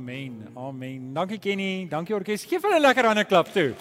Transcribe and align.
Amen. 0.00 0.48
Amen. 0.56 1.12
Dankie 1.12 1.38
Kenny. 1.38 1.86
Dankie 1.90 2.14
orkes. 2.16 2.46
Geef 2.48 2.62
hulle 2.64 2.78
'n 2.78 2.80
lekker 2.80 3.04
hande 3.04 3.24
klap 3.24 3.52
toe. 3.52 3.74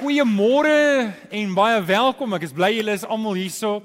Goeiemôre 0.00 1.12
en 1.30 1.54
baie 1.54 1.82
welkom. 1.84 2.32
Ek 2.34 2.42
is 2.42 2.52
bly 2.52 2.72
julle 2.72 2.92
is 2.92 3.04
almal 3.04 3.36
hierso. 3.36 3.82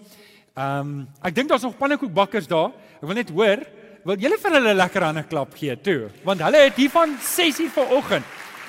Ehm 0.56 0.80
um, 0.80 1.08
ek 1.22 1.36
dink 1.36 1.50
daar's 1.50 1.68
nog 1.68 1.76
pannekoekbakkers 1.76 2.48
daar. 2.48 2.72
Ek 3.02 3.08
wil 3.08 3.20
net 3.20 3.30
hoor, 3.30 3.66
wil 4.06 4.16
julle 4.16 4.38
vir 4.38 4.52
hulle 4.52 4.72
'n 4.72 4.78
lekker 4.78 5.04
hande 5.04 5.24
klap 5.28 5.54
gee 5.56 5.76
toe? 5.76 6.10
Want 6.24 6.40
hulle 6.40 6.64
het 6.64 6.76
hier 6.76 6.90
van 6.90 7.18
6:00 7.20 7.68
vanoggend. 7.76 8.26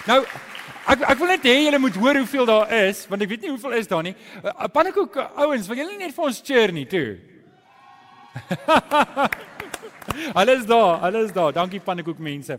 Nou 0.07 0.25
Ek 0.89 1.01
ek 1.07 1.19
wil 1.19 1.29
net 1.29 1.45
hê 1.45 1.71
julle 1.71 1.79
moet 1.79 1.95
hoor 1.95 2.17
hoeveel 2.17 2.47
daar 2.47 2.73
is, 2.73 3.07
want 3.07 3.23
ek 3.23 3.29
weet 3.29 3.43
nie 3.43 3.51
hoeveel 3.51 3.73
is 3.79 3.87
daar 3.87 4.03
nie. 4.03 4.17
Uh, 4.43 4.67
pannekoek 4.67 5.17
ouens, 5.37 5.69
wil 5.69 5.77
julle 5.77 5.99
net 5.99 6.15
vir 6.15 6.25
ons 6.25 6.43
cheer 6.43 6.73
nie 6.73 6.87
toe? 6.87 7.19
alles 10.41 10.67
daar, 10.67 10.97
alles 10.99 11.33
daar. 11.33 11.53
Dankie 11.53 11.81
pannekoek 11.81 12.19
mense. 12.19 12.59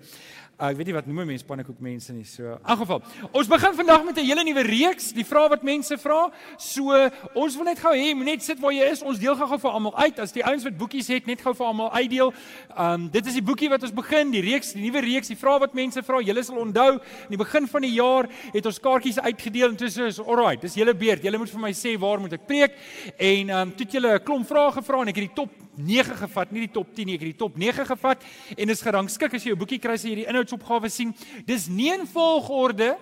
Uh, 0.61 0.67
ek 0.69 0.75
weet 0.77 0.91
nie 0.91 0.93
wat 0.93 1.07
noem 1.09 1.23
mense 1.25 1.45
pannekoek 1.47 1.79
mense 1.81 2.13
nie. 2.13 2.25
So, 2.29 2.53
in 2.53 2.77
geval. 2.77 2.99
Ons 3.33 3.47
begin 3.49 3.73
vandag 3.79 4.03
met 4.05 4.17
'n 4.21 4.25
hele 4.27 4.43
nuwe 4.45 4.61
reeks, 4.61 5.09
die 5.11 5.25
vrae 5.25 5.49
wat 5.49 5.63
mense 5.63 5.97
vra. 5.97 6.29
So, 6.57 6.93
ons 7.33 7.55
wil 7.55 7.65
net 7.65 7.79
gou 7.79 7.89
hê, 7.89 8.13
moet 8.13 8.25
net 8.25 8.43
sit 8.43 8.59
waar 8.59 8.71
jy 8.71 8.85
is. 8.91 9.01
Ons 9.01 9.17
deel 9.17 9.35
gou-gou 9.35 9.57
vir 9.57 9.71
almal 9.71 9.97
uit. 9.97 10.19
As 10.19 10.31
die 10.31 10.45
ouens 10.45 10.63
wat 10.63 10.77
boekies 10.77 11.07
het, 11.07 11.25
net 11.25 11.41
gou 11.41 11.53
vir 11.53 11.65
almal 11.65 11.91
uitdeel. 11.91 12.33
Um 12.77 13.09
dit 13.09 13.25
is 13.25 13.33
die 13.33 13.41
boekie 13.41 13.69
wat 13.69 13.81
ons 13.81 13.91
begin, 13.91 14.31
die 14.31 14.41
reeks, 14.41 14.73
die 14.73 14.83
nuwe 14.83 15.01
reeks, 15.01 15.27
die 15.27 15.35
vrae 15.35 15.59
wat 15.59 15.73
mense 15.73 16.03
vra. 16.03 16.21
Julle 16.21 16.43
sal 16.43 16.57
onthou, 16.57 16.93
in 16.93 17.33
die 17.33 17.41
begin 17.41 17.67
van 17.67 17.81
die 17.81 17.93
jaar 17.95 18.29
het 18.53 18.65
ons 18.65 18.79
kaartjies 18.79 19.19
uitgedeel 19.19 19.69
en 19.69 19.75
dis 19.75 19.97
is 19.97 20.19
alright. 20.19 20.61
Dis 20.61 20.75
julle 20.75 20.93
beurt. 20.93 21.23
Julle 21.23 21.37
moet 21.37 21.49
vir 21.49 21.59
my 21.59 21.71
sê 21.73 21.97
waar 21.97 22.19
moet 22.19 22.33
ek 22.33 22.45
preek? 22.45 22.77
En 23.17 23.49
um 23.49 23.71
toe 23.71 23.85
het 23.85 23.93
julle 23.93 24.13
'n 24.13 24.23
klomp 24.23 24.47
vrae 24.47 24.71
gevra 24.71 25.01
en 25.01 25.07
ek 25.07 25.15
het 25.15 25.25
die 25.25 25.35
top 25.35 25.49
9 25.77 26.15
gevat, 26.15 26.51
nie 26.51 26.67
die 26.67 26.73
top 26.73 26.95
10 26.95 27.05
nie, 27.05 27.15
ek 27.15 27.23
het 27.25 27.31
die 27.31 27.39
top 27.39 27.57
9 27.57 27.85
gevat 27.85 28.23
en 28.57 28.69
is 28.69 28.81
gerangskik 28.81 29.33
as 29.33 29.43
jy 29.43 29.53
jou 29.53 29.59
boekie 29.59 29.79
kry 29.79 29.93
as 29.93 30.03
jy 30.03 30.15
hierdie 30.15 30.27
inhoudsopgawe 30.27 30.89
sien. 30.89 31.13
Dis 31.47 31.67
nie 31.67 31.91
in 31.93 32.07
volgorde 32.07 32.97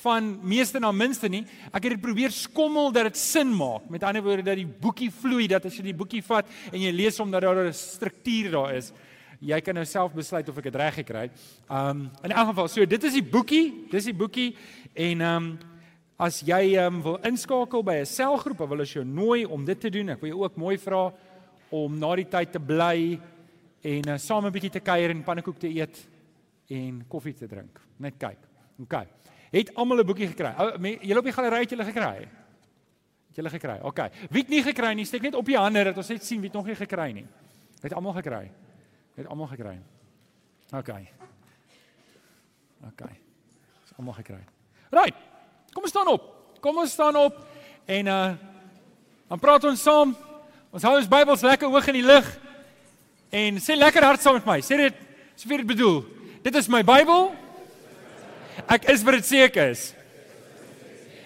van 0.00 0.38
meeste 0.42 0.80
na 0.80 0.92
minste 0.92 1.28
nie. 1.28 1.42
Ek 1.70 1.84
het 1.84 1.94
dit 1.96 2.02
probeer 2.02 2.32
skommel 2.34 2.92
dat 2.94 3.10
dit 3.10 3.20
sin 3.20 3.50
maak. 3.56 3.88
Met 3.90 4.04
ander 4.06 4.24
woorde 4.24 4.46
dat 4.46 4.58
die 4.60 4.68
boekie 4.68 5.10
vloei, 5.12 5.48
dat 5.50 5.66
as 5.68 5.76
jy 5.76 5.90
die 5.90 5.96
boekie 5.96 6.22
vat 6.24 6.48
en 6.70 6.80
jy 6.80 6.92
lees 6.94 7.18
hom 7.20 7.30
dat 7.30 7.44
daar 7.44 7.66
'n 7.66 7.72
struktuur 7.72 8.50
daar 8.50 8.74
is. 8.76 8.92
Jy 9.40 9.60
kan 9.60 9.74
nou 9.74 9.84
self 9.84 10.12
besluit 10.12 10.48
of 10.48 10.58
ek 10.58 10.64
dit 10.64 10.74
reg 10.74 10.94
gekry 10.94 11.20
het. 11.20 11.32
Um 11.70 12.10
in 12.22 12.30
elk 12.30 12.48
geval, 12.48 12.68
so 12.68 12.84
dit 12.84 13.04
is 13.04 13.12
die 13.12 13.22
boekie, 13.22 13.88
dis 13.90 14.04
die 14.04 14.14
boekie 14.14 14.56
en 14.94 15.20
um 15.20 15.58
as 16.18 16.42
jy 16.44 16.76
um 16.76 17.02
wil 17.02 17.18
inskakel 17.24 17.82
by 17.82 17.94
'n 18.00 18.06
selgroep, 18.06 18.58
wil 18.68 18.80
ons 18.80 18.92
jou 18.92 19.04
nooi 19.04 19.44
om 19.44 19.64
dit 19.64 19.80
te 19.80 19.90
doen. 19.90 20.10
Ek 20.10 20.20
wil 20.20 20.30
jou 20.30 20.44
ook 20.44 20.56
mooi 20.56 20.78
vra 20.78 21.12
om 21.70 21.98
na 21.98 22.14
die 22.18 22.28
tyd 22.28 22.52
te 22.52 22.60
bly 22.60 23.18
en 23.80 24.08
uh, 24.08 24.18
saam 24.18 24.46
'n 24.46 24.52
bietjie 24.52 24.70
te 24.70 24.80
kuier 24.80 25.10
en 25.10 25.22
pannekoek 25.24 25.58
te 25.58 25.68
eet 25.68 26.08
en 26.68 27.04
koffie 27.08 27.34
te 27.34 27.46
drink. 27.46 27.80
Net 27.96 28.16
kyk. 28.18 28.38
OK. 28.80 28.94
Het 29.50 29.74
almal 29.74 30.02
'n 30.02 30.06
boekie 30.06 30.28
gekry? 30.28 30.52
Julle 31.00 31.18
op 31.18 31.24
die 31.24 31.32
galery 31.32 31.60
het 31.60 31.70
julle 31.70 31.84
gekry? 31.84 32.28
Het 33.28 33.36
julle 33.36 33.50
gekry? 33.50 33.78
OK. 33.82 34.00
Wie 34.30 34.42
het 34.42 34.48
nie 34.48 34.62
gekry 34.62 34.94
nie, 34.94 35.04
steek 35.04 35.22
net 35.22 35.34
op 35.34 35.46
die 35.46 35.56
hande 35.56 35.84
dat 35.84 35.96
ons 35.96 36.08
net 36.08 36.24
sien 36.24 36.40
wie 36.40 36.48
het 36.48 36.56
nog 36.56 36.66
nie 36.66 36.74
gekry 36.74 37.12
nie. 37.12 37.26
Het 37.80 37.92
almal 37.94 38.12
gekry? 38.12 38.50
Het 39.14 39.26
almal 39.26 39.46
gekry? 39.46 39.80
OK. 40.72 40.90
OK. 42.86 43.02
Is 43.84 43.92
almal 43.96 44.14
gekry. 44.14 44.44
Right. 44.90 45.16
Kom 45.72 45.82
ons 45.82 45.90
staan 45.90 46.08
op. 46.08 46.56
Kom 46.60 46.78
ons 46.78 46.92
staan 46.92 47.16
op 47.16 47.46
en 47.86 48.06
uh 48.06 48.32
dan 49.30 49.38
praat 49.38 49.64
ons 49.64 49.82
saam. 49.82 50.29
Ons 50.70 50.84
hou 50.86 50.92
ons 50.94 51.08
Bybels 51.10 51.42
lekker 51.42 51.66
hoog 51.66 51.86
in 51.90 51.96
die 51.98 52.06
lug 52.06 52.26
en 53.34 53.56
sê 53.62 53.74
lekker 53.74 54.04
hard 54.06 54.22
saam 54.22 54.36
met 54.38 54.46
my. 54.46 54.58
Sê 54.62 54.78
dit 54.78 55.00
so 55.34 55.50
vir 55.50 55.64
dit 55.64 55.70
bedoel. 55.72 56.04
Dit 56.44 56.54
is 56.60 56.70
my 56.70 56.84
Bybel. 56.86 57.32
Ek 58.70 58.86
is 58.92 59.02
wat 59.06 59.18
dit 59.18 59.26
sê 59.26 59.42
ek 59.48 59.58
is. 59.64 59.88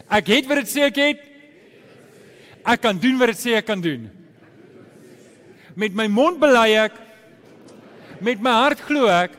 Ek 0.09 0.31
het 0.33 0.49
wat 0.49 0.63
dit 0.63 0.73
sê 0.73 0.87
ek 0.89 1.01
het. 1.03 1.21
Ek 2.65 2.81
kan 2.81 2.97
doen 2.97 3.21
wat 3.21 3.35
dit 3.35 3.43
sê 3.43 3.59
ek 3.59 3.69
kan 3.69 3.85
doen. 3.85 4.09
Met 5.77 5.93
my 5.93 6.09
mond 6.09 6.41
bely 6.41 6.71
ek 6.87 6.97
met 8.25 8.41
my 8.41 8.57
hart 8.63 8.81
glo 8.89 9.11
ek 9.13 9.37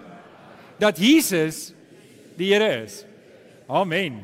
dat 0.78 1.02
Jesus 1.02 1.72
die 2.38 2.52
Here 2.54 2.70
is. 2.84 3.02
Amen. 3.66 4.22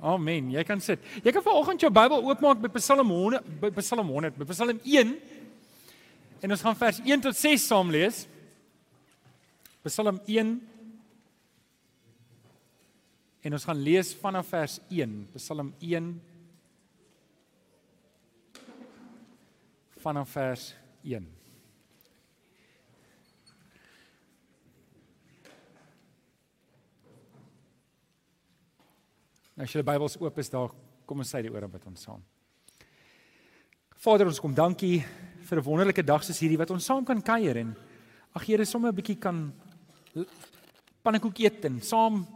Amen. 0.00 0.50
Jy 0.54 0.64
kan 0.64 0.80
sit. 0.80 1.02
Jy 1.24 1.32
kan 1.32 1.44
vanoggend 1.44 1.82
jou 1.84 1.90
Bybel 1.92 2.24
oopmaak 2.24 2.60
by 2.62 2.72
Psalm 2.78 3.10
100 3.12 3.60
by 3.60 3.82
Psalm 3.82 4.08
100 4.08 4.38
by 4.40 4.48
Psalm 4.48 4.80
1. 4.80 5.14
En 6.40 6.56
ons 6.56 6.64
gaan 6.64 6.76
vers 6.76 7.00
1 7.04 7.24
tot 7.28 7.36
6 7.36 7.66
saam 7.68 7.92
lees. 7.92 8.24
Psalm 9.84 10.20
1 10.26 10.58
En 13.40 13.56
ons 13.56 13.64
gaan 13.64 13.80
lees 13.80 14.12
vanaf 14.20 14.50
vers 14.52 14.76
1, 14.92 15.12
Psalm 15.32 15.72
1 15.80 16.10
vanaf 20.00 20.32
vers 20.36 20.74
1. 21.02 21.39
Nou, 29.60 29.66
as 29.68 29.74
die 29.76 29.84
Bybels 29.84 30.14
oop 30.16 30.38
is 30.40 30.48
daar, 30.48 30.70
kom 31.04 31.18
ons 31.20 31.28
sê 31.28 31.42
die 31.44 31.50
ore 31.52 31.66
bid 31.68 31.82
ons 31.84 32.06
saam. 32.06 32.20
Vader, 34.00 34.30
ons 34.30 34.38
kom 34.40 34.54
dankie 34.56 35.02
vir 35.44 35.58
'n 35.60 35.64
wonderlike 35.64 36.02
dag 36.02 36.24
soos 36.24 36.40
hierdie 36.40 36.56
wat 36.56 36.70
ons 36.70 36.82
saam 36.82 37.04
kan 37.04 37.20
kuier 37.20 37.58
en 37.58 37.76
ag 38.34 38.46
Here, 38.46 38.64
sommer 38.64 38.88
'n 38.90 38.96
bietjie 38.96 39.20
kan 39.20 39.52
pannekoek 41.04 41.40
eet 41.40 41.64
en 41.66 41.78
saam 41.82 42.26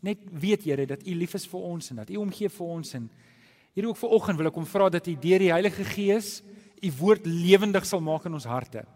net 0.00 0.18
weet 0.30 0.62
Here 0.62 0.86
dat 0.86 1.02
U 1.02 1.14
lief 1.14 1.34
is 1.34 1.46
vir 1.46 1.60
ons 1.60 1.90
en 1.90 1.96
dat 1.96 2.10
U 2.10 2.16
omgee 2.18 2.48
vir 2.48 2.66
ons 2.66 2.94
en 2.94 3.10
hier 3.74 3.88
ook 3.88 3.96
vir 3.96 4.10
oggend 4.10 4.38
wil 4.38 4.46
ek 4.46 4.54
kom 4.54 4.66
vra 4.66 4.88
dat 4.88 5.08
U 5.08 5.14
deur 5.16 5.38
die 5.38 5.50
Heilige 5.50 5.82
Gees 5.82 6.42
U 6.80 6.92
woord 7.00 7.26
lewendig 7.26 7.84
sal 7.86 8.00
maak 8.00 8.24
in 8.26 8.34
ons 8.34 8.46
harte. 8.46 8.86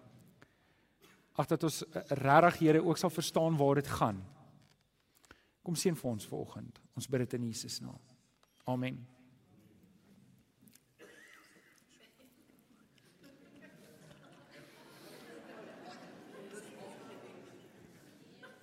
Ag 1.34 1.48
dat 1.48 1.64
ons 1.64 1.82
eh, 1.82 2.02
regtig 2.10 2.60
Here 2.60 2.84
ook 2.84 2.96
sal 2.96 3.10
verstaan 3.10 3.56
waar 3.56 3.74
dit 3.74 3.88
gaan. 3.88 4.22
Kom 5.62 5.74
seën 5.78 5.96
vir 5.96 6.10
ons 6.10 6.26
vanoggend. 6.26 6.80
Ons 6.98 7.06
bid 7.06 7.22
dit 7.22 7.34
in 7.38 7.48
Jesus 7.52 7.80
naam. 7.80 8.00
Amen. 8.66 8.98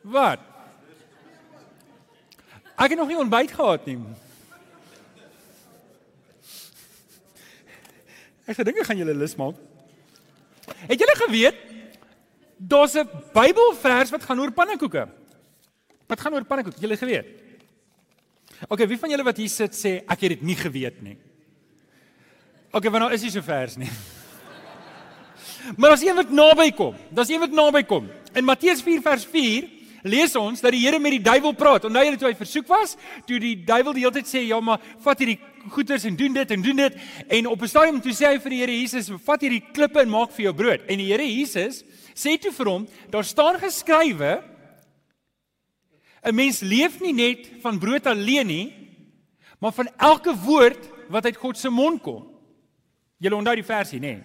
Wat? 0.01 0.39
Ek 2.79 2.89
het 2.89 2.97
nog 2.97 3.07
nie 3.07 3.19
ontbyt 3.19 3.51
gehad 3.51 3.85
nie. 3.85 3.99
Ek 8.49 8.57
gedink 8.57 8.79
ek 8.81 8.87
gaan 8.89 8.97
julle 8.97 9.13
lus 9.13 9.35
maak. 9.37 9.59
Het 10.87 10.99
julle 11.03 11.15
geweet 11.19 11.59
daar's 12.57 12.95
'n 12.95 13.07
Bybelvers 13.33 14.09
wat 14.09 14.23
gaan 14.23 14.39
oor 14.39 14.51
pannekoeke? 14.51 15.18
Wat 16.09 16.19
gaan 16.19 16.33
oor 16.33 16.45
pannekoek? 16.49 16.79
Julle 16.81 16.97
geweet? 16.97 17.27
OK, 18.67 18.83
wie 18.89 18.99
van 18.99 19.11
julle 19.13 19.23
wat 19.23 19.37
hier 19.39 19.51
sit 19.51 19.75
sê 19.77 19.99
ek 20.03 20.25
het 20.25 20.35
dit 20.35 20.47
nie 20.49 20.57
geweet 20.57 20.97
nie. 21.05 21.15
OK, 22.73 22.89
want 22.89 23.05
nou 23.05 23.11
is 23.15 23.23
hy 23.23 23.31
so 23.33 23.45
vers 23.45 23.77
nie. 23.79 23.89
Maar 25.79 25.93
as 25.93 26.03
een 26.05 26.15
wat 26.15 26.31
naby 26.33 26.69
kom, 26.73 26.95
daar's 27.13 27.29
een 27.29 27.41
wat 27.43 27.53
naby 27.53 27.83
kom. 27.85 28.07
In 28.33 28.45
Matteus 28.47 28.81
4 28.81 29.01
vers 29.05 29.25
4 29.27 29.67
lees 30.07 30.35
ons 30.39 30.61
dat 30.63 30.71
die 30.73 30.81
Here 30.81 30.99
met 31.01 31.17
die 31.17 31.23
duiwel 31.23 31.53
praat. 31.57 31.85
Onthou 31.85 32.03
julle 32.05 32.19
toe 32.19 32.29
hy 32.29 32.37
versoek 32.39 32.67
was, 32.71 32.95
toe 33.27 33.39
die 33.43 33.55
duiwel 33.67 33.93
die 33.97 34.05
hele 34.05 34.15
tyd 34.15 34.29
sê, 34.29 34.45
"Ja, 34.47 34.59
maar 34.59 34.79
vat 35.03 35.19
hierdie 35.19 35.39
goeders 35.69 36.05
en 36.05 36.15
doen 36.15 36.33
dit 36.33 36.51
en 36.51 36.61
doen 36.61 36.75
dit." 36.75 36.95
En 37.27 37.47
op 37.47 37.61
'n 37.61 37.67
stadium 37.67 38.01
toe 38.01 38.13
sê 38.13 38.33
hy 38.33 38.39
vir 38.39 38.49
die 38.49 38.59
Here 38.59 38.79
Jesus, 38.79 39.09
"Vat 39.09 39.41
hierdie 39.41 39.63
klippe 39.73 39.99
en 39.99 40.09
maak 40.09 40.31
vir 40.31 40.43
jou 40.45 40.53
brood." 40.53 40.81
En 40.87 40.97
die 40.97 41.11
Here 41.11 41.23
Jesus 41.23 41.83
sê 42.15 42.39
toe 42.39 42.51
vir 42.51 42.65
hom, 42.65 42.87
"Daar 43.09 43.23
staan 43.23 43.59
geskrywe, 43.59 44.41
'n 46.23 46.35
Mens 46.35 46.59
leef 46.59 46.99
nie 46.99 47.13
net 47.13 47.49
van 47.61 47.79
brood 47.79 48.05
alleen 48.05 48.47
nie, 48.47 48.73
maar 49.59 49.71
van 49.71 49.89
elke 49.97 50.35
woord 50.35 50.89
wat 51.09 51.25
uit 51.25 51.35
God 51.35 51.57
se 51.57 51.69
mond 51.69 52.01
kom. 52.01 52.27
Jy 53.17 53.31
onthou 53.31 53.55
die 53.55 53.63
versie, 53.63 53.99
nê? 53.99 54.19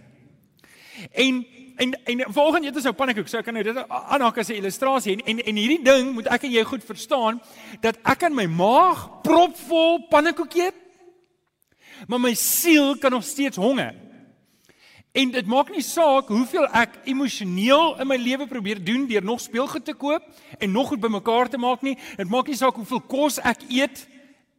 En 1.12 1.46
en 1.76 2.05
en 2.05 2.25
volgens 2.29 2.67
dit 2.67 2.76
is 2.76 2.82
nou 2.82 2.94
pannekoek, 2.94 3.29
so 3.29 3.38
ek 3.38 3.49
kan 3.49 3.56
nou 3.56 3.64
dit 3.67 3.79
aanhaak 3.88 4.38
as 4.38 4.49
'n 4.49 4.61
illustrasie 4.61 5.17
en, 5.17 5.25
en 5.26 5.38
en 5.43 5.56
hierdie 5.56 5.82
ding 5.82 6.12
moet 6.14 6.26
ek 6.26 6.44
en 6.44 6.50
jy 6.50 6.62
goed 6.62 6.85
verstaan 6.85 7.41
dat 7.81 7.99
ek 8.05 8.23
in 8.23 8.35
my 8.35 8.47
maag 8.47 9.23
propvol 9.23 10.06
pannekoek 10.08 10.55
eet, 10.55 10.75
maar 12.06 12.20
my 12.20 12.35
siel 12.35 12.97
kan 12.99 13.11
nog 13.11 13.25
steeds 13.25 13.56
honger. 13.56 14.03
En 15.14 15.31
dit 15.31 15.46
maak 15.46 15.69
nie 15.70 15.82
saak 15.87 16.31
hoeveel 16.32 16.64
ek 16.75 16.96
emosioneel 17.06 17.93
in 18.02 18.08
my 18.11 18.16
lewe 18.19 18.49
probeer 18.50 18.81
doen 18.82 19.05
deur 19.06 19.22
nog 19.22 19.38
speelgoed 19.40 19.84
te 19.87 19.94
koop 19.94 20.26
en 20.58 20.72
nog 20.75 20.90
goed 20.90 21.02
bymekaar 21.05 21.52
te 21.52 21.61
maak 21.61 21.84
nie. 21.87 21.94
Dit 22.19 22.31
maak 22.32 22.50
nie 22.50 22.58
saak 22.58 22.75
hoeveel 22.81 23.02
kos 23.06 23.38
ek 23.38 23.62
eet 23.70 24.02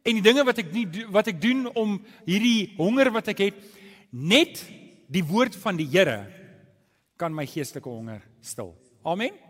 en 0.06 0.16
die 0.16 0.24
dinge 0.24 0.46
wat 0.48 0.62
ek 0.62 0.72
nie 0.72 0.86
wat 1.12 1.28
ek 1.28 1.42
doen 1.42 1.66
om 1.76 1.98
hierdie 2.24 2.72
honger 2.78 3.12
wat 3.18 3.28
ek 3.34 3.44
het 3.50 3.60
net 4.10 4.62
die 5.12 5.24
woord 5.28 5.58
van 5.60 5.76
die 5.76 5.88
Here 5.92 6.22
kan 7.20 7.36
my 7.36 7.44
geestelike 7.48 7.92
honger 7.92 8.24
stil. 8.40 8.72
Amen. 9.04 9.45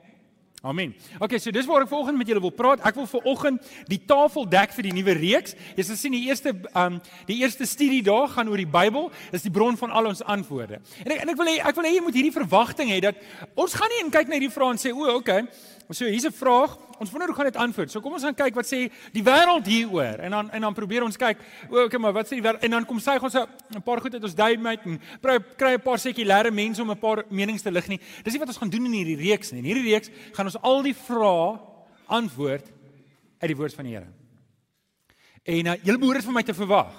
Amen. 0.66 0.94
Okay, 1.22 1.38
so 1.38 1.52
dis 1.54 1.66
waar 1.70 1.84
ek 1.84 1.90
vanoggend 1.92 2.18
met 2.18 2.26
julle 2.26 2.40
wil 2.42 2.50
praat. 2.50 2.80
Ek 2.88 2.96
wil 2.98 3.06
vanoggend 3.06 3.68
die 3.86 4.00
tafel 4.02 4.48
dek 4.50 4.72
vir 4.74 4.88
die 4.88 4.94
nuwe 4.96 5.14
reeks. 5.14 5.54
Jy 5.78 5.84
sal 5.86 5.98
sien 6.00 6.16
die 6.16 6.24
eerste 6.26 6.56
um 6.72 6.96
die 7.28 7.36
eerste 7.44 7.68
studie 7.70 8.00
daar 8.02 8.26
gaan 8.32 8.50
oor 8.50 8.58
die 8.58 8.66
Bybel. 8.66 9.06
Dis 9.30 9.46
die 9.46 9.52
bron 9.54 9.78
van 9.78 9.94
al 9.94 10.10
ons 10.10 10.24
antwoorde. 10.26 10.80
En 11.04 11.14
ek 11.14 11.22
en 11.22 11.30
ek 11.30 11.38
wil 11.38 11.52
hê 11.52 11.60
ek 11.70 11.78
wil 11.78 11.86
hê 11.86 11.92
jy 11.94 12.02
moet 12.02 12.18
hierdie 12.18 12.34
verwagting 12.34 12.90
hê 12.90 12.98
dat 13.04 13.22
ons 13.54 13.78
gaan 13.78 13.94
nie 13.94 14.02
en 14.02 14.10
kyk 14.18 14.26
na 14.32 14.40
hierdie 14.40 14.54
vrae 14.56 14.74
en 14.74 14.82
sê 14.82 14.90
o, 14.90 15.06
okay. 15.20 15.46
So 15.90 16.04
hier's 16.04 16.26
'n 16.26 16.32
vraag. 16.32 16.76
Ons 16.98 17.10
wonder 17.10 17.28
hoe 17.28 17.36
gaan 17.36 17.44
dit 17.44 17.56
antwoord. 17.56 17.90
So 17.90 18.00
kom 18.00 18.12
ons 18.12 18.22
gaan 18.22 18.34
kyk 18.34 18.54
wat 18.54 18.66
sê 18.66 18.90
die 19.12 19.22
wêreld 19.22 19.66
hieroor 19.66 20.18
en 20.18 20.30
dan 20.30 20.50
en 20.50 20.60
dan 20.60 20.74
probeer 20.74 21.02
ons 21.02 21.16
kyk, 21.16 21.38
o, 21.70 21.84
okay, 21.84 22.00
maar 22.00 22.12
wat 22.12 22.26
sê 22.26 22.40
die 22.40 22.42
wêreld 22.42 22.62
en 22.64 22.70
dan 22.70 22.84
kom 22.84 22.98
sy 22.98 23.18
ons 23.20 23.34
'n 23.34 23.82
paar 23.82 24.00
goed 24.00 24.14
uit 24.14 24.22
ons 24.22 24.34
duim 24.34 24.60
met 24.60 24.80
en 24.84 25.00
kry 25.56 25.74
'n 25.74 25.80
paar 25.80 25.98
sekulêre 25.98 26.50
mense 26.50 26.82
om 26.82 26.90
'n 26.90 26.98
paar 26.98 27.24
menings 27.30 27.62
te 27.62 27.70
lig 27.70 27.88
nie. 27.88 28.00
Dis 28.24 28.32
nie 28.32 28.40
wat 28.40 28.48
ons 28.48 28.58
gaan 28.58 28.70
doen 28.70 28.86
in 28.86 28.92
hierdie 28.92 29.16
reeks 29.16 29.52
nie. 29.52 29.58
In 29.58 29.64
hierdie 29.64 29.92
reeks 29.92 30.10
gaan 30.32 30.46
ons 30.46 30.62
al 30.62 30.82
die 30.82 30.94
vrae 30.94 31.60
antwoord 32.06 32.72
uit 33.38 33.48
die 33.48 33.56
woord 33.56 33.74
van 33.74 33.84
die 33.84 33.94
Here. 33.94 34.08
En 35.44 35.66
uh, 35.66 35.74
julle 35.82 35.98
behoort 35.98 36.16
dit 36.16 36.24
vir 36.24 36.34
my 36.34 36.42
te 36.42 36.54
verwag. 36.54 36.94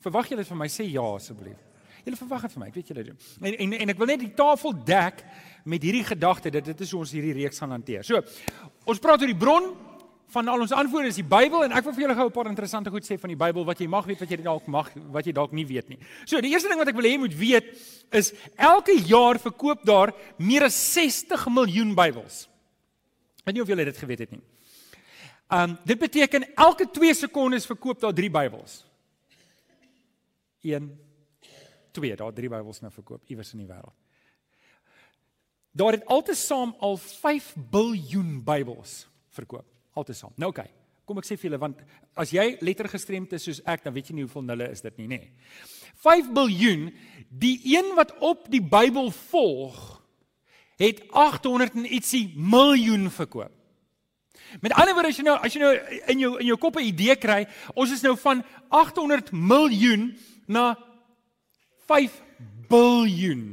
Verwag 0.00 0.28
julle 0.28 0.42
dit 0.42 0.48
van 0.48 0.58
my 0.58 0.68
sê 0.68 0.84
ja 0.90 1.14
asseblief. 1.14 1.65
Julle 2.06 2.18
verwag 2.20 2.44
dit 2.46 2.52
van 2.54 2.62
my, 2.62 2.68
ek 2.70 2.76
weet 2.78 2.90
julle 2.92 3.02
doen. 3.08 3.16
En 3.42 3.56
en 3.64 3.72
en 3.82 3.90
ek 3.90 3.98
wil 3.98 4.06
net 4.12 4.20
die 4.22 4.34
tafel 4.38 4.76
dek 4.86 5.24
met 5.66 5.82
hierdie 5.82 6.04
gedagte 6.06 6.52
dat 6.54 6.68
dit 6.70 6.84
is 6.84 6.92
hoe 6.94 7.00
ons 7.02 7.12
hierdie 7.16 7.34
reeks 7.34 7.58
gaan 7.58 7.72
hanteer. 7.74 8.04
So, 8.06 8.20
ons 8.86 9.00
praat 9.02 9.24
oor 9.24 9.32
die 9.32 9.38
bron 9.40 9.72
van 10.30 10.50
al 10.52 10.62
ons 10.62 10.74
antwoorde 10.74 11.10
is 11.10 11.18
die 11.18 11.26
Bybel 11.26 11.64
en 11.66 11.72
ek 11.74 11.82
wil 11.86 11.94
vir 11.96 12.04
julle 12.04 12.14
gou 12.18 12.26
'n 12.28 12.36
paar 12.36 12.50
interessante 12.50 12.90
goed 12.94 13.02
sê 13.02 13.18
van 13.18 13.30
die 13.30 13.38
Bybel 13.38 13.64
wat 13.66 13.80
jy 13.80 13.88
mag 13.90 14.06
weet 14.06 14.20
wat 14.22 14.30
jy 14.30 14.36
dalk 14.42 14.66
mag 14.66 14.90
wat 15.10 15.26
jy 15.26 15.32
dalk 15.32 15.52
nie 15.52 15.66
weet 15.66 15.88
nie. 15.88 15.98
So, 16.24 16.40
die 16.40 16.50
eerste 16.50 16.68
ding 16.68 16.78
wat 16.78 16.88
ek 16.88 16.94
wil 16.94 17.04
hê 17.04 17.14
jy 17.14 17.18
moet 17.18 17.34
weet 17.34 17.64
is 18.12 18.32
elke 18.56 18.94
jaar 19.02 19.38
verkoop 19.38 19.82
daar 19.84 20.14
meer 20.38 20.62
as 20.62 20.94
60 20.94 21.46
miljoen 21.48 21.94
Bybels. 21.94 22.46
Ek 23.40 23.46
weet 23.46 23.54
nie 23.54 23.62
of 23.62 23.68
julle 23.68 23.84
dit 23.84 23.98
geweet 23.98 24.18
het 24.18 24.30
nie. 24.30 24.42
Um 25.50 25.78
dit 25.84 25.98
beteken 25.98 26.54
elke 26.54 26.86
2 26.86 27.14
sekondes 27.14 27.66
verkoop 27.66 28.00
daar 28.00 28.14
3 28.14 28.30
Bybels. 28.30 28.84
1 30.62 31.05
2, 31.96 32.16
daar 32.20 32.34
3 32.36 32.52
Bybels 32.52 32.82
nou 32.84 32.92
verkoop 32.92 33.32
iewers 33.32 33.52
in 33.56 33.64
die 33.64 33.70
wêreld. 33.70 33.94
Daar 35.76 35.98
het 35.98 36.06
altesaam 36.08 36.74
al 36.80 36.96
5 36.96 37.52
biljoen 37.72 38.38
Bybels 38.44 39.04
verkoop, 39.36 39.66
altesaam. 39.92 40.32
Nou 40.36 40.50
oké. 40.52 40.64
Okay. 40.64 40.72
Kom 41.06 41.20
ek 41.20 41.28
sê 41.28 41.36
vir 41.38 41.50
julle 41.50 41.60
want 41.62 41.82
as 42.18 42.32
jy 42.34 42.56
lettergestremd 42.66 43.36
is 43.36 43.44
soos 43.46 43.60
ek, 43.68 43.84
dan 43.84 43.94
weet 43.94 44.08
jy 44.10 44.16
nie 44.16 44.24
hoeveel 44.24 44.46
nulle 44.48 44.66
is 44.74 44.82
dit 44.82 44.96
nie, 44.98 45.06
nê. 45.12 45.20
5 46.02 46.32
biljoen, 46.34 46.88
die 47.30 47.60
een 47.62 47.92
wat 47.98 48.14
op 48.24 48.48
die 48.50 48.62
Bybel 48.64 49.12
volg, 49.30 49.78
het 50.80 51.04
800 51.12 51.78
en 51.78 51.86
ietsie 51.86 52.24
miljoen 52.36 53.06
verkoop. 53.12 53.52
Met 54.60 54.74
ander 54.76 54.94
woorde 54.96 55.12
as 55.12 55.20
jy 55.20 55.24
nou 55.26 55.36
as 55.38 55.54
jy 55.54 55.62
nou 55.62 55.70
in 56.12 56.24
jou 56.24 56.32
in 56.40 56.50
jou 56.50 56.58
kop 56.60 56.76
'n 56.76 56.88
idee 56.90 57.16
kry, 57.16 57.46
ons 57.74 57.92
is 57.92 58.02
nou 58.02 58.16
van 58.16 58.44
800 58.68 59.32
miljoen 59.32 60.16
na 60.46 60.76
5 61.86 62.22
biljoen. 62.70 63.44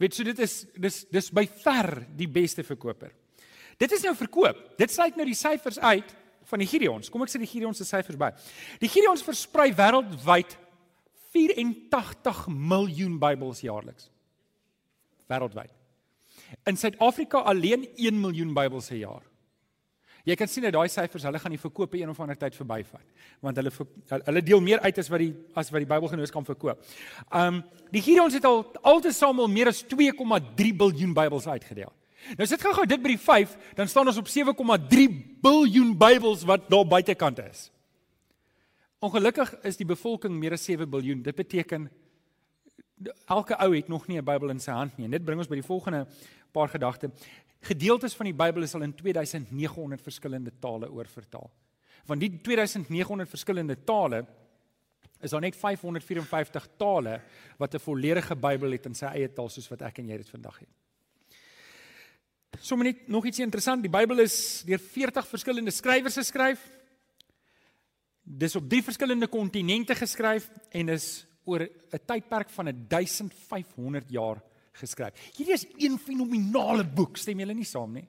Weet 0.00 0.16
jy 0.16 0.24
dit 0.30 0.38
is 0.46 0.54
dis 0.80 1.02
dis 1.12 1.28
by 1.36 1.44
ver 1.60 2.06
die 2.16 2.28
beste 2.30 2.64
verkoper. 2.64 3.12
Dit 3.80 3.92
is 3.96 4.04
nou 4.04 4.14
verkoop. 4.16 4.58
Dit 4.80 4.92
sluit 4.92 5.16
nou 5.16 5.26
die 5.28 5.36
syfers 5.36 5.78
uit 5.80 6.16
van 6.50 6.62
die 6.62 6.68
Gideons. 6.68 7.10
Kom 7.12 7.24
ek 7.24 7.32
sê 7.32 7.40
die 7.40 7.48
Gideons 7.48 7.80
se 7.80 7.86
syfers 7.88 8.18
by. 8.20 8.30
Die 8.80 8.90
Gideons 8.90 9.24
versprei 9.24 9.70
wêreldwyd 9.76 10.56
84 11.30 12.46
miljoen 12.48 13.20
Bybels 13.22 13.62
jaarliks. 13.64 14.08
Wêreldwyd. 15.30 15.72
In 16.66 16.76
Suid-Afrika 16.80 17.44
alleen 17.46 17.86
1 17.94 18.20
miljoen 18.20 18.54
Bybels 18.56 18.90
per 18.90 18.98
jaar. 18.98 19.29
Jy 20.24 20.36
kan 20.36 20.48
sien 20.48 20.66
dat 20.66 20.74
daai 20.76 20.88
syfers, 20.88 21.24
hulle 21.24 21.38
gaan 21.40 21.54
die 21.54 21.60
verkope 21.60 21.98
een 21.98 22.10
of 22.12 22.20
ander 22.20 22.36
tyd 22.36 22.54
verbyvat, 22.54 23.06
want 23.40 23.56
hulle 23.56 23.72
hulle 24.26 24.42
deel 24.42 24.60
meer 24.60 24.82
uit 24.84 24.98
as 24.98 25.08
wat 25.08 25.22
die 25.22 25.32
as 25.54 25.70
wat 25.72 25.80
die 25.80 25.88
Bybelgenootskap 25.88 26.46
verkoop. 26.52 26.84
Um 27.32 27.62
die 27.90 28.02
Gideons 28.04 28.36
het 28.36 28.44
al 28.44 28.62
altesaam 28.86 29.40
al 29.40 29.48
meer 29.50 29.72
as 29.72 29.82
2,3 29.82 30.76
biljoen 30.76 31.14
Bybels 31.16 31.48
uitgedeel. 31.48 31.90
Nou 32.36 32.46
sit 32.46 32.60
gou-gou 32.60 32.84
dit 32.86 33.00
by 33.02 33.14
die 33.14 33.22
5, 33.22 33.56
dan 33.78 33.88
staan 33.88 34.10
ons 34.10 34.20
op 34.20 34.28
7,3 34.28 35.06
biljoen 35.42 35.94
Bybels 35.98 36.44
wat 36.48 36.68
daar 36.70 36.86
buitekant 36.86 37.40
is. 37.48 37.70
Ongelukkig 39.00 39.54
is 39.64 39.80
die 39.80 39.88
bevolking 39.88 40.36
meer 40.36 40.52
as 40.52 40.64
7 40.68 40.88
biljoen. 40.90 41.22
Dit 41.24 41.38
beteken 41.38 41.88
elke 43.32 43.56
ou 43.56 43.70
het 43.72 43.88
nog 43.88 44.06
nie 44.06 44.18
'n 44.18 44.24
Bybel 44.24 44.50
in 44.50 44.60
sy 44.60 44.70
hand 44.70 44.96
nie. 44.98 45.06
En 45.06 45.10
dit 45.10 45.24
bring 45.24 45.38
ons 45.38 45.48
by 45.48 45.54
die 45.54 45.66
volgende 45.66 46.06
paar 46.52 46.68
gedagte. 46.68 47.10
Gedeeltes 47.60 48.14
van 48.16 48.30
die 48.30 48.36
Bybel 48.36 48.64
is 48.64 48.74
al 48.74 48.86
in 48.86 48.94
2900 48.96 50.00
verskillende 50.02 50.52
tale 50.58 50.88
oorvertaal. 50.90 51.50
Van 52.08 52.18
die 52.18 52.30
2900 52.40 53.28
verskillende 53.28 53.76
tale 53.84 54.24
is 55.20 55.30
daar 55.34 55.44
net 55.44 55.56
554 55.56 56.68
tale 56.80 57.20
wat 57.58 57.74
'n 57.74 57.78
volledige 57.78 58.36
Bybel 58.36 58.70
het 58.70 58.86
in 58.86 58.94
sy 58.94 59.06
eie 59.06 59.28
taal 59.28 59.48
soos 59.48 59.68
wat 59.68 59.82
ek 59.82 59.98
en 59.98 60.08
jy 60.08 60.16
dit 60.16 60.28
vandag 60.28 60.58
het. 60.58 60.68
Sommige 62.58 62.92
net 62.92 63.08
nog 63.08 63.26
iets 63.26 63.38
interessant, 63.38 63.82
die 63.82 63.90
Bybel 63.90 64.18
is 64.18 64.62
deur 64.66 64.78
40 64.78 65.26
verskillende 65.26 65.70
skrywers 65.70 66.16
geskryf. 66.16 66.60
Dis 68.22 68.56
op 68.56 68.68
drie 68.68 68.82
verskillende 68.82 69.26
kontinente 69.26 69.94
geskryf 69.94 70.50
en 70.70 70.88
is 70.88 71.26
oor 71.44 71.60
'n 71.60 72.04
tydperk 72.06 72.50
van 72.50 72.86
1500 72.88 74.10
jaar 74.10 74.42
geskryf. 74.72 75.14
Hierdie 75.36 75.54
is 75.54 75.66
een 75.76 75.98
fenominale 75.98 76.84
boek, 76.84 77.16
stem 77.16 77.38
julle 77.42 77.54
nie 77.54 77.68
saam 77.68 77.92
nie? 77.92 78.06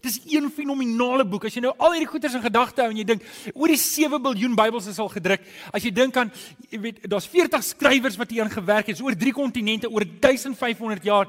Dis 0.00 0.20
een 0.24 0.48
fenominale 0.50 1.24
boek. 1.28 1.46
As 1.48 1.56
jy 1.56 1.62
nou 1.64 1.72
al 1.76 1.96
hierdie 1.96 2.08
goeters 2.08 2.36
in 2.38 2.44
gedagte 2.44 2.84
hou 2.84 2.90
en 2.92 2.98
jy 2.98 3.04
dink 3.06 3.24
oor 3.52 3.72
die 3.72 3.80
7 3.80 4.20
miljard 4.22 4.56
Bybels 4.56 4.88
is 4.90 5.00
al 5.02 5.10
gedruk. 5.12 5.44
As 5.74 5.84
jy 5.84 5.92
dink 5.94 6.16
aan 6.16 6.32
jy 6.70 6.80
weet 6.80 7.02
daar's 7.10 7.28
40 7.30 7.64
skrywers 7.66 8.16
wat 8.20 8.32
hierin 8.32 8.52
gewerk 8.52 8.88
het, 8.88 9.02
oor 9.04 9.16
drie 9.18 9.34
kontinente, 9.36 9.90
oor 9.90 10.06
1500 10.06 11.04
jaar. 11.04 11.28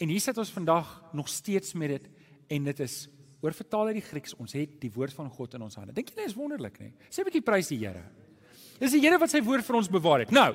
En 0.00 0.10
hier 0.10 0.22
sit 0.22 0.38
ons 0.38 0.54
vandag 0.54 0.88
nog 1.12 1.28
steeds 1.28 1.74
met 1.78 1.98
dit 1.98 2.08
en 2.56 2.70
dit 2.70 2.80
is 2.80 3.04
oor 3.44 3.52
vertaal 3.52 3.92
uit 3.92 4.00
die 4.00 4.08
Grieks. 4.08 4.34
Ons 4.40 4.56
het 4.56 4.78
die 4.80 4.92
woord 4.94 5.12
van 5.12 5.28
God 5.30 5.54
in 5.58 5.66
ons 5.66 5.76
hande. 5.76 5.92
Dink 5.92 6.14
dit 6.14 6.24
is 6.24 6.36
wonderlik, 6.36 6.80
nê? 6.80 6.94
Sê 7.10 7.20
'n 7.20 7.28
bietjie 7.28 7.44
prys 7.44 7.68
die 7.68 7.78
Here. 7.84 8.04
Dis 8.80 8.96
die 8.96 9.02
Here 9.04 9.20
wat 9.22 9.30
sy 9.30 9.42
woord 9.44 9.66
vir 9.66 9.78
ons 9.78 9.90
bewaar 9.92 10.24
het. 10.24 10.34
Nou, 10.34 10.50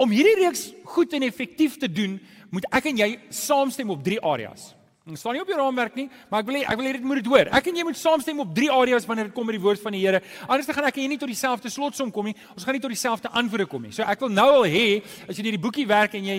om 0.00 0.14
hierdie 0.14 0.36
reeks 0.44 0.68
goed 0.94 1.12
en 1.16 1.26
effektief 1.26 1.78
te 1.80 1.90
doen, 1.90 2.16
moet 2.54 2.66
ek 2.70 2.90
en 2.92 3.02
jy 3.02 3.10
saamstem 3.34 3.90
op 3.90 4.02
drie 4.04 4.20
areas. 4.22 4.72
Dit 5.04 5.18
staan 5.20 5.34
nie 5.36 5.42
op 5.42 5.50
jou 5.52 5.56
raamwerk 5.58 5.98
nie, 5.98 6.06
maar 6.30 6.40
ek 6.40 6.46
wil 6.48 6.56
ek 6.62 6.78
wil 6.80 6.86
hê 6.88 6.92
dit 6.94 7.02
moet 7.04 7.18
dit 7.20 7.26
hoor. 7.28 7.48
Ek 7.52 7.66
en 7.68 7.76
jy 7.76 7.82
moet 7.84 7.98
saamstem 8.00 8.38
op 8.40 8.54
drie 8.56 8.70
areas 8.72 9.04
wanneer 9.04 9.26
dit 9.28 9.34
kom 9.36 9.44
by 9.44 9.52
die 9.52 9.60
woord 9.60 9.82
van 9.82 9.92
die 9.92 10.00
Here. 10.00 10.22
Anders 10.46 10.70
dan 10.70 10.78
gaan 10.78 10.86
ek 10.88 10.96
en 10.96 11.04
jy 11.04 11.10
nie 11.12 11.18
tot 11.20 11.28
dieselfde 11.28 11.68
slotsom 11.68 12.08
kom 12.14 12.30
nie. 12.30 12.32
Ons 12.54 12.64
gaan 12.64 12.72
nie 12.72 12.80
tot 12.80 12.94
dieselfde 12.94 13.28
antwoorde 13.36 13.66
kom 13.68 13.84
nie. 13.84 13.92
So 13.92 14.06
ek 14.08 14.24
wil 14.24 14.32
nou 14.32 14.46
al 14.62 14.64
hê 14.64 15.02
as 15.28 15.36
jy 15.36 15.44
deur 15.44 15.58
die 15.58 15.60
boekie 15.60 15.84
werk 15.90 16.16
en 16.16 16.24
jy 16.30 16.38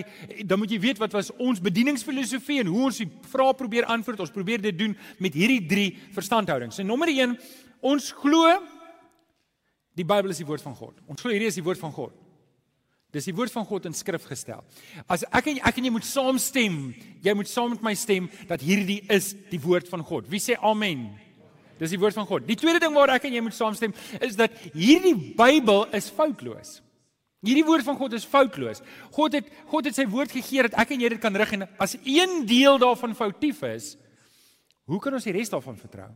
dan 0.50 0.58
moet 0.58 0.74
jy 0.74 0.80
weet 0.82 1.04
wat 1.04 1.14
was 1.14 1.30
ons 1.38 1.62
bedieningsfilosofie 1.62 2.64
en 2.64 2.74
hoe 2.74 2.88
ons 2.88 3.04
die 3.04 3.08
vrae 3.36 3.54
probeer 3.60 3.86
antwoord. 3.86 4.26
Ons 4.26 4.34
probeer 4.34 4.66
dit 4.66 4.82
doen 4.82 4.98
met 5.22 5.38
hierdie 5.38 5.62
drie 5.70 5.92
verstandhoudings. 6.18 6.82
En 6.82 6.90
nommer 6.90 7.14
1, 7.14 7.38
ons 7.86 8.10
glo 8.24 8.50
Die 9.96 10.06
Bybel 10.08 10.34
is 10.34 10.42
die 10.42 10.48
woord 10.48 10.64
van 10.66 10.76
God. 10.76 11.00
Ons 11.08 11.24
glo 11.24 11.32
hierdie 11.32 11.50
is 11.50 11.58
die 11.58 11.66
woord 11.66 11.80
van 11.80 11.94
God. 11.96 12.16
Dis 13.16 13.30
die 13.30 13.36
woord 13.36 13.54
van 13.54 13.64
God 13.68 13.86
in 13.88 13.94
skrif 13.96 14.26
gestel. 14.28 14.64
As 15.08 15.24
ek 15.32 15.54
en 15.54 15.62
ek 15.70 15.78
en 15.80 15.88
jy 15.88 15.92
moet 15.96 16.08
saamstem, 16.08 16.80
jy 17.24 17.36
moet 17.38 17.48
saam 17.48 17.72
met 17.72 17.86
my 17.86 17.94
stem 17.96 18.28
dat 18.50 18.64
hierdie 18.66 19.00
is 19.14 19.32
die 19.52 19.60
woord 19.64 19.88
van 19.88 20.04
God. 20.04 20.28
Wie 20.32 20.42
sê 20.44 20.58
amen? 20.60 21.08
Dis 21.80 21.94
die 21.96 22.00
woord 22.00 22.16
van 22.16 22.28
God. 22.28 22.44
Die 22.48 22.58
tweede 22.60 22.82
ding 22.84 22.96
waar 22.96 23.14
ek 23.16 23.28
en 23.28 23.38
jy 23.38 23.44
moet 23.44 23.56
saamstem 23.56 23.96
is 24.24 24.36
dat 24.40 24.52
hierdie 24.74 25.16
Bybel 25.38 25.88
is 25.96 26.10
foutloos. 26.12 26.82
Hierdie 27.46 27.66
woord 27.68 27.86
van 27.88 27.98
God 28.00 28.16
is 28.18 28.28
foutloos. 28.28 28.82
God 29.16 29.40
het 29.40 29.48
God 29.72 29.88
het 29.88 29.96
sy 29.96 30.08
woord 30.12 30.34
gegee 30.36 30.68
dat 30.68 30.76
ek 30.84 30.96
en 30.96 31.04
jy 31.04 31.16
dit 31.16 31.24
kan 31.24 31.36
rig 31.40 31.56
en 31.56 31.68
as 31.80 31.96
een 32.02 32.42
deel 32.50 32.80
daarvan 32.82 33.16
foutief 33.16 33.62
is, 33.70 33.94
hoe 34.90 35.00
kan 35.00 35.16
ons 35.16 35.28
die 35.28 35.36
res 35.36 35.52
daarvan 35.54 35.78
vertrou? 35.80 36.10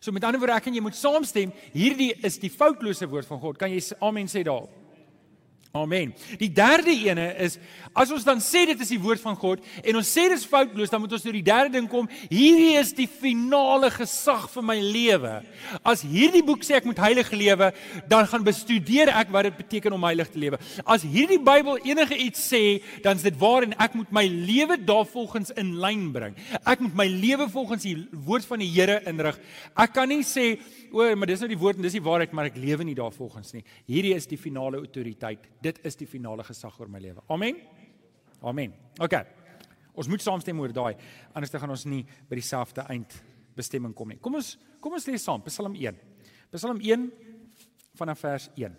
So 0.00 0.14
met 0.14 0.24
ander 0.24 0.40
woorde 0.40 0.58
ek 0.58 0.68
en 0.70 0.78
jy 0.78 0.82
moet 0.84 0.98
saamstem, 0.98 1.52
hierdie 1.74 2.12
is 2.26 2.38
die 2.38 2.52
foutlose 2.52 3.08
woord 3.10 3.26
van 3.26 3.40
God. 3.42 3.58
Kan 3.58 3.74
jy 3.74 3.82
amen 4.04 4.30
sê 4.30 4.44
daarop? 4.46 4.77
Amen. 5.76 6.14
Die 6.40 6.48
derde 6.48 6.94
ene 6.96 7.26
is 7.44 7.58
as 7.92 8.08
ons 8.14 8.24
dan 8.24 8.38
sê 8.40 8.62
dit 8.70 8.80
is 8.80 8.92
die 8.94 9.00
woord 9.02 9.20
van 9.20 9.34
God 9.36 9.64
en 9.82 9.98
ons 9.98 10.10
sê 10.14 10.24
dit 10.30 10.38
is 10.38 10.46
foutloos, 10.48 10.88
dan 10.88 11.02
moet 11.02 11.12
ons 11.12 11.24
nou 11.26 11.32
die 11.34 11.44
derde 11.44 11.74
ding 11.74 11.88
kom. 11.90 12.06
Hierdie 12.30 12.78
is 12.78 12.94
die 12.96 13.08
finale 13.10 13.90
gesag 13.92 14.46
vir 14.54 14.64
my 14.64 14.76
lewe. 14.80 15.32
As 15.84 16.04
hierdie 16.06 16.44
boek 16.46 16.64
sê 16.64 16.78
ek 16.78 16.86
moet 16.88 17.02
heilig 17.02 17.28
lewe, 17.36 17.68
dan 18.08 18.24
gaan 18.30 18.46
bestudeer 18.46 19.12
ek 19.12 19.34
wat 19.34 19.50
dit 19.50 19.58
beteken 19.58 19.96
om 19.98 20.06
heilig 20.08 20.30
te 20.32 20.40
lewe. 20.40 20.60
As 20.88 21.04
hierdie 21.04 21.40
Bybel 21.42 21.82
enige 21.84 22.16
iets 22.16 22.48
sê, 22.48 22.62
dan 23.04 23.20
is 23.20 23.26
dit 23.26 23.36
waar 23.40 23.66
en 23.66 23.76
ek 23.76 23.98
moet 23.98 24.14
my 24.14 24.24
lewe 24.24 24.78
daarvolgens 24.88 25.52
in 25.60 25.74
lyn 25.82 26.08
bring. 26.14 26.38
Ek 26.64 26.80
moet 26.84 26.96
my 26.96 27.08
lewe 27.12 27.48
volgens 27.52 27.84
die 27.84 27.96
woord 28.14 28.48
van 28.48 28.64
die 28.64 28.70
Here 28.72 29.02
inrig. 29.10 29.36
Ek 29.76 29.92
kan 29.96 30.08
nie 30.08 30.22
sê 30.24 30.54
o, 30.92 31.04
maar 31.18 31.28
dis 31.28 31.42
nou 31.42 31.50
die 31.50 31.60
woord 31.60 31.80
en 31.80 31.84
dis 31.84 31.96
die 31.98 32.04
waarheid, 32.04 32.32
maar 32.32 32.48
ek 32.48 32.56
lewe 32.60 32.86
nie 32.86 32.96
daarvolgens 32.96 33.52
nie. 33.56 33.64
Hierdie 33.90 34.14
is 34.16 34.28
die 34.30 34.40
finale 34.40 34.80
autoriteit. 34.80 35.44
Dit 35.62 35.80
is 35.86 35.98
die 35.98 36.06
finale 36.06 36.44
gesag 36.46 36.78
oor 36.80 36.90
my 36.90 37.00
lewe. 37.02 37.22
Amen. 37.28 37.58
Amen. 38.46 38.74
OK. 39.02 39.16
Ons 39.98 40.08
moet 40.10 40.22
saamstem 40.22 40.58
oor 40.62 40.72
daai, 40.74 40.94
anders 41.34 41.50
dan 41.50 41.64
gaan 41.64 41.74
ons 41.74 41.86
nie 41.90 42.04
by 42.28 42.38
dieselfde 42.38 42.84
eindbestemming 42.86 43.94
kom 43.98 44.12
nie. 44.12 44.20
Kom 44.22 44.38
ons 44.38 44.54
kom 44.78 44.94
ons 44.94 45.08
lees 45.10 45.24
saam 45.26 45.42
Psalm 45.48 45.74
1. 45.74 45.96
Psalm 46.54 46.78
1 46.78 47.08
vanaf 47.98 48.22
vers 48.22 48.46
1. 48.54 48.76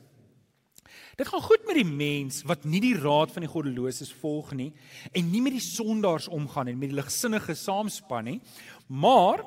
Dit 1.20 1.28
gaan 1.28 1.44
goed 1.44 1.66
met 1.68 1.76
die 1.76 1.88
mens 1.88 2.40
wat 2.48 2.64
nie 2.64 2.80
die 2.82 2.96
raad 2.96 3.34
van 3.36 3.44
die 3.44 3.52
goddeloses 3.52 4.14
volg 4.22 4.54
nie 4.58 4.70
en 5.12 5.28
nie 5.30 5.42
met 5.44 5.58
die 5.58 5.64
sondaars 5.64 6.30
omgaan 6.32 6.72
en 6.72 6.80
met 6.80 6.94
die 6.94 6.98
ligsinnige 6.98 7.56
saamspan 7.60 8.30
nie, 8.32 8.38
maar 8.88 9.44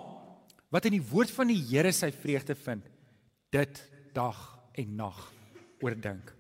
wat 0.73 0.87
in 0.89 0.99
die 0.99 1.07
woord 1.09 1.33
van 1.33 1.49
die 1.49 1.61
Here 1.71 1.93
sy 1.93 2.13
vreugde 2.13 2.55
vind, 2.57 2.85
dit 3.53 3.83
dag 4.13 4.39
en 4.79 4.95
nag 5.01 5.25
oordink. 5.83 6.31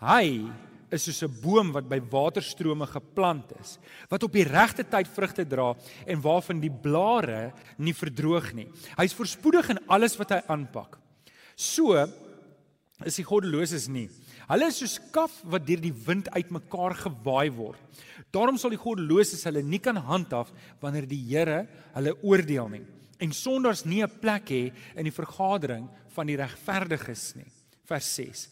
Hy 0.00 0.50
is 0.90 1.04
soos 1.06 1.22
'n 1.22 1.40
boom 1.42 1.72
wat 1.72 1.88
by 1.88 2.00
waterstrome 2.00 2.86
geplant 2.86 3.52
is, 3.60 3.78
wat 4.10 4.22
op 4.22 4.32
die 4.32 4.44
regte 4.44 4.82
tyd 4.82 5.06
vrugte 5.06 5.44
dra 5.44 5.74
en 6.06 6.20
waarvan 6.20 6.60
die 6.60 6.70
blare 6.70 7.52
nie 7.78 7.94
verdroog 7.94 8.52
nie. 8.54 8.68
Hy's 8.98 9.14
voorspoedig 9.14 9.70
in 9.70 9.78
alles 9.88 10.18
wat 10.18 10.30
hy 10.30 10.40
aanpak. 10.48 10.98
So 11.56 11.94
is 13.04 13.16
die 13.16 13.24
goddeloses 13.24 13.88
nie. 13.88 14.08
Hulle 14.48 14.66
is 14.66 14.78
soos 14.78 14.98
kaf 15.12 15.30
wat 15.44 15.66
deur 15.66 15.80
die 15.80 15.94
wind 15.94 16.28
uitmekaar 16.34 16.94
gewaai 16.94 17.50
word. 17.50 17.78
Daarom 18.32 18.58
sal 18.58 18.70
die 18.70 18.76
goddeloses 18.76 19.44
hulle 19.44 19.62
nie 19.62 19.78
kan 19.78 19.96
handhaaf 19.96 20.50
wanneer 20.80 21.06
die 21.06 21.22
Here 21.30 21.68
hulle 21.94 22.16
oordeel 22.22 22.68
nie 22.68 22.86
en 23.20 23.32
sondaars 23.32 23.84
nie 23.84 24.02
'n 24.02 24.18
plek 24.20 24.48
hê 24.48 24.72
in 24.96 25.04
die 25.04 25.12
vergadering 25.12 25.88
van 26.08 26.26
die 26.26 26.36
regverdiges 26.36 27.36
nie. 27.36 27.46
Vers 27.84 28.14
6. 28.16 28.48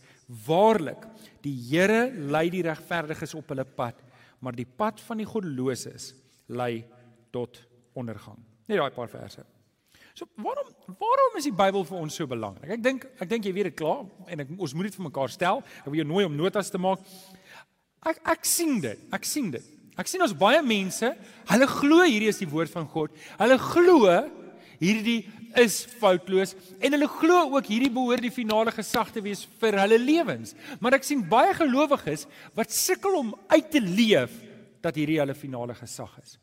Waarlik, 0.46 1.06
die 1.42 1.54
Here 1.70 2.08
lei 2.12 2.48
die 2.52 2.64
regverdiges 2.66 3.32
op 3.38 3.48
hulle 3.54 3.64
pad, 3.64 4.00
maar 4.44 4.56
die 4.56 4.68
pad 4.68 5.00
van 5.06 5.22
die 5.22 5.28
goddeloses 5.28 6.12
lei 6.52 6.84
tot 7.32 7.62
ondergang. 7.96 8.38
Net 8.68 8.80
daai 8.80 8.92
paar 8.92 9.08
verse. 9.08 9.44
So 10.18 10.26
waarom 10.42 10.68
waarom 10.98 11.36
is 11.38 11.46
die 11.46 11.54
Bybel 11.54 11.84
vir 11.86 11.98
ons 11.98 12.16
so 12.18 12.26
belangrik? 12.26 12.72
Ek 12.74 12.82
dink 12.82 13.04
ek 13.22 13.28
dink 13.30 13.46
jy 13.46 13.52
weet 13.54 13.70
dit 13.70 13.78
klaar 13.78 14.04
en 14.26 14.44
ek, 14.44 14.52
ons 14.58 14.74
moet 14.74 14.88
dit 14.88 14.96
vir 14.98 15.06
mekaar 15.06 15.32
stel. 15.32 15.62
Ek 15.84 15.90
wil 15.92 16.00
jou 16.00 16.08
nooi 16.08 16.24
om 16.26 16.36
notas 16.36 16.72
te 16.74 16.80
maak. 16.82 17.04
Ek 18.06 18.20
ek 18.34 18.48
sien 18.48 18.80
dit. 18.82 19.04
Ek 19.14 19.28
sien 19.28 19.52
dit. 19.54 19.74
Ek 19.98 20.10
sien 20.10 20.22
ons 20.22 20.34
baie 20.38 20.60
mense, 20.62 21.08
hulle 21.50 21.66
glo 21.70 22.04
hierdie 22.04 22.30
is 22.30 22.38
die 22.38 22.50
woord 22.50 22.70
van 22.70 22.86
God. 22.90 23.14
Hulle 23.40 23.56
glo 23.58 24.12
hierdie 24.78 25.24
is 25.56 25.80
foutloos 26.00 26.54
en 26.78 26.94
hulle 26.94 27.08
glo 27.08 27.44
ook 27.54 27.70
hierdie 27.70 27.92
behoort 27.92 28.24
die 28.24 28.34
finale 28.34 28.72
gesag 28.74 29.12
te 29.14 29.22
wees 29.24 29.44
vir 29.60 29.78
hulle 29.80 29.98
lewens. 30.00 30.54
Maar 30.80 30.98
ek 30.98 31.06
sien 31.08 31.24
baie 31.28 31.54
gelowiges 31.56 32.26
wat 32.58 32.74
sukkel 32.74 33.18
om 33.20 33.34
uit 33.48 33.70
te 33.72 33.82
leef 33.82 34.34
dat 34.84 34.98
hierdie 34.98 35.18
hulle 35.22 35.34
finale 35.34 35.74
gesag 35.78 36.12
is. 36.22 36.38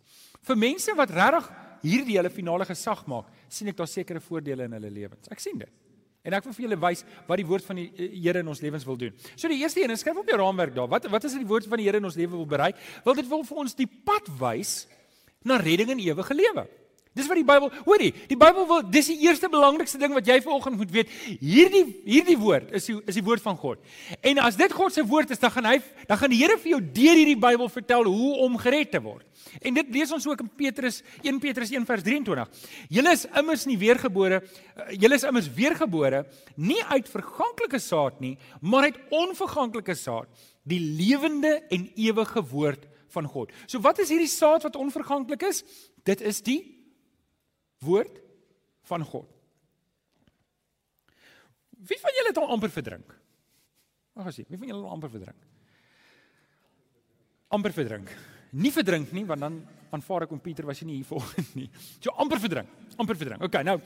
Vir 0.46 0.60
mense 0.60 0.94
wat 0.98 1.14
regtig 1.14 1.50
hierdie 1.86 2.18
hulle 2.20 2.34
finale 2.34 2.66
gesag 2.68 3.06
maak, 3.10 3.30
sien 3.50 3.70
ek 3.70 3.78
daar 3.78 3.90
sekere 3.90 4.22
voordele 4.24 4.66
in 4.66 4.78
hulle 4.78 4.92
lewens. 4.92 5.30
Ek 5.32 5.42
sien 5.42 5.58
dit. 5.62 5.72
En 6.26 6.34
ek 6.34 6.48
wil 6.48 6.56
vir 6.58 6.66
julle 6.66 6.80
wys 6.82 7.04
wat 7.28 7.38
die 7.38 7.46
woord 7.46 7.66
van 7.68 7.78
die 7.78 7.90
eh, 7.94 8.14
Here 8.18 8.42
in 8.42 8.48
ons 8.50 8.62
lewens 8.64 8.86
wil 8.88 8.98
doen. 8.98 9.14
So 9.36 9.50
die 9.52 9.60
eerste 9.62 9.84
een, 9.84 9.94
skryf 9.98 10.18
op 10.24 10.30
jou 10.30 10.40
raamwerk 10.42 10.74
daar. 10.74 10.90
Wat 10.90 11.06
wat 11.14 11.28
is 11.28 11.36
dit 11.38 11.44
die 11.44 11.52
woord 11.52 11.68
van 11.70 11.82
die 11.82 11.86
Here 11.86 12.02
in 12.02 12.10
ons 12.10 12.18
lewe 12.18 12.34
wil 12.34 12.50
bereik? 12.50 12.80
Wil 13.06 13.20
dit 13.22 13.30
wil 13.30 13.46
vir 13.46 13.62
ons 13.62 13.78
die 13.78 13.88
pad 13.88 14.32
wys 14.42 14.74
na 15.46 15.60
redding 15.62 15.94
en 15.94 16.02
ewige 16.02 16.34
lewe. 16.34 16.66
Dis 17.16 17.30
wat 17.32 17.40
die 17.40 17.48
Bybel, 17.48 17.70
hoorie, 17.86 18.10
die 18.28 18.36
Bybel 18.36 18.66
wil 18.68 18.82
dis 18.92 19.08
die 19.08 19.22
eerste 19.24 19.48
belangrikste 19.48 19.96
ding 20.02 20.12
wat 20.12 20.28
jy 20.28 20.36
vanoggend 20.44 20.76
moet 20.82 20.90
weet. 20.92 21.14
Hierdie 21.40 21.86
hierdie 22.04 22.36
woord 22.36 22.74
is 22.76 22.90
die, 22.90 22.96
is 23.08 23.16
die 23.16 23.24
woord 23.24 23.40
van 23.46 23.56
God. 23.56 23.80
En 24.20 24.42
as 24.44 24.58
dit 24.60 24.76
God 24.76 24.92
se 24.92 25.06
woord 25.08 25.32
is, 25.32 25.40
dan 25.40 25.54
gaan 25.54 25.70
hy 25.70 25.78
dan 26.10 26.20
gaan 26.20 26.34
die 26.34 26.42
Here 26.42 26.58
vir 26.60 26.74
jou 26.74 26.82
deur 26.84 27.22
hierdie 27.22 27.38
Bybel 27.40 27.72
vertel 27.72 28.10
hoe 28.12 28.34
om 28.44 28.60
gered 28.60 28.92
te 28.92 29.00
word. 29.00 29.24
En 29.64 29.80
dit 29.80 29.96
lees 29.96 30.12
ons 30.12 30.28
ook 30.28 30.44
in 30.44 30.52
Petrus 30.60 31.00
1 31.24 31.40
Petrus 31.40 31.72
1 31.72 31.88
vers 31.88 32.04
23. 32.04 32.68
Julle 33.00 33.16
is 33.16 33.26
immers 33.32 33.64
nie 33.70 33.80
weergebore, 33.80 34.42
eh, 34.44 34.92
julle 35.00 35.16
is 35.16 35.24
immers 35.24 35.48
weergebore 35.56 36.26
nie 36.60 36.84
uit 36.92 37.08
verganklike 37.08 37.80
saad 37.80 38.20
nie, 38.20 38.36
maar 38.60 38.92
uit 38.92 39.00
onverganklike 39.16 39.96
saad, 39.96 40.28
die 40.68 40.84
lewende 40.84 41.62
en 41.72 41.88
ewige 41.96 42.44
woord 42.52 42.90
van 43.16 43.32
God. 43.32 43.56
So 43.72 43.80
wat 43.80 44.04
is 44.04 44.12
hierdie 44.12 44.28
saad 44.28 44.68
wat 44.68 44.76
onverganklik 44.76 45.48
is? 45.48 45.64
Dit 46.04 46.20
is 46.20 46.44
die 46.44 46.75
woord 47.86 48.22
van 48.90 49.06
God. 49.06 49.30
Wie 51.86 52.00
van 52.02 52.16
julle 52.18 52.32
het 52.32 52.40
al 52.42 52.54
amper 52.56 52.72
verdrink? 52.74 53.12
Wag 54.16 54.32
as 54.32 54.40
jy, 54.40 54.46
wie 54.50 54.58
van 54.58 54.70
julle 54.70 54.82
het 54.82 54.90
al 54.90 54.96
amper 54.98 55.12
verdrink? 55.14 55.42
Amper 57.56 57.76
verdrink. 57.76 58.14
Nie 58.56 58.72
verdrink 58.72 59.12
nie, 59.12 59.26
want 59.28 59.44
dan 59.44 59.58
aanvaar 59.96 60.26
ek 60.26 60.34
om 60.36 60.40
Pieter 60.42 60.66
was 60.68 60.80
jy 60.80 60.88
nie 60.88 60.98
hier 61.00 61.08
volgens 61.08 61.52
nie. 61.58 61.68
So 62.00 62.14
amper 62.22 62.40
verdrink. 62.40 62.72
Amper 63.02 63.18
verdrink. 63.20 63.44
OK, 63.44 63.58
nou. 63.68 63.78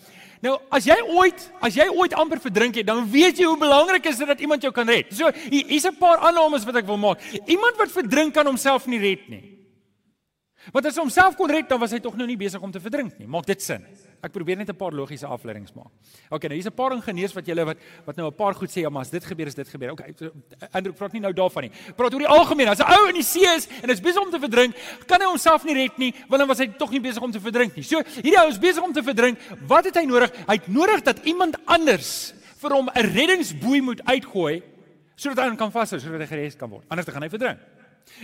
Nou 0.46 0.56
as 0.76 0.86
jy 0.86 0.98
ooit, 1.10 1.46
as 1.66 1.78
jy 1.78 1.88
ooit 1.90 2.14
amper 2.18 2.42
verdrink 2.44 2.78
het, 2.78 2.88
dan 2.88 3.04
weet 3.10 3.42
jy 3.42 3.50
hoe 3.50 3.60
belangrik 3.60 4.06
is 4.12 4.22
dit 4.22 4.30
dat 4.30 4.42
iemand 4.46 4.66
jou 4.66 4.72
kan 4.76 4.90
red. 4.90 5.10
So 5.16 5.32
hier's 5.50 5.86
'n 5.90 5.98
paar 5.98 6.22
aannames 6.30 6.66
wat 6.66 6.76
ek 6.76 6.86
wil 6.86 6.98
maak. 6.98 7.22
Iemand 7.48 7.78
wat 7.78 7.92
verdrink 7.92 8.34
kan 8.34 8.46
homself 8.46 8.86
nie 8.88 9.00
red 9.00 9.30
nie. 9.30 9.59
Want 10.74 10.86
as 10.86 10.98
hy 10.98 11.02
homself 11.02 11.38
kon 11.40 11.50
red, 11.50 11.70
dan 11.70 11.80
was 11.80 11.94
hy 11.96 12.00
tog 12.04 12.18
nou 12.20 12.28
nie 12.28 12.38
besig 12.38 12.62
om 12.62 12.72
te 12.72 12.82
verdrink 12.84 13.18
nie. 13.20 13.28
Maak 13.32 13.48
dit 13.48 13.62
sin? 13.64 13.86
Ek 14.20 14.34
probeer 14.36 14.58
net 14.60 14.70
'n 14.70 14.76
paar 14.76 14.92
logiese 14.92 15.26
afleidings 15.26 15.72
maak. 15.74 15.88
OK, 16.30 16.44
nou 16.44 16.56
hier's 16.56 16.68
'n 16.68 16.76
paar 16.76 16.92
ingenieurs 16.92 17.34
wat 17.34 17.46
julle 17.46 17.66
wat 17.66 17.78
wat 18.06 18.16
nou 18.18 18.28
'n 18.28 18.36
paar 18.36 18.54
goed 18.54 18.70
sê, 18.70 18.82
ja, 18.82 18.90
maar 18.90 19.02
as 19.02 19.10
dit 19.10 19.24
gebeur, 19.24 19.48
is 19.48 19.56
dit 19.56 19.68
gebeur. 19.68 19.92
OK, 19.92 20.02
Andrew 20.74 20.94
praat 20.94 21.14
nie 21.14 21.22
nou 21.22 21.32
daarvan 21.32 21.64
nie. 21.64 21.72
Praat 21.96 22.14
oor 22.14 22.20
die 22.20 22.28
algemeen. 22.28 22.68
As 22.68 22.80
'n 22.80 22.92
ou 22.92 23.08
in 23.08 23.16
die 23.16 23.24
see 23.24 23.48
is 23.56 23.68
en 23.82 23.90
is 23.90 24.02
besig 24.02 24.22
om 24.22 24.30
te 24.30 24.40
verdrink, 24.40 24.76
kan 25.08 25.22
hy 25.22 25.28
homself 25.28 25.64
nie 25.64 25.74
red 25.74 25.98
nie, 25.98 26.14
want 26.28 26.40
dan 26.40 26.48
was 26.48 26.60
hy 26.60 26.68
tog 26.68 26.92
nie 26.92 27.00
besig 27.00 27.22
om 27.22 27.32
te 27.32 27.40
verdrink 27.40 27.76
nie. 27.76 27.84
So, 27.84 28.04
hierdie 28.04 28.38
ou 28.38 28.50
is 28.50 28.60
besig 28.60 28.84
om 28.84 28.94
te 28.94 29.02
verdrink. 29.02 29.40
Wat 29.66 29.86
het 29.86 29.96
hy 29.96 30.06
nodig? 30.06 30.32
Hy 30.48 30.56
het 30.56 30.68
nodig 30.68 31.04
dat 31.04 31.26
iemand 31.26 31.56
anders 31.66 32.34
vir 32.58 32.72
hom 32.72 32.90
'n 32.90 33.06
reddingsboei 33.16 33.82
moet 33.82 34.02
uitgooi 34.04 34.62
sodat 35.16 35.50
hy 35.50 35.56
kan 35.56 35.72
vashou 35.72 36.00
sodat 36.00 36.20
hy 36.20 36.28
gered 36.28 36.58
kan 36.58 36.70
word. 36.70 36.86
Anders 36.90 37.06
dan 37.06 37.14
gaan 37.14 37.24
hy 37.24 37.30
verdrink. 37.30 37.60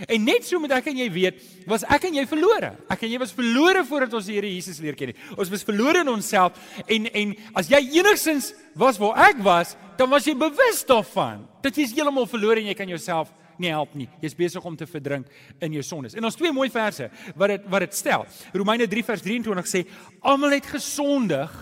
En 0.04 0.24
net 0.24 0.44
so 0.44 0.60
moet 0.60 0.74
ek 0.76 0.90
en 0.90 0.98
jy 1.00 1.06
weet, 1.12 1.40
was 1.68 1.84
ek 1.88 2.04
en 2.08 2.18
jy 2.18 2.26
verlore. 2.28 2.74
Ek 2.92 3.06
en 3.06 3.12
jy 3.14 3.20
was 3.22 3.32
verlore 3.36 3.84
voordat 3.88 4.12
ons 4.18 4.28
die 4.28 4.36
Here 4.36 4.50
Jesus 4.50 4.80
leer 4.84 4.98
ken. 4.98 5.14
Ons 5.36 5.50
was 5.52 5.64
verlore 5.64 6.02
in 6.04 6.12
onsself 6.12 6.58
en 6.84 7.08
en 7.08 7.32
as 7.56 7.70
jy 7.72 7.80
enigsins 7.96 8.52
was 8.76 9.00
waar 9.00 9.30
ek 9.30 9.40
was, 9.44 9.76
dan 9.96 10.10
was 10.12 10.28
jy 10.28 10.36
bewus 10.36 10.82
daarvan 10.88 11.46
dat 11.64 11.76
jy 11.78 11.88
heeltemal 11.94 12.28
verlore 12.28 12.60
en 12.60 12.68
jy 12.68 12.76
kan 12.76 12.92
jouself 12.92 13.32
nie 13.62 13.72
help 13.72 13.94
nie. 13.96 14.08
Jy's 14.20 14.36
besig 14.36 14.64
om 14.68 14.76
te 14.76 14.88
verdrink 14.88 15.30
in 15.64 15.78
jou 15.78 15.84
sondes. 15.86 16.16
En 16.16 16.28
ons 16.28 16.36
twee 16.36 16.52
mooi 16.52 16.68
verse 16.72 17.08
wat 17.34 17.54
dit 17.54 17.70
wat 17.72 17.86
dit 17.86 17.96
stel. 17.96 18.26
Romeine 18.52 18.88
3 18.90 19.06
vers 19.10 19.24
23 19.24 19.70
sê 19.70 19.84
almal 20.20 20.58
het 20.58 20.68
gesondig 20.76 21.52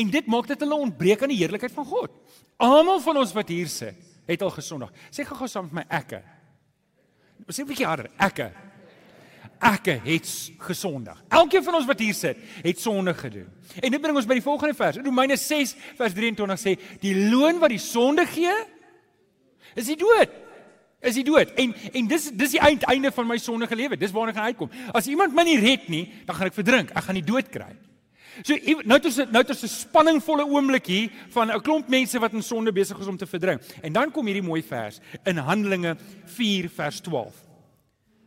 en 0.00 0.12
dit 0.12 0.26
maak 0.30 0.48
dit 0.48 0.64
hulle 0.64 0.82
ontbreek 0.88 1.24
aan 1.24 1.32
die 1.32 1.40
heerlikheid 1.42 1.74
van 1.76 1.88
God. 1.88 2.16
Almal 2.60 3.00
van 3.04 3.20
ons 3.22 3.32
wat 3.36 3.48
hier 3.52 3.68
sit, 3.72 3.96
het 4.28 4.42
al 4.44 4.52
gesondig. 4.54 4.92
Sê 5.12 5.24
gou-gou 5.26 5.48
saam 5.48 5.68
met 5.70 5.82
my 5.82 5.86
ekke. 6.00 6.20
Sê 7.48 7.62
'n 7.62 7.66
bietjie 7.66 7.86
harder. 7.86 8.10
Ekke. 8.18 8.52
Ekke 9.60 10.00
het 10.04 10.26
gesondig. 10.58 11.24
Elkeen 11.28 11.64
van 11.64 11.74
ons 11.74 11.86
wat 11.86 11.98
hier 11.98 12.14
sit, 12.14 12.36
het 12.62 12.80
sonde 12.80 13.14
gedoen. 13.14 13.48
En 13.80 13.90
dit 13.90 14.00
bring 14.00 14.16
ons 14.16 14.26
by 14.26 14.34
die 14.34 14.42
volgende 14.42 14.74
vers. 14.74 14.96
Romeine 14.96 15.36
6 15.36 15.74
vers 15.96 16.14
23 16.14 16.60
sê 16.60 16.76
die 17.00 17.28
loon 17.28 17.58
wat 17.58 17.68
die 17.68 17.78
sonde 17.78 18.26
gee 18.26 18.54
is 19.74 19.86
die 19.86 19.96
dood. 19.96 20.32
Is 21.00 21.14
die 21.14 21.24
dood. 21.24 21.52
En 21.56 21.74
en 21.92 22.08
dis 22.08 22.30
dis 22.36 22.56
die 22.56 22.60
einde 22.60 23.12
van 23.12 23.26
my 23.26 23.38
sondige 23.38 23.76
lewe. 23.76 23.96
Dis 23.96 24.12
waarna 24.12 24.32
ek 24.32 24.36
gaan 24.36 24.50
uitkom. 24.52 24.70
As 24.92 25.06
iemand 25.06 25.34
my 25.34 25.44
nie 25.48 25.60
red 25.60 25.88
nie, 25.88 26.06
dan 26.26 26.36
gaan 26.36 26.50
ek 26.50 26.56
verdrink. 26.56 26.90
Ek 26.90 27.04
gaan 27.04 27.20
die 27.20 27.24
dood 27.24 27.48
kry. 27.52 27.70
So 28.42 28.56
nou 28.84 28.96
het 28.96 29.04
ons 29.04 29.16
nou 29.16 29.42
het 29.42 29.48
ons 29.48 29.62
'n 29.62 29.68
spanningvolle 29.68 30.46
oomblik 30.46 30.86
hier 30.86 31.10
van 31.30 31.50
'n 31.50 31.60
klomp 31.60 31.88
mense 31.88 32.18
wat 32.18 32.32
in 32.32 32.42
sonde 32.42 32.72
besig 32.72 32.98
is 32.98 33.06
om 33.06 33.16
te 33.16 33.26
verdrink. 33.26 33.62
En 33.82 33.92
dan 33.92 34.10
kom 34.10 34.26
hierdie 34.26 34.48
mooi 34.48 34.62
vers 34.62 34.98
in 35.24 35.36
Handelinge 35.36 35.96
4 36.24 36.70
vers 36.70 37.00
12 37.00 37.49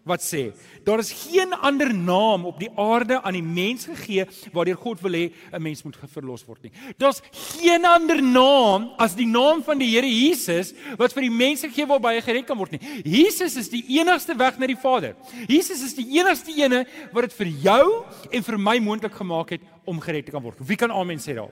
wat 0.03 0.23
sê 0.23 0.51
daar 0.83 0.99
is 0.99 1.11
geen 1.15 1.53
ander 1.63 1.93
naam 1.93 2.45
op 2.45 2.59
die 2.59 2.69
aarde 2.79 3.21
aan 3.23 3.37
die 3.37 3.43
mens 3.43 3.85
gegee 3.87 4.25
waardeur 4.51 4.79
God 4.79 5.01
wil 5.01 5.15
hê 5.15 5.31
'n 5.51 5.61
mens 5.61 5.83
moet 5.83 5.97
verlos 6.13 6.43
word 6.45 6.63
nie. 6.63 6.71
Daar's 6.97 7.21
geen 7.31 7.85
ander 7.85 8.21
naam 8.21 8.91
as 8.97 9.15
die 9.15 9.27
naam 9.27 9.63
van 9.63 9.77
die 9.77 9.89
Here 9.93 10.07
Jesus 10.07 10.73
wat 10.97 11.13
vir 11.13 11.21
die 11.21 11.29
mense 11.29 11.67
gegee 11.67 11.87
waarby 11.87 12.15
hy 12.15 12.21
gered 12.21 12.45
kan 12.47 12.57
word 12.57 12.71
nie. 12.71 12.81
Jesus 13.05 13.55
is 13.55 13.69
die 13.69 13.83
enigste 13.99 14.35
weg 14.37 14.59
na 14.59 14.67
die 14.67 14.75
Vader. 14.75 15.15
Jesus 15.47 15.81
is 15.81 15.93
die 15.93 16.19
enigste 16.19 16.51
ene 16.51 16.85
wat 17.13 17.29
dit 17.29 17.33
vir 17.33 17.47
jou 17.47 18.05
en 18.31 18.43
vir 18.43 18.57
my 18.57 18.79
moontlik 18.79 19.13
gemaak 19.13 19.49
het 19.51 19.61
om 19.85 19.99
gered 19.99 20.25
te 20.25 20.31
kan 20.31 20.43
word. 20.43 20.57
Wie 20.59 20.77
kan 20.77 20.91
amen 20.91 21.17
sê 21.17 21.35
daar? 21.35 21.51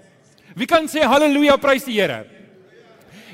Wie 0.55 0.67
kan 0.67 0.88
sê 0.88 1.03
haleluja, 1.03 1.58
prys 1.58 1.86
die 1.86 2.01
Here? 2.01 2.25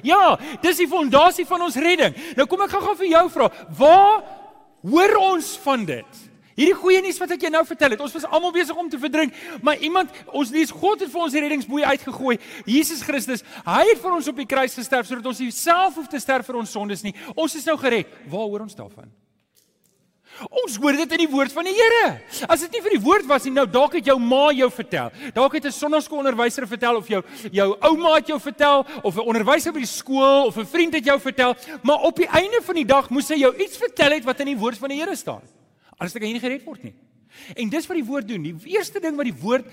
Ja, 0.06 0.38
dis 0.62 0.78
die 0.78 0.88
fondasie 0.88 1.46
van 1.46 1.62
ons 1.66 1.78
redding. 1.82 2.16
Nou 2.38 2.46
kom 2.50 2.62
ek 2.62 2.76
gou-gou 2.76 2.96
vir 3.00 3.10
jou 3.10 3.24
vra, 3.34 3.50
waar 3.78 4.37
Hoor 4.86 5.16
ons 5.34 5.54
van 5.64 5.86
dit. 5.88 6.24
Hierdie 6.58 6.78
goeie 6.78 7.04
nuus 7.06 7.20
wat 7.22 7.36
ek 7.36 7.44
jou 7.46 7.52
nou 7.54 7.62
vertel 7.70 7.94
het, 7.94 8.02
ons 8.02 8.16
was 8.18 8.26
almal 8.34 8.54
besig 8.56 8.78
om 8.82 8.88
te 8.90 8.98
verdrink, 8.98 9.36
maar 9.62 9.78
iemand, 9.86 10.10
ons 10.34 10.50
lees 10.50 10.74
God 10.74 11.04
het 11.06 11.12
vir 11.14 11.22
ons 11.22 11.36
die 11.36 11.44
reddingsboei 11.44 11.84
uitgegooi. 11.86 12.40
Jesus 12.66 13.04
Christus, 13.06 13.46
hy 13.68 13.84
het 13.92 14.02
vir 14.02 14.16
ons 14.16 14.32
op 14.32 14.42
die 14.42 14.48
kruis 14.50 14.74
gesterf 14.78 15.06
sodat 15.06 15.30
ons 15.30 15.44
nie 15.44 15.54
self 15.54 16.02
hoef 16.02 16.10
te 16.10 16.22
sterf 16.22 16.50
vir 16.50 16.58
ons 16.64 16.74
sondes 16.74 17.06
nie. 17.06 17.14
Ons 17.38 17.60
is 17.62 17.70
nou 17.70 17.78
gered. 17.78 18.10
Waar 18.26 18.50
hoor 18.50 18.66
ons 18.66 18.78
daarvan? 18.80 19.14
Ons 20.46 20.78
hoor 20.78 20.98
dit 21.00 21.14
in 21.18 21.24
die 21.24 21.30
woord 21.32 21.54
van 21.56 21.66
die 21.66 21.74
Here. 21.74 22.20
As 22.48 22.62
dit 22.62 22.78
nie 22.78 22.82
vir 22.86 22.96
die 22.98 23.02
woord 23.04 23.26
was 23.30 23.48
nie, 23.48 23.54
nou 23.56 23.66
dalk 23.70 23.98
het 23.98 24.06
jou 24.06 24.18
ma 24.22 24.52
jou 24.54 24.70
vertel. 24.74 25.12
Dalk 25.34 25.58
het 25.58 25.66
'n 25.66 25.72
sonnaskoolonderwyser 25.72 26.68
vertel 26.68 26.98
of 26.98 27.08
jou 27.08 27.24
jou 27.52 27.78
ouma 27.82 28.16
het 28.16 28.28
jou 28.28 28.40
vertel 28.40 28.86
of 29.04 29.16
'n 29.16 29.28
onderwyser 29.28 29.74
by 29.74 29.80
die 29.80 29.86
skool 29.86 30.46
of 30.46 30.58
'n 30.58 30.66
vriend 30.66 30.94
het 30.94 31.06
jou 31.06 31.20
vertel, 31.20 31.56
maar 31.82 32.02
op 32.02 32.16
die 32.16 32.28
einde 32.28 32.62
van 32.62 32.76
die 32.76 32.86
dag 32.86 33.10
moes 33.10 33.30
hy 33.30 33.36
jou 33.38 33.56
iets 33.58 33.78
vertel 33.78 34.12
het 34.12 34.24
wat 34.24 34.40
in 34.40 34.46
die 34.46 34.58
woord 34.58 34.78
van 34.78 34.90
die 34.90 35.00
Here 35.00 35.16
staan. 35.16 35.42
Anders 35.98 36.14
kan 36.14 36.22
jy 36.22 36.34
nie 36.34 36.40
gered 36.40 36.64
word 36.64 36.84
nie. 36.84 36.94
En 37.56 37.70
dis 37.70 37.88
wat 37.88 37.98
die 37.98 38.06
woord 38.06 38.28
doen. 38.28 38.44
Die 38.44 38.56
eerste 38.78 39.00
ding 39.00 39.16
wat 39.16 39.26
die 39.26 39.42
woord 39.42 39.66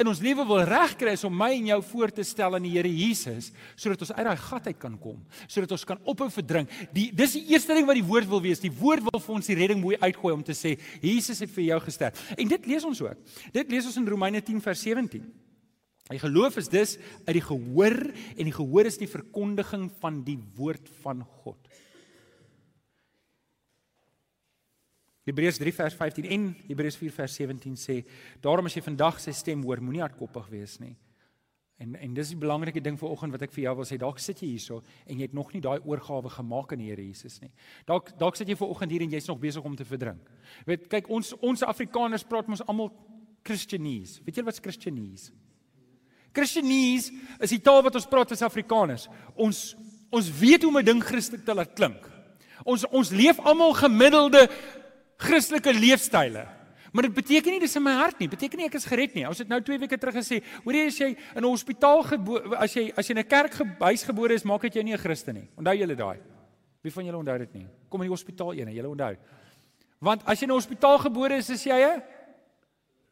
in 0.00 0.08
ons 0.08 0.22
lewe 0.24 0.44
wil 0.48 0.62
regkry 0.66 1.12
is 1.16 1.24
om 1.28 1.34
my 1.36 1.50
en 1.56 1.68
jou 1.72 1.78
voor 1.90 2.12
te 2.14 2.24
stel 2.26 2.56
aan 2.56 2.64
die 2.64 2.72
Here 2.74 2.90
Jesus 2.90 3.50
sodat 3.76 4.04
ons 4.06 4.12
uit 4.14 4.24
daai 4.26 4.40
gat 4.40 4.66
uit 4.70 4.78
kan 4.80 4.96
kom, 5.00 5.20
sodat 5.46 5.74
ons 5.76 5.84
kan 5.88 6.00
ophou 6.08 6.28
verdrink. 6.32 6.72
Die 6.94 7.10
dis 7.14 7.36
die 7.38 7.44
eerste 7.52 7.76
ding 7.76 7.86
wat 7.88 7.98
die 7.98 8.06
woord 8.06 8.30
wil 8.30 8.42
wees. 8.44 8.62
Die 8.62 8.72
woord 8.72 9.04
wil 9.08 9.22
vir 9.22 9.36
ons 9.36 9.50
die 9.50 9.58
redding 9.58 9.80
mooi 9.82 9.96
uitgooi 10.00 10.34
om 10.34 10.42
te 10.46 10.56
sê 10.56 10.74
Jesus 11.02 11.42
het 11.44 11.52
vir 11.52 11.68
jou 11.70 11.80
gesterf. 11.84 12.26
En 12.36 12.50
dit 12.54 12.68
lees 12.72 12.88
ons 12.88 13.04
ook. 13.04 13.38
Dit 13.54 13.72
lees 13.72 13.86
ons 13.88 14.00
in 14.00 14.08
Romeine 14.08 14.42
10 14.44 14.62
vers 14.64 14.84
17. 14.88 15.30
Die 16.12 16.20
geloof 16.20 16.58
is 16.60 16.68
dus 16.68 16.96
uit 17.24 17.36
die 17.38 17.44
gehoor 17.44 17.96
en 18.10 18.48
die 18.48 18.54
gehoor 18.54 18.88
is 18.90 18.98
die 19.00 19.10
verkondiging 19.10 19.86
van 20.02 20.20
die 20.26 20.38
woord 20.58 20.90
van 21.04 21.22
God. 21.44 21.58
Hebreërs 25.24 25.58
3 25.62 25.72
vers 25.72 25.94
15 25.94 26.26
en 26.34 26.48
Hebreërs 26.66 26.96
4 26.98 27.12
vers 27.12 27.34
17 27.34 27.76
sê: 27.78 28.02
"Daarom 28.40 28.66
as 28.66 28.74
jy 28.74 28.82
vandag 28.82 29.20
sy 29.20 29.30
stem 29.30 29.62
hoor, 29.62 29.82
moenie 29.82 30.02
hardkoppig 30.02 30.48
wees 30.48 30.78
nie." 30.80 30.96
En 31.82 31.96
en 31.96 32.14
dis 32.14 32.28
die 32.28 32.38
belangrike 32.38 32.80
ding 32.80 32.98
vir 32.98 33.08
oggend 33.08 33.32
wat 33.32 33.42
ek 33.42 33.52
vir 33.52 33.64
jou 33.64 33.74
wil 33.76 33.86
sê. 33.88 33.98
Dalk 33.98 34.18
sit 34.18 34.40
jy 34.40 34.52
hierso 34.54 34.82
en 35.06 35.16
jy 35.16 35.22
het 35.22 35.34
nog 35.34 35.52
nie 35.52 35.60
daai 35.60 35.80
oorgawe 35.80 36.30
gemaak 36.30 36.72
aan 36.72 36.78
die 36.78 36.90
Here 36.90 37.02
Jesus 37.02 37.40
nie. 37.40 37.50
Dalk 37.86 38.12
dalk 38.18 38.36
sit 38.36 38.48
jy 38.48 38.56
ver 38.56 38.68
oggend 38.68 38.90
hier 38.90 39.02
en 39.02 39.10
jy's 39.10 39.26
nog 39.26 39.40
besig 39.42 39.64
om 39.64 39.76
te 39.76 39.84
verdrink. 39.84 40.30
Weet, 40.66 40.88
kyk 40.88 41.10
ons 41.10 41.32
ons 41.40 41.62
Afrikaners 41.62 42.24
praat 42.28 42.48
mos 42.48 42.62
almal 42.66 42.92
Christianese. 43.42 44.20
Weet 44.26 44.36
jy 44.36 44.44
wat 44.46 44.60
Christianese? 44.62 45.32
Christianese 46.32 47.12
is 47.40 47.50
die 47.50 47.60
taal 47.60 47.82
wat 47.82 47.98
ons 47.98 48.08
praat 48.08 48.32
as 48.32 48.42
Afrikaners. 48.46 49.08
Ons 49.34 49.74
ons 50.12 50.28
weet 50.38 50.62
hoe 50.62 50.70
om 50.70 50.78
'n 50.78 50.84
ding 50.84 51.02
Christelik 51.02 51.44
te 51.44 51.54
laat 51.54 51.74
klink. 51.74 52.08
Ons 52.64 52.84
ons 52.92 53.10
leef 53.10 53.40
almal 53.40 53.72
gemiddelde 53.74 54.48
Christelike 55.22 55.72
leefstyle. 55.72 56.46
Maar 56.92 57.08
dit 57.08 57.14
beteken 57.16 57.54
nie 57.54 57.62
dis 57.62 57.76
in 57.78 57.84
my 57.84 57.94
hart 57.96 58.18
nie. 58.20 58.28
Beteken 58.28 58.60
nie 58.60 58.66
ek 58.68 58.76
is 58.76 58.84
gered 58.84 59.14
nie. 59.16 59.24
Ons 59.24 59.40
het 59.40 59.48
nou 59.48 59.58
2 59.64 59.80
weke 59.80 59.96
terug 59.96 60.18
gesê, 60.18 60.42
hoor 60.64 60.76
jy 60.76 60.88
as 60.90 60.98
jy 61.00 61.08
in 61.14 61.40
'n 61.40 61.48
hospitaal 61.48 62.02
gebore 62.04 62.56
as 62.58 62.74
jy 62.76 62.92
as 62.96 63.08
jy 63.08 63.14
in 63.16 63.22
'n 63.24 63.28
kerk 63.28 63.54
huis 63.80 64.04
gebore 64.04 64.34
is, 64.34 64.44
maak 64.44 64.60
dit 64.62 64.74
jou 64.74 64.84
nie 64.84 64.92
'n 64.92 64.98
Christen 64.98 65.34
nie. 65.34 65.48
Onthou 65.56 65.74
julle 65.74 65.96
daai. 65.96 66.18
Wie 66.82 66.92
van 66.92 67.04
julle 67.04 67.18
onthou 67.18 67.38
dit 67.38 67.54
nie? 67.54 67.66
Kom 67.88 68.02
in 68.02 68.08
die 68.08 68.16
hospitaal 68.16 68.52
ene, 68.52 68.72
julle 68.72 68.88
onthou. 68.88 69.16
Want 70.00 70.22
as 70.26 70.38
jy 70.38 70.44
in 70.44 70.50
'n 70.50 70.60
hospitaal 70.60 70.98
gebore 70.98 71.36
is, 71.36 71.50
is 71.50 71.64
jy 71.64 71.80
'n 71.80 72.02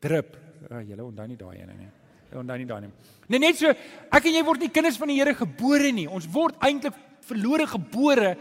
drip. 0.01 0.37
Ja, 0.69 0.83
julle 0.83 1.05
onthou 1.05 1.27
nie 1.27 1.37
daai 1.37 1.57
ene 1.57 1.75
nie. 1.75 1.89
Julle 2.31 2.41
onthou 2.43 2.59
nie 2.59 2.67
daai 2.67 2.81
nie. 2.81 2.91
Nee, 3.29 3.39
net 3.39 3.57
so, 3.57 3.69
ek 4.13 4.25
en 4.27 4.33
jy 4.33 4.45
word 4.45 4.61
nie 4.61 4.69
kinders 4.69 4.99
van 4.99 5.09
die 5.09 5.17
Here 5.17 5.35
gebore 5.35 5.93
nie. 5.93 6.07
Ons 6.07 6.27
word 6.27 6.55
eintlik 6.61 6.95
verlore 7.23 7.67
gebore 7.67 8.37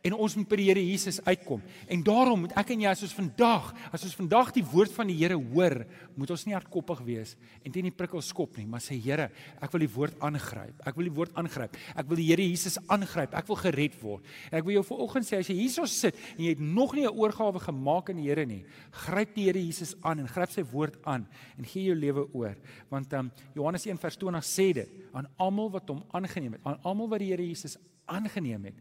en 0.00 0.16
ons 0.16 0.34
moet 0.38 0.48
by 0.48 0.56
die 0.56 0.66
Here 0.70 0.82
Jesus 0.82 1.18
uitkom. 1.26 1.60
En 1.90 2.02
daarom 2.04 2.44
moet 2.44 2.54
ek 2.58 2.72
en 2.72 2.84
jy 2.84 2.92
as 2.92 3.02
ons 3.04 3.12
vandag, 3.16 3.66
as 3.92 4.04
ons 4.06 4.16
vandag 4.16 4.52
die 4.56 4.64
woord 4.64 4.94
van 4.96 5.10
die 5.10 5.16
Here 5.18 5.36
hoor, 5.36 5.82
moet 6.16 6.32
ons 6.32 6.44
nie 6.48 6.56
hardkoppig 6.56 7.02
wees 7.04 7.34
en 7.60 7.74
teen 7.74 7.88
die 7.90 7.94
prikkel 7.94 8.22
skop 8.24 8.56
nie, 8.56 8.66
maar 8.70 8.80
sê 8.84 8.96
Here, 9.00 9.28
ek 9.60 9.74
wil 9.74 9.84
die 9.84 9.90
woord 9.92 10.16
aangryp. 10.24 10.80
Ek 10.88 10.96
wil 10.96 11.08
die 11.10 11.14
woord 11.18 11.36
aangryp. 11.40 11.76
Ek 11.92 12.08
wil 12.08 12.20
die 12.20 12.28
Here 12.30 12.46
Jesus 12.46 12.78
aangryp. 12.88 13.36
Ek 13.36 13.50
wil 13.50 13.60
gered 13.60 13.98
word. 14.00 14.32
En 14.48 14.60
ek 14.60 14.66
wil 14.68 14.78
jou 14.78 14.86
vanoggend 14.94 15.28
sê 15.28 15.42
as 15.42 15.52
jy 15.52 15.58
hierso 15.60 15.84
sit 15.90 16.16
en 16.36 16.44
jy 16.46 16.54
het 16.54 16.64
nog 16.64 16.94
nie 16.96 17.04
'n 17.04 17.12
oorgawe 17.12 17.60
gemaak 17.60 18.10
aan 18.10 18.22
die 18.22 18.28
Here 18.30 18.46
nie, 18.46 18.64
gryp 18.90 19.34
die 19.34 19.44
Here 19.50 19.60
Jesus 19.60 19.94
aan 20.02 20.20
en 20.20 20.28
gryp 20.28 20.50
sy 20.50 20.62
woord 20.62 20.96
aan 21.04 21.26
en 21.58 21.64
gee 21.64 21.84
jou 21.84 21.94
lewe 21.94 22.26
oor. 22.32 22.56
Want 22.88 23.12
um, 23.12 23.30
Johannes 23.54 23.86
1:20 23.86 24.40
sê 24.40 24.72
dit 24.72 24.88
aan 25.12 25.26
almal 25.36 25.70
wat 25.70 25.88
hom 25.88 26.02
aangeneem 26.12 26.52
het, 26.52 26.60
aan 26.64 26.80
almal 26.82 27.08
wat 27.08 27.18
die 27.18 27.30
Here 27.30 27.46
Jesus 27.46 27.76
aangeneem 28.06 28.64
het 28.64 28.74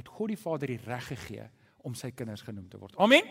het 0.00 0.08
God 0.10 0.32
die 0.32 0.40
Vader 0.40 0.72
die 0.72 0.80
reg 0.84 1.06
gegee 1.12 1.46
om 1.84 1.94
sy 1.98 2.10
kinders 2.16 2.42
genoem 2.42 2.66
te 2.70 2.80
word. 2.80 2.96
Amen. 3.02 3.28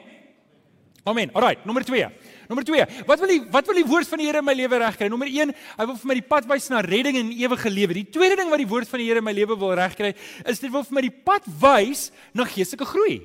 Amen. 1.03 1.33
Alrite, 1.35 1.65
nommer 1.67 1.83
2. 1.83 2.07
Nommer 2.47 2.63
2. 2.63 2.85
Wat 3.09 3.19
wil 3.19 3.31
die 3.33 3.41
wat 3.51 3.67
wil 3.67 3.79
die 3.81 3.87
woord 3.87 4.07
van 4.07 4.21
die 4.21 4.27
Here 4.29 4.39
in 4.39 4.47
my 4.47 4.55
lewe 4.55 4.79
regkry? 4.85 5.09
Nommer 5.11 5.27
1, 5.27 5.51
hy 5.51 5.87
wil 5.89 5.97
vir 5.99 6.11
my 6.13 6.15
die 6.15 6.27
pad 6.29 6.47
wys 6.47 6.69
na 6.71 6.79
redding 6.85 7.19
en 7.19 7.33
ewige 7.35 7.71
lewe. 7.73 7.97
Die 7.97 8.07
tweede 8.07 8.37
ding 8.39 8.53
wat 8.53 8.63
die 8.63 8.69
woord 8.71 8.87
van 8.87 9.03
die 9.03 9.09
Here 9.09 9.19
in 9.19 9.27
my 9.27 9.35
lewe 9.35 9.57
wil 9.59 9.75
regkry, 9.75 10.13
is 10.47 10.63
dit 10.63 10.71
wil 10.71 10.85
vir 10.87 10.95
my 10.95 11.03
die 11.03 11.15
pad 11.27 11.49
wys 11.59 12.07
na 12.31 12.47
geestelike 12.47 12.87
groei 12.87 13.17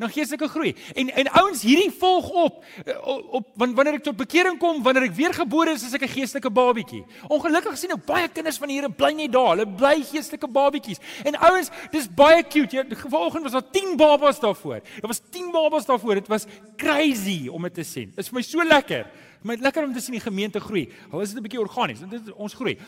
na 0.00 0.08
geestelike 0.08 0.48
groei. 0.48 0.72
En 0.94 1.12
en 1.22 1.30
ouens 1.42 1.62
hierdie 1.62 1.92
volg 2.00 2.28
op 2.30 2.64
eh, 2.84 2.96
op 3.36 3.46
wanneer 3.54 4.00
ek 4.00 4.06
tot 4.08 4.16
bekering 4.16 4.58
kom, 4.58 4.82
wanneer 4.82 5.10
ek 5.10 5.16
weer 5.18 5.34
gebore 5.36 5.76
is 5.76 5.84
as 5.84 5.94
ek 5.98 6.06
'n 6.08 6.14
geestelike 6.16 6.50
babietjie. 6.50 7.04
Ongelukkig 7.28 7.78
sien 7.78 7.92
ek 7.92 8.06
baie 8.06 8.28
kinders 8.28 8.58
van 8.58 8.68
die 8.68 8.78
Here 8.80 8.90
bly 8.90 9.12
net 9.12 9.32
daar. 9.32 9.56
Hulle 9.56 9.66
bly 9.66 10.02
geestelike 10.02 10.48
babietjies. 10.48 11.00
En 11.24 11.36
ouens, 11.36 11.70
dis 11.92 12.08
baie 12.08 12.42
cute. 12.42 12.76
Ja, 12.76 12.84
vanoggend 12.88 13.42
was 13.42 13.52
daar 13.52 13.70
10 13.70 13.96
babas 13.96 14.40
daarvoor. 14.40 14.80
Daar 15.00 15.10
was 15.12 15.20
10 15.30 15.50
babas 15.50 15.86
daarvoor. 15.86 16.14
Dit 16.14 16.28
was 16.28 16.46
crazy 16.76 17.48
om 17.48 17.62
dit 17.62 17.74
te 17.74 17.82
sien. 17.82 18.12
Dit 18.14 18.24
is 18.24 18.28
vir 18.28 18.38
my 18.38 18.42
so 18.42 18.64
lekker. 18.64 19.06
Maar 19.42 19.56
lekker 19.56 19.84
om 19.84 19.92
te 19.92 20.00
sien 20.00 20.12
die 20.12 20.20
gemeente 20.20 20.60
groei. 20.60 20.88
Al 21.10 21.20
is 21.20 21.28
dit 21.28 21.38
'n 21.38 21.42
bietjie 21.42 21.60
organies, 21.60 22.00
dit 22.10 22.32
ons 22.32 22.54
groei. 22.54 22.78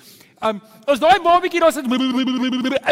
Um 0.41 0.61
as 0.85 0.99
daai 0.99 1.21
babatjie 1.21 1.61
daar 1.61 1.73
sit 1.73 1.87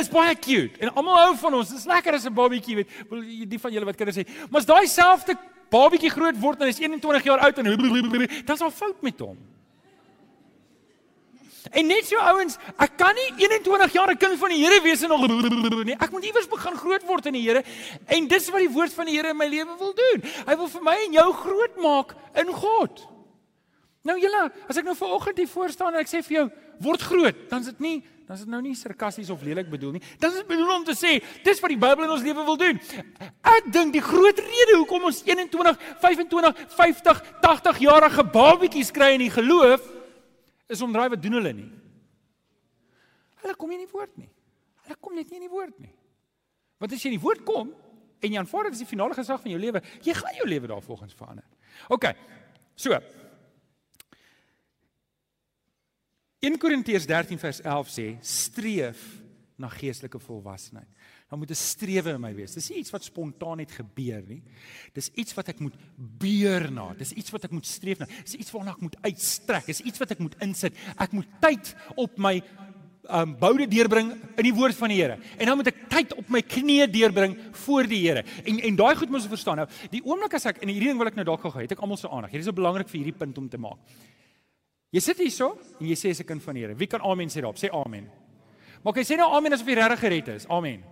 is 0.00 0.08
baie 0.08 0.34
cute 0.34 0.78
en 0.80 0.94
almal 0.94 1.16
hou 1.16 1.36
van 1.36 1.54
ons. 1.54 1.68
Dit 1.68 1.78
is 1.78 1.84
lekker 1.84 2.14
as 2.14 2.24
'n 2.24 2.34
babatjie 2.34 2.76
weet. 2.76 2.88
Die 3.50 3.58
van 3.58 3.72
julle 3.72 3.84
wat 3.84 3.96
kinders 3.96 4.16
sê, 4.16 4.26
maar 4.50 4.60
as 4.60 4.66
daai 4.66 4.86
selfde 4.86 5.36
babatjie 5.70 6.10
groot 6.10 6.38
word 6.40 6.60
en 6.60 6.68
is 6.68 6.78
21 6.78 7.22
jaar 7.22 7.38
oud 7.38 7.58
en 7.58 7.64
dan 7.64 8.54
is 8.54 8.60
al 8.60 8.70
fout 8.70 9.02
met 9.02 9.20
hom. 9.20 9.36
En 11.70 11.86
net 11.86 12.06
so 12.08 12.16
ouens, 12.18 12.56
ek 12.80 12.96
kan 12.98 13.14
nie 13.14 13.46
21 13.46 13.92
jaar 13.92 14.10
'n 14.10 14.16
kind 14.16 14.38
van 14.38 14.48
die 14.48 14.64
Here 14.64 14.80
wees 14.82 15.02
en 15.02 15.08
nog 15.08 15.84
nie. 15.84 15.94
Ek 15.94 16.10
moet 16.10 16.24
iewers 16.24 16.48
begin 16.48 16.76
groot 16.76 17.02
word 17.06 17.26
in 17.26 17.32
die 17.32 17.42
Here. 17.42 17.62
En 18.06 18.26
dis 18.26 18.48
wat 18.48 18.60
die 18.60 18.70
woord 18.70 18.92
van 18.92 19.06
die 19.06 19.16
Here 19.16 19.30
in 19.30 19.36
my 19.36 19.46
lewe 19.46 19.76
wil 19.78 19.94
doen. 19.94 20.22
Hy 20.46 20.56
wil 20.56 20.68
vir 20.68 20.82
my 20.82 20.96
en 21.06 21.12
jou 21.12 21.32
groot 21.32 21.76
maak 21.76 22.14
in 22.34 22.52
God. 22.52 23.06
Nou 24.06 24.16
julle, 24.16 24.46
as 24.70 24.78
ek 24.80 24.86
nou 24.88 24.94
vanoggend 24.96 25.42
hier 25.42 25.50
voor 25.50 25.72
staan 25.74 25.92
en 25.92 26.00
ek 26.00 26.08
sê 26.08 26.22
vir 26.24 26.36
jou 26.38 26.46
word 26.80 27.02
groot, 27.04 27.40
dan 27.50 27.60
is 27.60 27.68
dit 27.68 27.82
nie, 27.84 27.96
dan 28.24 28.38
is 28.38 28.46
dit 28.46 28.52
nou 28.52 28.60
nie 28.64 28.72
sarkasties 28.78 29.28
of 29.34 29.42
lelik 29.44 29.68
bedoel 29.68 29.98
nie. 29.98 30.02
Dan 30.22 30.32
is 30.32 30.40
dit 30.40 30.48
bedoel 30.48 30.72
om 30.78 30.86
te 30.88 30.96
sê, 30.96 31.18
dis 31.44 31.60
wat 31.60 31.74
die 31.74 31.80
Bybel 31.80 32.06
in 32.06 32.14
ons 32.14 32.24
lewe 32.24 32.46
wil 32.46 32.56
doen. 32.60 32.80
Ek 33.44 33.68
dink 33.74 33.92
die 33.98 34.04
groot 34.04 34.40
rede 34.40 34.78
hoekom 34.78 35.04
ons 35.10 35.20
21, 35.26 35.84
25, 36.00 36.64
50, 36.78 37.22
80 37.44 37.82
jarige 37.84 38.24
babatjies 38.32 38.94
kry 38.96 39.12
in 39.18 39.26
die 39.26 39.34
geloof 39.34 39.84
is 40.70 40.80
om 40.86 40.96
draai 40.96 41.10
wat 41.12 41.20
doen 41.20 41.36
hulle 41.36 41.52
nie. 41.60 41.68
Hulle 43.44 43.56
kom 43.60 43.72
nie 43.72 43.80
in 43.82 43.84
die 43.84 43.92
woord 43.92 44.16
nie. 44.16 44.30
Hulle 44.86 44.96
kom 44.96 45.16
net 45.18 45.28
nie 45.28 45.42
in 45.42 45.48
die 45.48 45.52
woord 45.52 45.76
nie. 45.76 45.92
Want 46.80 46.96
as 46.96 47.04
jy 47.04 47.12
in 47.12 47.18
die 47.18 47.24
woord 47.24 47.44
kom 47.44 47.74
en 48.20 48.32
jy 48.32 48.40
aanvaar 48.40 48.68
dit 48.68 48.78
as 48.78 48.84
die 48.84 48.88
finale 48.88 49.16
gesag 49.16 49.40
van 49.44 49.52
jou 49.52 49.60
lewe, 49.60 49.80
jy 50.04 50.16
gaan 50.16 50.36
jou 50.40 50.48
lewe 50.48 50.70
daarvolgens 50.72 51.16
verander. 51.16 51.44
OK. 51.92 52.08
So, 52.80 52.96
1 56.40 56.56
Korintiërs 56.56 57.04
13 57.04 57.36
vers 57.36 57.58
11 57.60 57.90
sê 57.92 58.06
streef 58.24 59.00
na 59.60 59.68
geestelike 59.68 60.16
volwassenheid. 60.24 60.88
Dan 61.28 61.38
moet 61.38 61.50
'n 61.50 61.54
strewe 61.54 62.14
in 62.14 62.20
my 62.20 62.34
wees. 62.34 62.54
Dis 62.54 62.70
nie 62.70 62.78
iets 62.78 62.90
wat 62.90 63.04
spontaan 63.04 63.58
net 63.58 63.70
gebeur 63.70 64.22
nie. 64.26 64.42
Dis 64.94 65.10
iets 65.14 65.34
wat 65.34 65.48
ek 65.48 65.60
moet 65.60 65.74
beer 65.96 66.70
na. 66.72 66.94
Dis 66.94 67.12
iets 67.12 67.30
wat 67.30 67.44
ek 67.44 67.50
moet 67.50 67.66
streef 67.66 67.98
na. 67.98 68.06
Dis 68.24 68.34
iets 68.34 68.50
waarna 68.50 68.70
ek 68.70 68.80
moet 68.80 68.96
uitstrek. 69.02 69.66
Dis 69.66 69.80
iets 69.80 69.98
wat 69.98 70.10
ek 70.10 70.18
moet 70.18 70.34
insit. 70.40 70.72
Ek 70.98 71.12
moet 71.12 71.28
tyd 71.40 71.76
op 71.96 72.18
my 72.18 72.42
um 73.10 73.36
boude 73.38 73.66
deurbring 73.66 74.12
in 74.36 74.44
die 74.44 74.54
woord 74.54 74.74
van 74.74 74.88
die 74.88 75.00
Here. 75.00 75.18
En 75.38 75.46
dan 75.46 75.56
moet 75.56 75.66
ek 75.66 75.88
tyd 75.88 76.14
op 76.14 76.28
my 76.28 76.40
knieë 76.40 76.90
deurbring 76.90 77.36
voor 77.52 77.86
die 77.86 78.08
Here. 78.08 78.24
En 78.44 78.60
en 78.60 78.76
daai 78.76 78.96
goed 78.96 79.10
moet 79.10 79.20
ons 79.20 79.28
verstaan. 79.28 79.56
Nou, 79.56 79.68
die 79.90 80.02
oomblik 80.04 80.34
as 80.34 80.46
ek 80.46 80.62
in 80.62 80.68
hierdie 80.68 80.88
ding 80.88 80.98
wil 80.98 81.06
ek 81.06 81.16
nou 81.16 81.24
dalk 81.24 81.40
gou 81.40 81.50
gehad, 81.50 81.68
het 81.68 81.78
ek 81.78 81.82
almal 81.82 81.96
se 81.96 82.08
aandag. 82.08 82.30
Hierdie 82.30 82.48
is 82.48 82.54
belangrik 82.54 82.88
vir 82.88 83.00
hierdie 83.02 83.18
punt 83.18 83.38
om 83.38 83.48
te 83.48 83.58
maak. 83.58 83.78
Jy 84.90 85.00
sit 85.00 85.18
hierso 85.22 85.52
en 85.78 85.86
jy 85.86 85.94
sê 85.94 86.10
jy's 86.10 86.20
'n 86.20 86.26
kind 86.26 86.42
van 86.42 86.54
die 86.54 86.62
Here. 86.62 86.74
Wie 86.74 86.86
kan 86.86 87.00
amen 87.00 87.28
sê 87.28 87.40
daarop? 87.40 87.58
Sê 87.58 87.70
amen. 87.70 88.10
Maar 88.82 88.92
okay, 88.92 89.04
sê 89.04 89.16
nou 89.16 89.30
amen 89.30 89.52
asof 89.52 89.66
jy 89.66 89.74
regtig 89.74 90.00
gered 90.00 90.28
is. 90.28 90.46
Amen. 90.48 90.82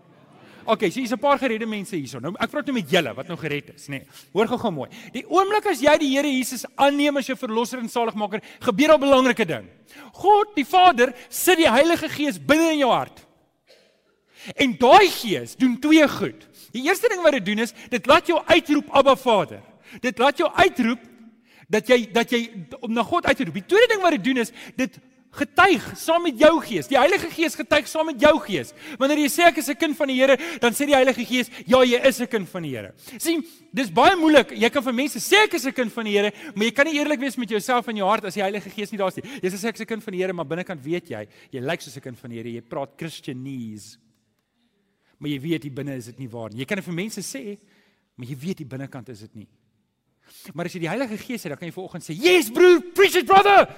Okay, 0.68 0.90
so 0.90 1.00
hier's 1.00 1.12
'n 1.12 1.18
paar 1.18 1.38
geredde 1.38 1.66
mense 1.66 1.96
hierso. 1.96 2.20
Nou 2.20 2.34
ek 2.38 2.50
praat 2.50 2.66
nou 2.66 2.74
met 2.74 2.90
julle 2.90 3.14
wat 3.14 3.26
nou 3.26 3.36
gered 3.38 3.74
is, 3.74 3.88
nê. 3.88 3.98
Nee, 3.98 4.06
hoor 4.34 4.46
gou-gou 4.46 4.70
mooi. 4.70 4.90
Die 5.12 5.24
oomblik 5.24 5.66
as 5.66 5.80
jy 5.80 5.96
die 5.98 6.14
Here 6.14 6.28
Jesus 6.28 6.66
aanneem 6.76 7.16
as 7.16 7.26
jou 7.26 7.36
verlosser 7.36 7.78
en 7.78 7.88
saligmaker, 7.88 8.42
gebeur 8.60 8.94
'n 8.94 9.00
belangrike 9.00 9.46
ding. 9.46 9.66
God, 10.12 10.54
die 10.54 10.66
Vader, 10.66 11.14
sit 11.30 11.56
die 11.56 11.70
Heilige 11.70 12.08
Gees 12.08 12.38
binne 12.38 12.72
in 12.72 12.78
jou 12.78 12.90
hart. 12.90 13.26
En 14.56 14.76
daai 14.76 15.08
Gees 15.08 15.56
doen 15.56 15.80
twee 15.80 16.06
goed. 16.06 16.46
Die 16.72 16.84
eerste 16.84 17.08
ding 17.08 17.22
wat 17.22 17.32
dit 17.32 17.46
doen 17.46 17.58
is, 17.58 17.72
dit 17.88 18.06
laat 18.06 18.26
jou 18.26 18.38
uitroep 18.46 18.90
Abba 18.90 19.16
Vader. 19.16 19.62
Dit 20.00 20.18
laat 20.18 20.36
jou 20.36 20.50
uitroep 20.52 21.00
dat 21.68 21.88
jy 21.88 22.12
dat 22.12 22.30
jy 22.30 22.66
om 22.80 22.92
na 22.92 23.02
God 23.02 23.26
uit 23.26 23.36
te 23.36 23.44
roep. 23.44 23.54
Die 23.54 23.68
tweede 23.68 23.94
ding 23.94 24.02
wat 24.02 24.16
dit 24.16 24.24
doen 24.24 24.42
is 24.44 24.52
dit 24.76 24.98
getuig 25.38 25.84
saam 25.98 26.24
met 26.24 26.38
jou 26.40 26.54
gees. 26.64 26.88
Die 26.88 26.96
Heilige 26.98 27.28
Gees 27.30 27.56
getuig 27.58 27.88
saam 27.88 28.08
met 28.08 28.20
jou 28.20 28.32
gees. 28.46 28.72
Wanneer 29.00 29.20
jy 29.24 29.28
sê 29.32 29.46
ek 29.48 29.58
is 29.58 29.68
'n 29.68 29.76
kind 29.76 29.96
van 29.96 30.08
die 30.08 30.16
Here, 30.16 30.36
dan 30.60 30.72
sê 30.72 30.86
die 30.86 30.94
Heilige 30.94 31.24
Gees, 31.24 31.50
ja, 31.66 31.82
jy 31.84 32.00
is 32.02 32.20
'n 32.20 32.26
kind 32.26 32.48
van 32.48 32.62
die 32.62 32.70
Here. 32.70 32.94
Sien, 33.18 33.44
dis 33.72 33.90
baie 33.90 34.16
moeilik. 34.16 34.50
Jy 34.52 34.70
kan 34.70 34.82
vir 34.82 34.92
mense 34.92 35.18
sê 35.18 35.44
ek 35.44 35.54
is 35.54 35.66
'n 35.66 35.72
kind 35.72 35.92
van 35.92 36.04
die 36.04 36.12
Here, 36.16 36.32
maar 36.54 36.64
jy 36.64 36.72
kan 36.72 36.86
nie 36.86 36.98
eerlik 36.98 37.20
wees 37.20 37.36
met 37.36 37.48
jouself 37.48 37.88
en 37.88 37.96
jou 37.96 38.08
hart 38.08 38.24
as 38.24 38.34
die 38.34 38.42
Heilige 38.42 38.70
Gees 38.70 38.90
nie 38.90 38.98
daar 38.98 39.08
is 39.08 39.16
nie. 39.16 39.40
Jy 39.42 39.50
sê 39.50 39.68
ek 39.68 39.74
is 39.74 39.80
'n 39.82 39.86
kind 39.86 40.02
van 40.02 40.12
die 40.12 40.20
Here, 40.20 40.32
maar 40.32 40.46
binnekant 40.46 40.82
weet 40.82 41.08
jy, 41.08 41.28
jy 41.52 41.60
lyk 41.60 41.80
soos 41.80 41.96
'n 41.96 42.00
kind 42.00 42.18
van 42.18 42.30
die 42.30 42.36
Here. 42.38 42.52
Jy 42.52 42.62
praat 42.62 42.96
Christianese. 42.96 43.98
Maar 45.18 45.30
jy 45.30 45.40
weet 45.40 45.62
hier 45.62 45.72
binne 45.72 45.96
is 45.96 46.06
dit 46.06 46.18
nie 46.18 46.28
waar 46.28 46.50
nie. 46.50 46.58
Jy 46.58 46.64
kan 46.64 46.76
dit 46.76 46.84
vir 46.84 46.94
mense 46.94 47.20
sê, 47.20 47.58
maar 48.16 48.26
jy 48.26 48.36
weet 48.36 48.58
hier 48.58 48.68
binnekant 48.68 49.08
is 49.08 49.20
dit 49.20 49.34
nie. 49.34 49.48
Maar 50.54 50.66
as 50.66 50.72
jy 50.72 50.80
die 50.80 50.88
Heilige 50.88 51.18
Gees 51.18 51.42
het, 51.42 51.52
dan 51.52 51.58
kan 51.58 51.68
jy 51.68 51.74
vanoggend 51.74 52.04
sê, 52.04 52.14
"Yes, 52.14 52.50
bro, 52.50 52.80
preach 52.94 53.14
it, 53.14 53.26
brother." 53.26 53.68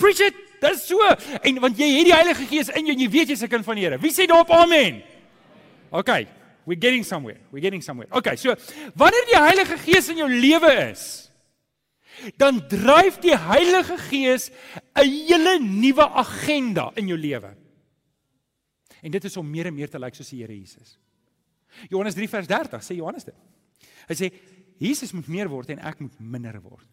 Preach 0.00 0.20
it. 0.20 0.34
Dis 0.60 0.86
so. 0.88 1.00
En 1.44 1.60
want 1.60 1.78
jy 1.80 1.88
het 1.98 2.08
die 2.08 2.14
Heilige 2.14 2.46
Gees 2.48 2.68
in 2.76 2.88
jou 2.88 2.96
en 2.96 3.02
jy 3.04 3.08
weet 3.12 3.32
jy's 3.32 3.42
'n 3.42 3.48
kind 3.48 3.64
van 3.64 3.76
die 3.76 3.84
Here. 3.84 3.98
Wie 3.98 4.12
sê 4.12 4.26
daarop 4.26 4.50
amen? 4.50 5.02
Okay, 5.90 6.28
we're 6.64 6.80
getting 6.80 7.04
somewhere. 7.04 7.38
We're 7.50 7.62
getting 7.62 7.82
somewhere. 7.82 8.10
Okay, 8.12 8.36
so 8.36 8.54
wanneer 8.94 9.24
die 9.26 9.38
Heilige 9.38 9.76
Gees 9.78 10.08
in 10.08 10.16
jou 10.16 10.28
lewe 10.28 10.90
is, 10.90 11.30
dan 12.36 12.68
dryf 12.68 13.18
die 13.18 13.36
Heilige 13.36 13.96
Gees 13.98 14.50
'n 14.94 15.08
hele 15.08 15.58
nuwe 15.58 16.08
agenda 16.08 16.92
in 16.94 17.06
jou 17.06 17.18
lewe. 17.18 17.56
En 19.02 19.10
dit 19.10 19.24
is 19.24 19.36
om 19.36 19.50
meer 19.50 19.66
en 19.66 19.74
meer 19.74 19.88
te 19.88 19.98
lyk 19.98 20.14
soos 20.14 20.28
die 20.28 20.40
Here 20.40 20.58
Jesus. 20.58 20.98
Johannes 21.88 22.14
3 22.14 22.28
vers 22.28 22.46
30 22.46 22.82
sê 22.82 22.96
Johannes 22.96 23.24
dit. 23.24 23.34
Hy 24.08 24.14
sê 24.14 24.32
Jesus 24.80 25.12
moet 25.12 25.28
meer 25.28 25.50
word 25.52 25.74
en 25.74 25.82
ek 25.90 26.00
moet 26.00 26.16
minder 26.18 26.56
word. 26.64 26.88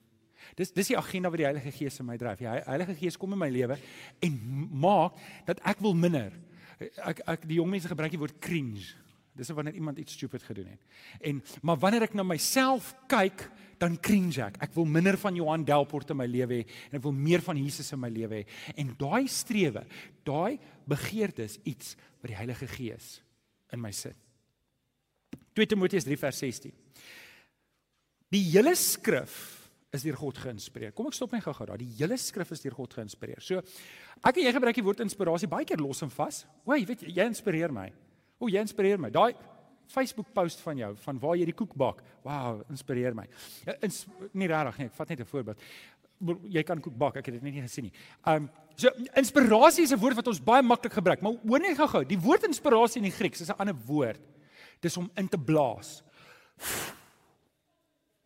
Dis 0.58 0.72
dis 0.76 0.92
die 0.92 0.98
agenda 1.00 1.32
wat 1.32 1.42
die 1.42 1.48
Heilige 1.48 1.74
Gees 1.76 2.00
in 2.02 2.08
my 2.08 2.18
dryf. 2.20 2.40
Die 2.42 2.50
Heilige 2.50 2.96
Gees 3.00 3.18
kom 3.20 3.36
in 3.36 3.42
my 3.42 3.50
lewe 3.52 3.78
en 4.24 4.38
maak 4.80 5.18
dat 5.48 5.62
ek 5.68 5.82
wil 5.84 5.96
minder. 5.98 6.34
Ek 6.80 7.24
ek 7.26 7.46
die 7.50 7.60
jong 7.60 7.72
mense 7.72 7.90
gebruik 7.92 8.14
die 8.14 8.22
woord 8.22 8.40
cringe. 8.44 8.86
Dis 9.38 9.52
wanneer 9.54 9.78
iemand 9.78 10.00
iets 10.02 10.16
stupid 10.18 10.44
gedoen 10.44 10.72
het. 10.74 11.00
En 11.22 11.42
maar 11.62 11.78
wanneer 11.80 12.08
ek 12.08 12.16
na 12.18 12.26
myself 12.26 12.94
kyk, 13.12 13.46
dan 13.78 14.00
cringe 14.02 14.42
ek. 14.42 14.58
Ek 14.66 14.74
wil 14.74 14.88
minder 14.90 15.18
van 15.22 15.36
Johan 15.38 15.66
Delport 15.66 16.10
in 16.14 16.18
my 16.18 16.26
lewe 16.30 16.62
hê 16.62 16.64
en 16.90 16.98
ek 17.00 17.06
wil 17.06 17.14
meer 17.14 17.44
van 17.46 17.60
Jesus 17.62 17.92
in 17.94 18.02
my 18.02 18.10
lewe 18.14 18.42
hê. 18.42 18.48
En 18.82 18.90
daai 18.98 19.30
strewe, 19.30 19.86
daai 20.28 20.58
begeerte 20.90 21.46
is 21.46 21.60
iets 21.64 21.94
wat 22.22 22.32
die 22.34 22.40
Heilige 22.40 22.70
Gees 22.72 23.20
in 23.74 23.84
my 23.84 23.94
sit. 23.94 24.18
2 25.58 25.70
Timoteus 25.70 26.06
3 26.06 26.18
vers 26.22 26.42
16. 26.42 26.74
Die 28.34 28.44
hele 28.52 28.76
skrif 28.76 29.36
is 29.96 30.04
deur 30.04 30.18
God 30.20 30.40
geïnspireer. 30.44 30.92
Kom 30.96 31.08
ek 31.08 31.16
stop 31.16 31.32
net 31.32 31.46
gou-gou 31.46 31.68
daar. 31.70 31.80
Die 31.80 31.94
hele 32.00 32.18
skrif 32.20 32.52
is 32.52 32.64
deur 32.64 32.76
God 32.76 32.96
geïnspireer. 32.98 33.40
So 33.44 33.62
ek 34.20 34.40
en 34.40 34.44
jy 34.44 34.54
gebruik 34.56 34.80
die 34.80 34.86
woord 34.86 35.04
inspirasie 35.06 35.50
baie 35.52 35.68
keer 35.68 35.82
los 35.82 36.04
en 36.04 36.12
vas. 36.12 36.44
O, 36.66 36.76
jy 36.76 36.88
weet 36.90 37.06
jy 37.08 37.28
inspireer 37.30 37.74
my. 37.74 37.88
O, 38.38 38.50
jy 38.52 38.64
inspireer 38.66 39.00
my. 39.02 39.12
Daai 39.14 39.32
Facebook 39.88 40.34
post 40.36 40.60
van 40.66 40.82
jou 40.82 40.90
van 41.06 41.20
waar 41.24 41.38
jy 41.40 41.48
die 41.48 41.56
koek 41.56 41.76
bak. 41.80 42.04
Wow, 42.26 42.60
inspireer 42.74 43.16
my. 43.16 43.24
Ja, 43.66 43.78
ins 43.88 44.04
nie 44.36 44.50
regtig 44.52 44.82
nie. 44.82 44.90
Ek 44.92 44.98
vat 45.00 45.10
net 45.10 45.22
'n 45.22 45.32
voorbeeld. 45.32 45.62
Jy 46.50 46.64
kan 46.64 46.82
koek 46.82 46.98
bak. 46.98 47.18
Ek 47.18 47.26
het 47.26 47.36
dit 47.36 47.44
net 47.44 47.54
nie 47.54 47.62
gesien 47.62 47.84
nie. 47.86 47.94
Um 48.26 48.50
so 48.76 48.90
inspirasie 49.16 49.84
is 49.84 49.94
'n 49.94 50.00
woord 50.00 50.16
wat 50.16 50.28
ons 50.28 50.44
baie 50.44 50.62
maklik 50.62 50.94
gebruik, 50.94 51.22
maar 51.22 51.34
hoor 51.48 51.60
net 51.60 51.78
gou-gou. 51.78 52.04
Die 52.04 52.20
woord 52.20 52.44
inspirasie 52.44 52.98
in 52.98 53.10
die 53.10 53.18
Grieks 53.18 53.42
is 53.42 53.50
'n 53.50 53.58
ander 53.58 53.76
woord. 53.76 54.22
Dis 54.82 54.98
om 54.98 55.10
in 55.16 55.30
te 55.30 55.38
blaas. 55.38 56.04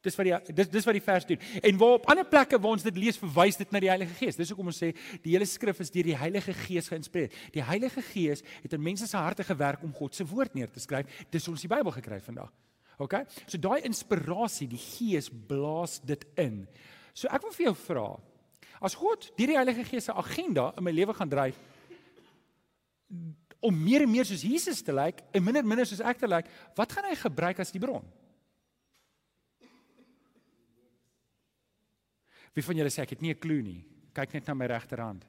Dis 0.01 0.17
wat 0.17 0.25
die 0.25 0.55
dis 0.57 0.69
dis 0.73 0.87
wat 0.87 0.97
die 0.97 1.03
vers 1.05 1.27
doen. 1.29 1.41
En 1.61 1.77
waar 1.77 1.99
op 1.99 2.07
ander 2.09 2.25
plekke 2.25 2.57
waar 2.57 2.73
ons 2.73 2.85
dit 2.85 2.97
lees 2.97 3.19
verwys 3.21 3.59
dit 3.59 3.73
na 3.73 3.81
die 3.83 3.91
Heilige 3.91 4.15
Gees. 4.17 4.39
Dis 4.39 4.49
hoekom 4.49 4.71
ons 4.71 4.79
sê 4.81 4.89
die 5.21 5.35
hele 5.35 5.45
skrif 5.45 5.81
is 5.83 5.93
deur 5.93 6.09
die 6.09 6.17
Heilige 6.17 6.55
Gees 6.63 6.89
geïnspireer. 6.89 7.35
Die 7.53 7.63
Heilige 7.65 8.01
Gees 8.09 8.41
het 8.63 8.73
in 8.73 8.81
mense 8.81 9.05
se 9.07 9.17
harte 9.17 9.45
gewerk 9.45 9.83
om 9.85 9.93
God 9.93 10.17
se 10.17 10.25
woord 10.25 10.57
neer 10.57 10.71
te 10.73 10.81
skryf. 10.81 11.09
Dis 11.29 11.45
ons 11.51 11.61
die 11.61 11.69
Bybel 11.69 11.93
gekry 11.93 12.17
vandag. 12.25 12.49
OK? 13.01 13.19
So 13.45 13.61
daai 13.61 13.85
inspirasie, 13.85 14.67
die 14.71 14.81
Gees 14.81 15.29
blaas 15.29 15.99
dit 16.05 16.25
in. 16.41 16.63
So 17.13 17.29
ek 17.29 17.45
wil 17.45 17.53
vir 17.53 17.67
jou 17.69 17.75
vra, 17.85 18.07
as 18.81 18.97
God 18.97 19.29
deur 19.37 19.53
die 19.53 19.59
Heilige 19.59 19.85
Gees 19.85 20.09
se 20.09 20.17
agenda 20.17 20.71
in 20.77 20.87
my 20.87 20.93
lewe 20.95 21.13
gaan 21.17 21.29
dryf 21.29 21.59
om 23.61 23.77
meer 23.77 24.07
en 24.07 24.09
meer 24.09 24.25
soos 24.25 24.41
Jesus 24.41 24.81
te 24.81 24.93
lyk 24.95 25.19
en 25.35 25.43
minder 25.45 25.65
minder 25.67 25.85
soos 25.85 26.01
ek 26.01 26.17
te 26.17 26.29
lyk, 26.29 26.47
wat 26.77 26.93
gaan 26.95 27.05
hy 27.11 27.13
gebruik 27.19 27.61
as 27.61 27.73
die 27.73 27.81
bron? 27.83 28.07
Wie 32.53 32.63
van 32.63 32.81
julle 32.81 32.91
sê 32.91 33.03
ek 33.03 33.15
het 33.15 33.21
nie 33.21 33.31
'n 33.31 33.39
klou 33.39 33.61
nie? 33.61 33.83
Kyk 34.13 34.33
net 34.33 34.47
na 34.47 34.53
my 34.53 34.65
regterhand. 34.65 35.23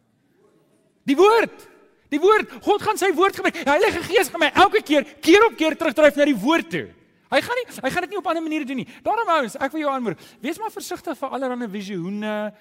Die 1.06 1.16
woord. 1.16 1.68
Die 2.10 2.20
woord. 2.20 2.50
God 2.62 2.82
gaan 2.82 2.98
sy 2.98 3.12
woord 3.14 3.36
gebruik. 3.36 3.54
Die 3.54 3.70
Heilige 3.70 4.02
Gees 4.02 4.28
gaan 4.28 4.40
my 4.40 4.50
elke 4.54 4.82
keer 4.82 5.04
keer 5.20 5.46
op 5.46 5.56
keer 5.56 5.76
terugdryf 5.76 6.16
na 6.16 6.24
die 6.24 6.36
woord 6.36 6.70
toe. 6.70 6.88
Hy 7.32 7.40
gaan 7.40 7.56
nie 7.56 7.66
hy 7.80 7.90
gaan 7.90 8.04
dit 8.04 8.10
nie 8.12 8.18
op 8.20 8.26
ander 8.28 8.44
maniere 8.44 8.66
doen 8.68 8.82
nie. 8.82 8.88
Daarom 9.02 9.28
ouens, 9.38 9.56
ek 9.56 9.72
wil 9.72 9.80
jou 9.80 9.92
aanmoedig. 9.92 10.20
Wees 10.42 10.58
maar 10.60 10.70
versigtig 10.70 11.16
vir 11.16 11.28
allerlei 11.32 11.68
visioene 11.72 12.52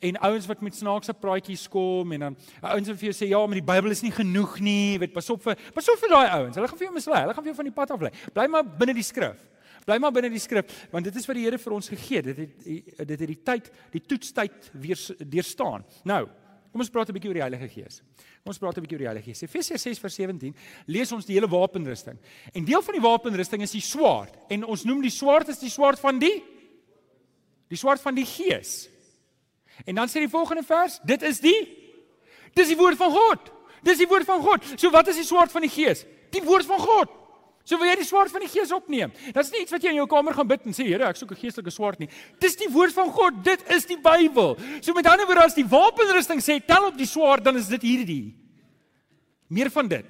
en 0.00 0.18
ouens 0.28 0.46
wat 0.46 0.60
met 0.62 0.74
snaakse 0.74 1.14
praatjies 1.18 1.66
kom 1.68 2.12
en 2.14 2.20
dan 2.20 2.36
ouens 2.60 2.92
wat 2.92 3.00
vir 3.00 3.08
jou 3.10 3.16
sê 3.16 3.28
ja, 3.28 3.40
maar 3.42 3.58
die 3.58 3.66
Bybel 3.72 3.90
is 3.90 4.04
nie 4.06 4.12
genoeg 4.14 4.60
nie. 4.62 4.98
Weet, 5.02 5.12
pas 5.12 5.30
op 5.34 5.42
vir 5.42 5.58
pas 5.74 5.88
op 5.90 5.98
vir 5.98 6.14
daai 6.14 6.28
ouens. 6.38 6.54
Hulle 6.54 6.68
gaan 6.70 6.78
vir 6.78 6.86
jou 6.86 6.94
mislei. 6.94 7.24
Hulle 7.24 7.34
gaan 7.34 7.44
vir 7.48 7.50
jou 7.50 7.58
van 7.58 7.70
die 7.72 7.74
pad 7.80 7.94
aflei. 7.96 8.12
Bly 8.36 8.46
maar 8.54 8.70
binne 8.84 8.94
die 8.94 9.06
skrif. 9.06 9.40
Bly 9.90 9.98
maar 9.98 10.12
binne 10.14 10.30
die 10.30 10.42
skrif 10.42 10.86
want 10.92 11.08
dit 11.08 11.16
is 11.18 11.26
wat 11.26 11.38
die 11.38 11.46
Here 11.48 11.58
vir 11.58 11.74
ons 11.74 11.90
gegee 11.90 12.20
het. 12.20 12.28
Dit 12.30 12.38
het 12.38 13.08
dit 13.08 13.16
het 13.16 13.30
die 13.32 13.40
tyd, 13.42 13.70
die 13.90 14.02
toetstyd 14.06 14.70
weer 14.78 15.00
deurstaan. 15.18 15.82
Nou, 16.06 16.28
kom 16.70 16.84
ons 16.84 16.92
praat 16.94 17.08
'n 17.10 17.16
bietjie 17.16 17.30
oor 17.30 17.40
die 17.40 17.42
Heilige 17.42 17.68
Gees. 17.68 18.02
Kom 18.44 18.52
ons 18.54 18.58
praat 18.58 18.78
'n 18.78 18.82
bietjie 18.82 18.96
oor 18.96 19.04
die 19.04 19.10
Heilige 19.10 19.30
Gees. 19.30 19.42
Efesiërs 19.42 19.82
6:17 19.82 20.54
lees 20.86 21.12
ons 21.12 21.26
die 21.26 21.34
hele 21.34 21.48
wapenrusting. 21.48 22.18
En 22.54 22.64
deel 22.64 22.82
van 22.82 22.94
die 22.94 23.02
wapenrusting 23.02 23.62
is 23.62 23.72
die 23.72 23.80
swaard 23.80 24.34
en 24.48 24.64
ons 24.64 24.84
noem 24.84 25.02
die 25.02 25.10
swaard 25.10 25.48
is 25.48 25.58
die 25.58 25.70
swaard 25.70 25.98
van 25.98 26.18
die 26.18 26.42
die 27.68 27.78
swaard 27.78 28.00
van 28.00 28.14
die 28.14 28.26
Gees. 28.26 28.88
En 29.86 29.94
dan 29.94 30.08
sê 30.08 30.20
die 30.20 30.28
volgende 30.28 30.62
vers, 30.62 31.00
dit 31.04 31.22
is 31.22 31.40
die 31.40 31.76
dis 32.54 32.68
die 32.68 32.76
woord 32.76 32.96
van 32.96 33.10
God. 33.10 33.50
Dis 33.82 33.98
die 33.98 34.08
woord 34.08 34.24
van 34.24 34.42
God. 34.42 34.64
So 34.76 34.90
wat 34.90 35.08
is 35.08 35.16
die 35.16 35.24
swaard 35.24 35.50
van 35.50 35.62
die 35.62 35.70
Gees? 35.70 36.04
Die 36.30 36.42
woord 36.42 36.66
van 36.66 36.78
God. 36.78 37.19
So 37.70 37.78
wil 37.78 37.86
jy 37.86 38.00
die 38.00 38.08
swaard 38.08 38.32
van 38.34 38.42
die 38.42 38.50
Gees 38.50 38.72
opneem. 38.74 39.12
Dit 39.14 39.38
is 39.38 39.50
nie 39.54 39.60
iets 39.62 39.70
wat 39.70 39.84
jy 39.86 39.92
in 39.94 40.00
jou 40.00 40.08
kamer 40.10 40.34
gaan 40.34 40.48
bid 40.50 40.64
en 40.66 40.74
sê, 40.74 40.88
Here, 40.88 41.06
ek 41.06 41.20
soek 41.20 41.36
'n 41.36 41.38
geestelike 41.38 41.70
swaard 41.70 42.00
nie. 42.02 42.08
Dis 42.42 42.56
die 42.58 42.66
woord 42.66 42.92
van 42.92 43.10
God. 43.14 43.44
Dit 43.44 43.62
is 43.70 43.86
die 43.86 43.96
Bybel. 43.96 44.56
So 44.82 44.92
met 44.92 45.06
ander 45.06 45.24
woorde 45.24 45.44
as 45.44 45.54
die 45.54 45.64
wapenrusting 45.64 46.42
sê 46.42 46.58
tel 46.58 46.88
op 46.88 46.98
die 46.98 47.06
swaard, 47.06 47.44
dan 47.44 47.56
is 47.56 47.68
dit 47.68 47.80
hierdie. 47.82 48.34
Meer 49.48 49.70
van 49.70 49.86
dit. 49.86 50.04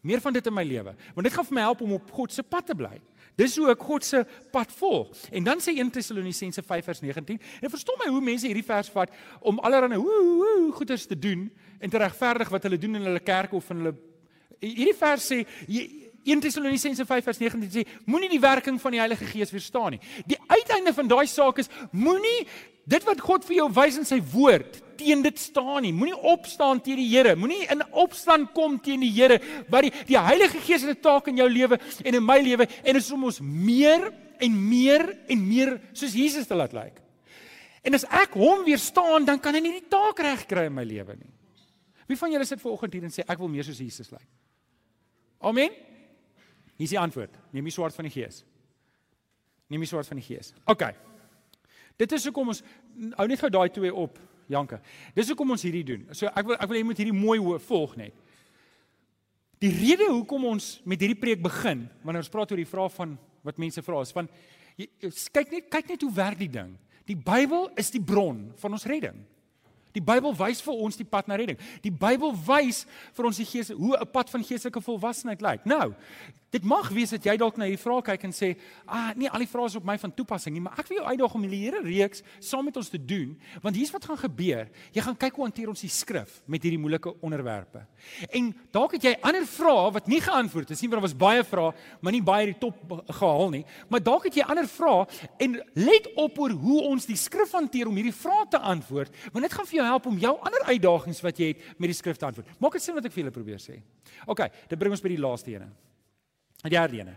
Meer 0.00 0.20
van 0.20 0.32
dit 0.32 0.46
in 0.46 0.54
my 0.54 0.64
lewe. 0.64 0.94
Want 1.14 1.24
dit 1.24 1.32
gaan 1.32 1.44
vir 1.44 1.54
my 1.54 1.60
help 1.60 1.80
om 1.82 1.92
op 1.92 2.10
God 2.10 2.32
se 2.32 2.42
pad 2.42 2.66
te 2.66 2.74
bly. 2.74 3.00
Dis 3.36 3.56
hoe 3.56 3.68
ek 3.70 3.82
God 3.82 4.04
se 4.04 4.24
pad 4.50 4.72
volg. 4.72 5.12
En 5.30 5.44
dan 5.44 5.58
sê 5.58 5.76
1 5.76 5.90
Tessalonisense 5.90 6.62
5:19. 6.62 7.38
En 7.60 7.70
verstom 7.70 7.96
my 7.98 8.10
hoe 8.10 8.20
mense 8.20 8.46
hierdie 8.46 8.64
vers 8.64 8.88
vat 8.88 9.10
om 9.40 9.58
allerlei 9.58 9.98
hoe 9.98 10.72
goeders 10.72 11.06
te 11.06 11.18
doen 11.18 11.50
en 11.80 11.90
te 11.90 11.98
regverdig 11.98 12.48
wat 12.48 12.62
hulle 12.62 12.78
doen 12.78 12.94
in 12.96 13.02
hulle 13.02 13.20
kerk 13.20 13.52
of 13.52 13.70
in 13.70 13.76
hulle 13.76 13.94
Hierdie 14.64 14.96
vers 14.96 15.24
sê 15.32 15.42
1 16.24 16.40
Tessalonisense 16.40 17.04
5:19 17.04 17.70
sê 17.70 17.84
moenie 18.06 18.30
die 18.32 18.40
werking 18.40 18.80
van 18.80 18.92
die 18.92 19.00
Heilige 19.00 19.26
Gees 19.28 19.52
weerstaan 19.52 19.96
nie. 19.96 20.00
Die 20.26 20.38
uiteinde 20.48 20.94
van 20.96 21.08
daai 21.08 21.26
saak 21.26 21.58
is 21.58 21.68
moenie 21.92 22.46
dit 22.86 23.04
wat 23.04 23.20
God 23.20 23.44
vir 23.44 23.56
jou 23.56 23.68
wys 23.72 23.98
in 24.00 24.08
sy 24.08 24.20
woord 24.32 24.80
teen 24.96 25.22
dit 25.22 25.38
staan 25.38 25.82
nie. 25.82 25.92
Moenie 25.92 26.16
opstaan 26.16 26.80
teen 26.80 26.96
die 26.96 27.08
Here. 27.08 27.34
Moenie 27.36 27.66
in 27.70 27.82
opstand 27.92 28.52
kom 28.54 28.78
teen 28.80 29.00
die 29.00 29.12
Here 29.12 29.40
wat 29.68 29.82
die 29.82 29.92
die 30.08 30.18
Heilige 30.18 30.60
Gees 30.64 30.82
het 30.82 30.98
'n 30.98 31.02
taak 31.02 31.28
in 31.28 31.36
jou 31.36 31.48
lewe 31.48 31.78
en 32.04 32.14
in 32.14 32.24
my 32.24 32.40
lewe 32.40 32.68
en 32.84 32.96
is 32.96 33.10
om 33.12 33.24
ons 33.24 33.40
meer 33.40 34.12
en 34.40 34.68
meer 34.68 35.18
en 35.28 35.48
meer 35.48 35.80
soos 35.92 36.12
Jesus 36.12 36.46
te 36.46 36.54
laat 36.54 36.72
lyk. 36.72 37.00
En 37.84 37.94
as 37.94 38.04
ek 38.04 38.32
hom 38.32 38.64
weerstaan, 38.64 39.24
dan 39.24 39.40
kan 39.40 39.54
hy 39.54 39.60
nie 39.60 39.80
die 39.80 39.88
taak 39.88 40.18
reg 40.18 40.46
kry 40.46 40.66
in 40.66 40.74
my 40.74 40.84
lewe 40.84 41.16
nie. 41.16 41.32
Wie 42.08 42.16
van 42.16 42.32
julle 42.32 42.44
sit 42.44 42.60
vanoggend 42.60 42.92
hier 42.92 43.04
en 43.04 43.12
sê 43.12 43.24
ek 43.28 43.38
wil 43.38 43.48
meer 43.48 43.64
soos 43.64 43.78
Jesus 43.78 44.10
lyk? 44.10 44.26
Amen. 45.40 45.70
Hier 46.74 46.88
is 46.88 46.94
die 46.94 47.00
antwoord. 47.00 47.34
Neem 47.54 47.68
die 47.68 47.74
swaard 47.74 47.94
van 47.94 48.08
die 48.08 48.14
Gees. 48.14 48.42
Neem 49.70 49.84
die 49.84 49.88
swaard 49.88 50.08
van 50.10 50.18
die 50.20 50.26
Gees. 50.26 50.52
OK. 50.70 50.88
Dit 52.00 52.12
is 52.16 52.26
hoekom 52.26 52.50
ons 52.50 52.62
hou 53.18 53.26
net 53.30 53.42
gou 53.42 53.50
daai 53.52 53.68
twee 53.74 53.92
op, 53.94 54.18
Janke. 54.50 54.80
Dis 55.14 55.30
hoekom 55.30 55.54
ons 55.54 55.62
hierdie 55.64 55.84
doen. 55.86 56.08
So 56.12 56.26
ek 56.26 56.48
wil 56.48 56.58
ek 56.58 56.70
wil 56.70 56.78
jy 56.80 56.86
moet 56.88 57.02
hierdie 57.02 57.16
mooi 57.16 57.38
volg 57.62 57.94
net. 58.00 58.16
Die 59.62 59.70
rede 59.72 60.10
hoekom 60.10 60.50
ons 60.50 60.74
met 60.84 61.00
hierdie 61.00 61.18
preek 61.18 61.40
begin, 61.44 61.86
wanneer 62.02 62.24
ons 62.24 62.32
praat 62.32 62.50
oor 62.52 62.60
die 62.60 62.68
vraag 62.68 62.92
van 62.96 63.14
wat 63.46 63.60
mense 63.60 63.82
vra 63.84 64.00
is 64.02 64.12
van 64.16 64.28
jy, 64.80 64.88
kyk 65.32 65.52
net 65.52 65.70
kyk 65.72 65.94
net 65.94 66.02
hoe 66.04 66.12
werk 66.16 66.40
die 66.40 66.50
ding. 66.50 66.74
Die 67.08 67.16
Bybel 67.16 67.68
is 67.80 67.92
die 67.94 68.02
bron 68.02 68.48
van 68.60 68.76
ons 68.76 68.86
redding. 68.88 69.22
Die 69.94 70.02
Bybel 70.02 70.34
wys 70.34 70.62
vir 70.64 70.74
ons 70.86 70.98
die 70.98 71.06
pad 71.06 71.28
na 71.30 71.38
redding. 71.38 71.58
Die 71.84 71.92
Bybel 71.94 72.34
wys 72.46 72.84
vir 73.14 73.28
ons 73.30 73.38
die 73.38 73.46
gees 73.46 73.70
hoe 73.70 73.96
'n 73.96 74.10
pad 74.10 74.30
van 74.30 74.42
geestelike 74.42 74.80
volwassenheid 74.82 75.40
lyk. 75.40 75.64
Nou, 75.64 75.94
dit 76.54 76.64
mag 76.64 76.88
wees 76.94 77.10
dat 77.10 77.24
jy 77.26 77.34
dalk 77.40 77.56
na 77.58 77.66
hierdie 77.66 77.82
vraag 77.82 78.04
kyk 78.04 78.24
en 78.28 78.32
sê, 78.32 78.56
"Ah, 78.86 79.10
nee, 79.16 79.28
al 79.28 79.42
die 79.42 79.50
vrae 79.50 79.66
is 79.66 79.76
op 79.76 79.84
my 79.84 79.98
van 79.98 80.14
toepassing 80.14 80.54
nie, 80.54 80.60
maar 80.60 80.78
ek 80.78 80.88
wil 80.88 80.98
jou 80.98 81.06
uitdaag 81.06 81.34
om 81.34 81.42
die 81.42 81.64
Here 81.64 81.80
reeks 81.82 82.22
saam 82.40 82.64
met 82.64 82.76
ons 82.76 82.88
te 82.88 82.98
doen, 82.98 83.38
want 83.62 83.76
hier's 83.76 83.90
wat 83.90 84.04
gaan 84.04 84.18
gebeur. 84.18 84.68
Jy 84.92 85.02
gaan 85.02 85.16
kyk 85.16 85.34
hoe 85.34 85.44
hanteer 85.44 85.68
ons 85.68 85.80
die 85.80 85.88
skrif 85.88 86.42
met 86.46 86.62
hierdie 86.62 86.78
moeilike 86.78 87.14
onderwerpe. 87.20 87.86
En 88.30 88.54
dalk 88.70 88.92
het 88.92 89.02
jy 89.02 89.16
ander 89.22 89.46
vrae 89.46 89.92
wat 89.92 90.06
nie 90.06 90.20
geantwoord 90.20 90.70
is 90.70 90.80
nie, 90.80 90.90
want 90.90 91.02
daar 91.02 91.08
was 91.10 91.16
baie 91.16 91.44
vrae, 91.44 91.72
maar 92.00 92.12
nie 92.12 92.22
baie 92.22 92.46
die 92.46 92.58
top 92.58 93.02
gehaal 93.08 93.50
nie. 93.50 93.64
Maar 93.88 94.02
dalk 94.02 94.24
het 94.24 94.34
jy 94.34 94.42
ander 94.42 94.68
vrae 94.68 95.06
en 95.38 95.62
let 95.74 96.14
op 96.14 96.38
oor 96.38 96.50
hoe 96.50 96.80
ons 96.82 97.06
die 97.06 97.16
skrif 97.16 97.52
hanteer 97.52 97.88
om 97.88 97.94
hierdie 97.94 98.12
vrae 98.12 98.46
te 98.50 98.58
antwoord, 98.58 99.10
want 99.32 99.42
dit 99.42 99.52
gaan 99.52 99.66
vir 99.66 99.78
jou 99.78 99.83
help 99.86 100.06
om 100.06 100.18
jou 100.18 100.32
ander 100.40 100.64
uitdagings 100.70 101.20
wat 101.24 101.38
jy 101.38 101.52
het 101.52 101.78
met 101.78 101.92
die 101.92 101.98
skrif 101.98 102.16
te 102.16 102.26
antwoord. 102.26 102.48
Maak 102.60 102.72
dit 102.78 102.82
sin 102.82 102.94
wat 102.94 103.04
ek 103.04 103.12
vir 103.12 103.24
julle 103.24 103.34
probeer 103.34 103.62
sê. 103.62 103.80
OK, 104.26 104.46
dit 104.68 104.78
bring 104.78 104.92
ons 104.96 105.04
by 105.04 105.12
die 105.12 105.20
laaste 105.20 105.54
ene. 105.54 105.70
Die 106.64 106.72
derde 106.72 107.00
ene. 107.02 107.16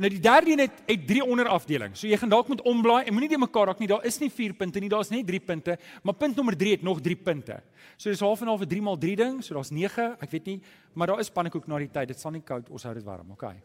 Nou 0.00 0.08
die 0.08 0.20
derde 0.24 0.50
een 0.50 0.62
het 0.64 0.78
het 0.88 1.02
drie 1.06 1.22
onderafdelings. 1.24 2.00
So 2.00 2.08
jy 2.08 2.16
gaan 2.16 2.30
dalk 2.32 2.48
moet 2.48 2.62
omblaai 2.68 3.04
en 3.04 3.12
moenie 3.12 3.28
die 3.28 3.40
mekaar 3.40 3.68
raak 3.68 3.82
nie. 3.82 3.88
Daar 3.90 4.06
is 4.08 4.16
nie 4.22 4.30
4 4.32 4.54
punte 4.56 4.80
nie, 4.80 4.88
daar's 4.92 5.10
net 5.12 5.26
3 5.28 5.40
punte, 5.40 5.76
maar 6.02 6.16
punt 6.16 6.36
nommer 6.36 6.56
3 6.56 6.78
het 6.78 6.86
nog 6.86 7.02
3 7.04 7.16
punte. 7.16 7.58
So 7.96 8.08
dis 8.10 8.20
half 8.24 8.40
en 8.40 8.48
half 8.48 8.62
'n 8.62 8.68
3 8.68 8.82
maal 8.82 8.98
3 8.98 9.16
ding, 9.16 9.42
so 9.44 9.54
daar's 9.54 9.70
9, 9.70 10.16
ek 10.20 10.30
weet 10.30 10.46
nie, 10.46 10.60
maar 10.94 11.06
daar 11.06 11.20
is 11.20 11.30
pannekoek 11.30 11.66
na 11.66 11.78
die 11.78 11.90
tyd. 11.90 12.08
Dit 12.08 12.18
sal 12.18 12.30
nie 12.30 12.40
koud, 12.40 12.70
ons 12.70 12.82
hou 12.82 12.94
dit 12.94 13.04
warm, 13.04 13.30
okay. 13.30 13.56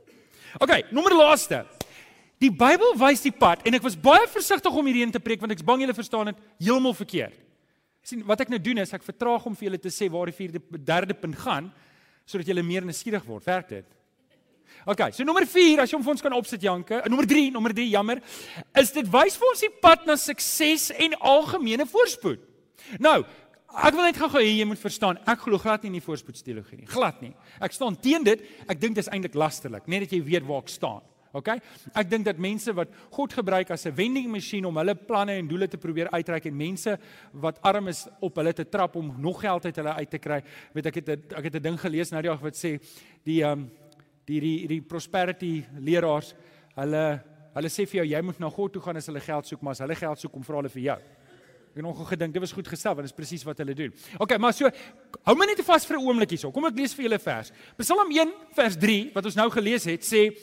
Okay, 0.59 0.83
nommer 0.91 1.15
laaste. 1.15 1.65
Die 2.37 2.51
Bybel 2.51 2.93
wys 2.97 3.21
die 3.21 3.31
pad 3.31 3.65
en 3.65 3.73
ek 3.73 3.81
was 3.81 3.95
baie 3.95 4.27
versigtig 4.27 4.73
om 4.73 4.85
hierheen 4.85 5.11
te 5.11 5.19
preek 5.19 5.39
want 5.39 5.51
ek's 5.51 5.65
bang 5.65 5.81
julle 5.81 5.93
verstaan 5.93 6.25
dit 6.25 6.35
heeltemal 6.59 6.93
verkeerd. 6.93 7.46
Sien 8.07 8.23
wat 8.27 8.41
ek 8.43 8.51
nou 8.53 8.59
doen 8.63 8.79
is 8.83 8.93
ek 8.95 9.05
vertraag 9.05 9.45
om 9.49 9.55
vir 9.57 9.67
julle 9.67 9.81
te 9.83 9.91
sê 9.91 10.07
waar 10.11 10.29
die 10.31 10.37
vierde 10.37 10.61
derde 10.79 11.15
punt 11.17 11.35
gaan 11.43 11.71
sodat 12.27 12.47
julle 12.49 12.63
meer 12.63 12.83
nuuskierig 12.83 13.23
word. 13.27 13.45
Werk 13.47 13.69
dit? 13.71 13.87
OK, 14.87 15.01
so 15.15 15.23
nommer 15.27 15.45
4 15.47 15.81
as 15.83 15.91
jy 15.91 15.97
hom 15.97 16.03
vir 16.05 16.13
ons 16.13 16.23
kan 16.23 16.35
opsit 16.35 16.63
Janke. 16.63 16.99
En 17.03 17.11
nommer 17.11 17.27
3, 17.27 17.49
nommer 17.55 17.73
3, 17.75 17.87
jammer, 17.91 18.21
is 18.79 18.91
dit 18.95 19.09
wys 19.11 19.37
vir 19.39 19.49
ons 19.49 19.63
die 19.63 19.71
pad 19.83 20.07
na 20.07 20.17
sukses 20.19 20.89
en 20.95 21.15
algemene 21.31 21.87
voorspoed. 21.87 22.43
Nou, 23.03 23.17
ek 23.87 23.95
wil 23.95 24.07
net 24.07 24.19
gou-gou 24.19 24.43
hê 24.43 24.53
jy 24.59 24.67
moet 24.67 24.81
verstaan, 24.81 25.19
ek 25.27 25.43
glo 25.45 25.59
glad 25.63 25.83
nie 25.83 25.93
in 25.93 25.99
die 25.99 26.03
voorspoedsteologie 26.03 26.81
nie. 26.81 26.89
Glad 26.91 27.23
nie. 27.23 27.33
Ek 27.63 27.75
staan 27.75 27.95
teen 27.99 28.27
dit. 28.27 28.43
Ek 28.67 28.79
dink 28.79 28.95
dit 28.95 29.03
is 29.03 29.11
eintlik 29.11 29.35
lasterlik, 29.39 29.87
net 29.91 30.05
dat 30.05 30.15
jy 30.15 30.21
weet 30.27 30.47
waar 30.47 30.63
ek 30.63 30.71
staan. 30.71 31.03
OK? 31.37 31.53
Ek 31.93 32.09
dink 32.09 32.25
dat 32.25 32.39
mense 32.41 32.73
wat 32.73 32.93
God 33.13 33.33
gebruik 33.33 33.71
as 33.71 33.85
'n 33.85 33.95
vending 33.95 34.29
masjien 34.31 34.65
om 34.65 34.77
hulle 34.77 34.95
planne 34.95 35.37
en 35.37 35.47
doele 35.47 35.67
te 35.67 35.77
probeer 35.77 36.09
uitreik 36.09 36.45
en 36.45 36.57
mense 36.57 36.97
wat 37.33 37.61
arm 37.61 37.87
is 37.87 38.07
op 38.19 38.35
hulle 38.35 38.53
te 38.53 38.65
trap 38.65 38.95
om 38.95 39.13
nog 39.19 39.41
geld 39.41 39.65
uit 39.65 39.75
hulle 39.75 39.93
uit 39.93 40.09
te 40.09 40.19
kry. 40.19 40.41
Weet 40.73 40.85
ek 40.85 40.95
het 40.95 41.09
ek 41.09 41.43
het 41.43 41.55
'n 41.55 41.61
ding 41.61 41.79
gelees 41.79 42.11
nou 42.11 42.21
die 42.21 42.29
dag 42.29 42.41
wat 42.41 42.55
sê 42.55 42.79
die 43.23 43.43
ehm 43.43 43.59
um, 43.59 43.71
die 44.27 44.39
die 44.39 44.67
die 44.67 44.81
prosperity 44.81 45.63
leraars, 45.79 46.35
hulle 46.75 47.23
hulle 47.57 47.69
sê 47.69 47.87
vir 47.87 48.03
jou 48.03 48.07
jy 48.11 48.21
moet 48.21 48.39
na 48.39 48.49
God 48.49 48.73
toe 48.73 48.81
gaan 48.81 48.97
as 48.97 49.07
hulle 49.09 49.23
geld 49.23 49.47
soek, 49.47 49.61
maar 49.61 49.71
as 49.71 49.79
hulle 49.79 49.95
geld 49.95 50.19
soek, 50.19 50.31
kom 50.31 50.43
vra 50.43 50.59
hulle 50.61 50.69
vir 50.69 50.83
jou. 50.83 50.97
Ek 51.77 51.79
het 51.79 51.85
nog 51.85 52.09
gedink 52.09 52.33
dit 52.33 52.41
was 52.41 52.51
goed 52.51 52.67
gestel 52.67 52.95
want 52.95 53.05
dit 53.05 53.13
is 53.13 53.17
presies 53.17 53.43
wat 53.45 53.59
hulle 53.61 53.73
doen. 53.77 53.93
OK, 54.19 54.37
maar 54.41 54.53
so 54.53 54.69
hou 55.27 55.35
my 55.37 55.45
net 55.45 55.61
vas 55.65 55.85
vir 55.85 55.97
'n 55.97 56.07
oomblik 56.07 56.31
hierso. 56.33 56.51
Kom 56.51 56.65
ek 56.65 56.75
lees 56.75 56.93
vir 56.93 57.05
julle 57.05 57.19
vers. 57.19 57.51
Psalm 57.77 58.11
1 58.11 58.33
vers 58.53 58.77
3 58.77 59.11
wat 59.13 59.25
ons 59.25 59.35
nou 59.35 59.49
gelees 59.49 59.85
het 59.85 60.01
sê 60.01 60.33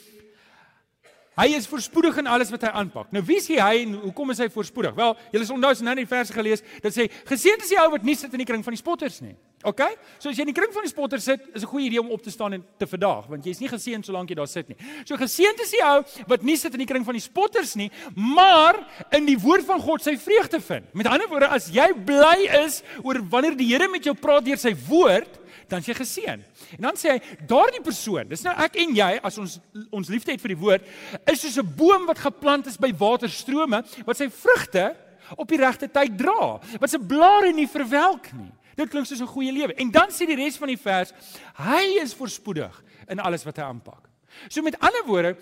Hy 1.35 1.49
is 1.57 1.65
voorspoedig 1.67 2.21
in 2.21 2.29
alles 2.31 2.51
wat 2.53 2.63
hy 2.63 2.69
aanpak. 2.79 3.09
Nou 3.11 3.21
wie 3.27 3.35
is 3.41 3.49
hy 3.51 3.81
en 3.81 3.97
hoekom 4.05 4.31
is 4.31 4.39
hy 4.39 4.47
voorspoedig? 4.53 4.93
Wel, 4.95 5.17
julle 5.33 5.43
is 5.43 5.51
onthou 5.51 5.71
as 5.75 5.81
nou 5.83 5.95
die 5.99 6.07
verse 6.07 6.31
gelees, 6.31 6.63
dit 6.83 6.95
sê 6.95 7.09
geseënd 7.27 7.65
is 7.65 7.73
die 7.73 7.79
ou 7.81 7.89
wat 7.91 8.07
nie 8.07 8.15
sit 8.15 8.31
in 8.31 8.39
die 8.39 8.47
kring 8.47 8.63
van 8.63 8.75
die 8.75 8.79
spotters 8.79 9.19
nie. 9.19 9.35
OK? 9.67 9.81
So 10.21 10.31
as 10.31 10.37
jy 10.37 10.45
in 10.45 10.51
die 10.53 10.55
kring 10.55 10.71
van 10.71 10.85
die 10.85 10.91
spotters 10.93 11.27
sit, 11.27 11.43
is 11.53 11.63
'n 11.63 11.67
goeie 11.67 11.87
idee 11.89 11.99
om 11.99 12.11
op 12.11 12.21
te 12.23 12.31
staan 12.31 12.53
en 12.53 12.63
te 12.79 12.87
verdaag, 12.87 13.27
want 13.27 13.43
jy's 13.43 13.59
nie 13.59 13.67
geseënd 13.67 14.05
solank 14.05 14.29
jy 14.29 14.35
daar 14.35 14.47
sit 14.47 14.69
nie. 14.69 14.77
So 15.05 15.17
geseënd 15.17 15.59
is 15.59 15.71
die 15.71 15.83
ou 15.83 16.03
wat 16.27 16.43
nie 16.43 16.55
sit 16.55 16.71
in 16.73 16.79
die 16.79 16.87
kring 16.87 17.03
van 17.03 17.13
die 17.13 17.21
spotters 17.21 17.75
nie, 17.75 17.91
maar 18.15 18.87
in 19.11 19.25
die 19.25 19.37
woord 19.37 19.65
van 19.65 19.79
God 19.81 20.03
sy 20.03 20.15
vreugde 20.17 20.61
vind. 20.61 20.93
Met 20.93 21.07
ander 21.07 21.27
woorde, 21.27 21.47
as 21.47 21.67
jy 21.67 21.91
bly 21.93 22.47
is 22.65 22.83
oor 23.03 23.19
wanneer 23.29 23.57
die 23.57 23.65
Here 23.65 23.89
met 23.89 24.03
jou 24.03 24.13
praat 24.13 24.45
deur 24.45 24.57
sy 24.57 24.75
woord, 24.87 25.39
dan 25.69 25.79
is 25.79 25.87
jy 25.89 25.95
geseën. 25.97 26.43
En 26.77 26.81
dan 26.87 26.97
sê 26.99 27.15
hy, 27.15 27.19
daardie 27.47 27.81
persoon, 27.81 28.27
dis 28.29 28.43
nou 28.45 28.53
ek 28.65 28.75
en 28.83 28.95
jy 28.95 29.11
as 29.23 29.37
ons 29.41 29.59
ons 29.91 30.09
liefde 30.09 30.31
het 30.31 30.41
vir 30.41 30.55
die 30.55 30.61
woord, 30.61 30.83
is 31.31 31.41
soos 31.41 31.57
'n 31.57 31.75
boom 31.75 32.05
wat 32.05 32.19
geplant 32.19 32.67
is 32.67 32.77
by 32.77 32.91
waterstrome 32.93 33.83
wat 34.05 34.17
sy 34.17 34.29
vrugte 34.29 34.95
op 35.37 35.47
die 35.49 35.57
regte 35.57 35.87
tyd 35.87 36.17
dra, 36.17 36.59
wat 36.79 36.89
sy 36.89 36.97
blare 36.97 37.51
nie 37.53 37.67
verwelk 37.67 38.31
nie. 38.33 38.51
Dit 38.75 38.89
klink 38.89 39.07
soos 39.07 39.21
'n 39.21 39.27
goeie 39.27 39.51
lewe. 39.51 39.73
En 39.77 39.91
dan 39.91 40.09
sê 40.09 40.25
die 40.27 40.35
res 40.35 40.57
van 40.57 40.67
die 40.67 40.77
vers, 40.77 41.13
hy 41.55 42.01
is 42.01 42.13
voorspoedig 42.13 42.83
in 43.07 43.19
alles 43.19 43.43
wat 43.43 43.57
hy 43.57 43.63
aanpak. 43.63 44.09
So 44.49 44.61
met 44.61 44.79
ander 44.79 45.05
woorde, 45.05 45.37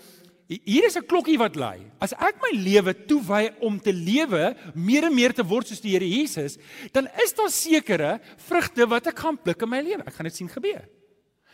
hier 0.48 0.84
is 0.84 0.96
'n 0.96 1.06
klokkie 1.06 1.38
wat 1.38 1.56
lui. 1.56 1.80
As 2.00 2.12
ek 2.12 2.36
my 2.42 2.58
lewe 2.58 2.92
toewy 3.06 3.50
om 3.60 3.80
te 3.80 3.92
lewe 3.92 4.54
meer 4.74 5.04
en 5.04 5.14
meer 5.14 5.32
te 5.32 5.42
word 5.42 5.66
soos 5.66 5.80
die 5.80 5.92
Here 5.92 6.08
Jesus, 6.08 6.58
dan 6.92 7.08
is 7.24 7.32
daar 7.32 7.50
sekere 7.50 8.20
vrugte 8.36 8.86
wat 8.86 9.06
ek 9.06 9.18
gaan 9.18 9.36
pluk 9.36 9.62
in 9.62 9.68
my 9.68 9.80
lewe. 9.80 10.02
Ek 10.06 10.14
gaan 10.14 10.24
dit 10.24 10.34
sien 10.34 10.48
gebeur. 10.48 10.88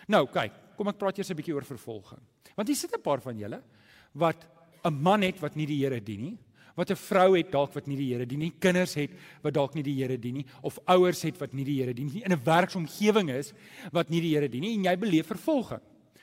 Nou, 0.09 0.27
kyk, 0.27 0.53
kom 0.77 0.89
ek 0.89 0.99
praat 0.99 1.19
eers 1.19 1.31
'n 1.31 1.37
bietjie 1.37 1.55
oor 1.55 1.65
vervolging. 1.65 2.21
Want 2.57 2.69
hier 2.69 2.77
sit 2.77 2.93
'n 2.93 3.03
paar 3.03 3.21
van 3.21 3.39
julle 3.39 3.63
wat 4.15 4.47
'n 4.85 5.03
man 5.03 5.23
het 5.23 5.39
wat 5.41 5.57
nie 5.57 5.67
die 5.67 5.85
Here 5.85 6.01
dien 6.01 6.21
nie, 6.21 6.39
wat 6.77 6.91
'n 6.91 6.97
vrou 6.97 7.37
het 7.37 7.51
dalk 7.53 7.75
wat 7.75 7.87
nie 7.87 7.97
die 7.97 8.13
Here 8.13 8.27
dien 8.27 8.39
nie, 8.39 8.53
kinders 8.59 8.95
het 8.95 9.11
wat 9.43 9.55
dalk 9.55 9.75
nie 9.75 9.83
die 9.83 9.95
Here 9.95 10.19
dien 10.19 10.35
nie, 10.35 10.47
of 10.63 10.79
ouers 10.87 11.23
het 11.23 11.39
wat 11.39 11.53
nie 11.53 11.65
die 11.65 11.81
Here 11.81 11.95
dien 11.95 12.07
nie, 12.07 12.23
in 12.25 12.33
'n 12.33 12.45
werksomgewing 12.45 13.31
is 13.31 13.53
wat 13.93 14.11
nie 14.11 14.21
die 14.21 14.35
Here 14.35 14.49
dien 14.49 14.63
nie 14.63 14.75
en 14.75 14.85
jy 14.85 14.97
beleef 14.97 15.27
vervolging. 15.27 15.81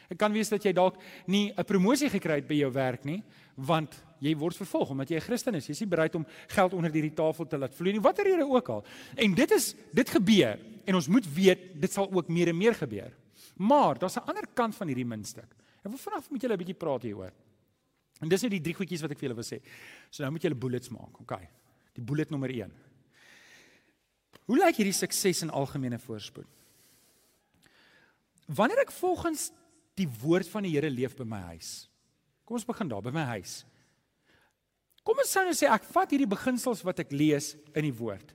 Dit 0.07 0.17
kan 0.17 0.31
wees 0.31 0.49
dat 0.49 0.63
jy 0.63 0.73
dalk 0.73 0.95
nie 1.27 1.51
'n 1.51 1.63
promosie 1.63 2.09
gekry 2.09 2.35
het 2.35 2.47
by 2.47 2.55
jou 2.55 2.71
werk 2.71 3.03
nie, 3.05 3.23
want 3.55 4.03
jy 4.19 4.35
word 4.35 4.55
vervolg 4.55 4.89
omdat 4.89 5.09
jy 5.09 5.17
'n 5.17 5.21
Christen 5.21 5.55
is. 5.55 5.67
Jy's 5.67 5.79
nie 5.81 5.89
bereid 5.89 6.15
om 6.15 6.25
geld 6.47 6.73
onder 6.73 6.91
hierdie 6.91 7.13
tafel 7.13 7.45
te 7.45 7.57
laat 7.57 7.73
vloei 7.73 7.91
nie, 7.91 8.01
watter 8.01 8.23
rede 8.23 8.45
ook 8.45 8.69
al. 8.69 8.85
En 9.15 9.33
dit 9.33 9.51
is 9.51 9.75
dit 9.93 10.09
gebeur 10.09 10.59
en 10.85 10.95
ons 10.95 11.07
moet 11.07 11.33
weet 11.33 11.81
dit 11.81 11.91
sal 11.91 12.11
ook 12.11 12.27
meer 12.27 12.47
en 12.47 12.57
meer 12.57 12.73
gebeur. 12.73 13.13
Maar 13.57 13.97
daar's 13.99 14.17
'n 14.17 14.27
ander 14.27 14.47
kant 14.53 14.75
van 14.75 14.87
hierdie 14.87 15.05
muntstuk. 15.05 15.55
Ek 15.83 15.91
wil 15.91 15.97
vanaand 15.97 16.31
met 16.31 16.41
julle 16.41 16.53
'n 16.53 16.57
bietjie 16.57 16.77
praat 16.77 17.03
hieroor. 17.03 17.31
En 18.21 18.29
dis 18.29 18.41
net 18.41 18.51
die 18.51 18.61
drie 18.61 18.73
goedjies 18.73 19.01
wat 19.01 19.11
ek 19.11 19.19
vir 19.19 19.29
julle 19.29 19.41
wil 19.41 19.45
sê. 19.45 19.61
So 20.09 20.23
nou 20.23 20.31
moet 20.31 20.41
julle 20.41 20.55
bullets 20.55 20.89
maak. 20.89 21.19
OK. 21.21 21.39
Die 21.93 22.03
bullet 22.03 22.29
nommer 22.29 22.49
1. 22.49 22.71
Hoe 24.45 24.57
lyk 24.57 24.75
hierdie 24.75 24.95
sukses 24.95 25.41
in 25.41 25.49
algemene 25.49 25.99
voorspoed? 25.99 26.47
Wanneer 28.47 28.79
ek 28.85 28.91
volgens 28.91 29.51
die 29.97 30.07
woord 30.21 30.49
van 30.51 30.67
die 30.67 30.75
Here 30.75 30.89
leef 30.89 31.15
by 31.17 31.25
my 31.25 31.41
huis. 31.53 31.87
Kom 32.45 32.57
ons 32.59 32.67
begin 32.67 32.89
daar 32.89 33.03
by 33.03 33.11
my 33.11 33.25
huis. 33.33 33.63
Kom 35.03 35.19
ons 35.23 35.31
sou 35.31 35.43
nou 35.47 35.55
sê 35.55 35.69
ek 35.71 35.87
vat 35.87 36.11
hierdie 36.11 36.29
beginsels 36.29 36.83
wat 36.85 36.99
ek 37.03 37.13
lees 37.15 37.53
in 37.73 37.87
die 37.87 37.95
woord 37.95 38.33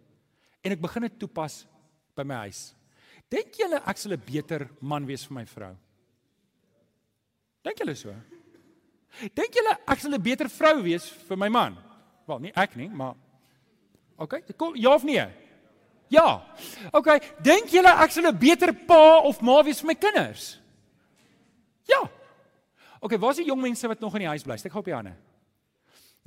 en 0.62 0.75
ek 0.75 0.81
begin 0.83 1.07
dit 1.09 1.18
toepas 1.20 1.62
by 2.16 2.25
my 2.27 2.44
huis. 2.46 2.70
Dink 3.33 3.57
julle 3.61 3.81
ek 3.88 3.98
sal 3.98 4.12
'n 4.12 4.20
beter 4.20 4.68
man 4.81 5.07
wees 5.07 5.25
vir 5.25 5.35
my 5.35 5.44
vrou? 5.44 5.75
Dink 7.64 7.79
julle 7.79 7.94
so? 7.96 8.14
Dink 9.35 9.55
julle 9.55 9.77
ek 9.87 10.01
sal 10.01 10.14
'n 10.14 10.22
beter 10.22 10.48
vrou 10.48 10.83
wees 10.83 11.09
vir 11.29 11.37
my 11.37 11.48
man? 11.48 11.77
Wel, 12.27 12.38
nie 12.38 12.53
ek 12.57 12.77
nie, 12.77 12.88
maar 12.88 13.16
OK, 14.16 14.40
kom 14.57 14.77
ja 14.77 14.94
of 14.94 15.05
nee? 15.05 15.27
Ja. 16.09 16.44
OK, 16.92 17.09
dink 17.42 17.72
julle 17.72 17.88
ek 17.88 18.11
sal 18.11 18.27
'n 18.27 18.38
beter 18.38 18.72
pa 18.72 19.20
of 19.25 19.40
ma 19.42 19.62
wees 19.62 19.81
vir 19.81 19.87
my 19.88 19.94
kinders? 19.94 20.62
Ja. 21.92 22.00
OK, 23.02 23.16
waar 23.18 23.35
is 23.35 23.42
die 23.42 23.48
jong 23.50 23.61
mense 23.62 23.88
wat 23.90 24.02
nog 24.02 24.14
in 24.18 24.26
die 24.26 24.33
huis 24.33 24.44
bly? 24.46 24.57
Steek 24.61 24.74
gou 24.74 24.83
op 24.83 24.90
die 24.90 24.94
hande. 24.94 25.14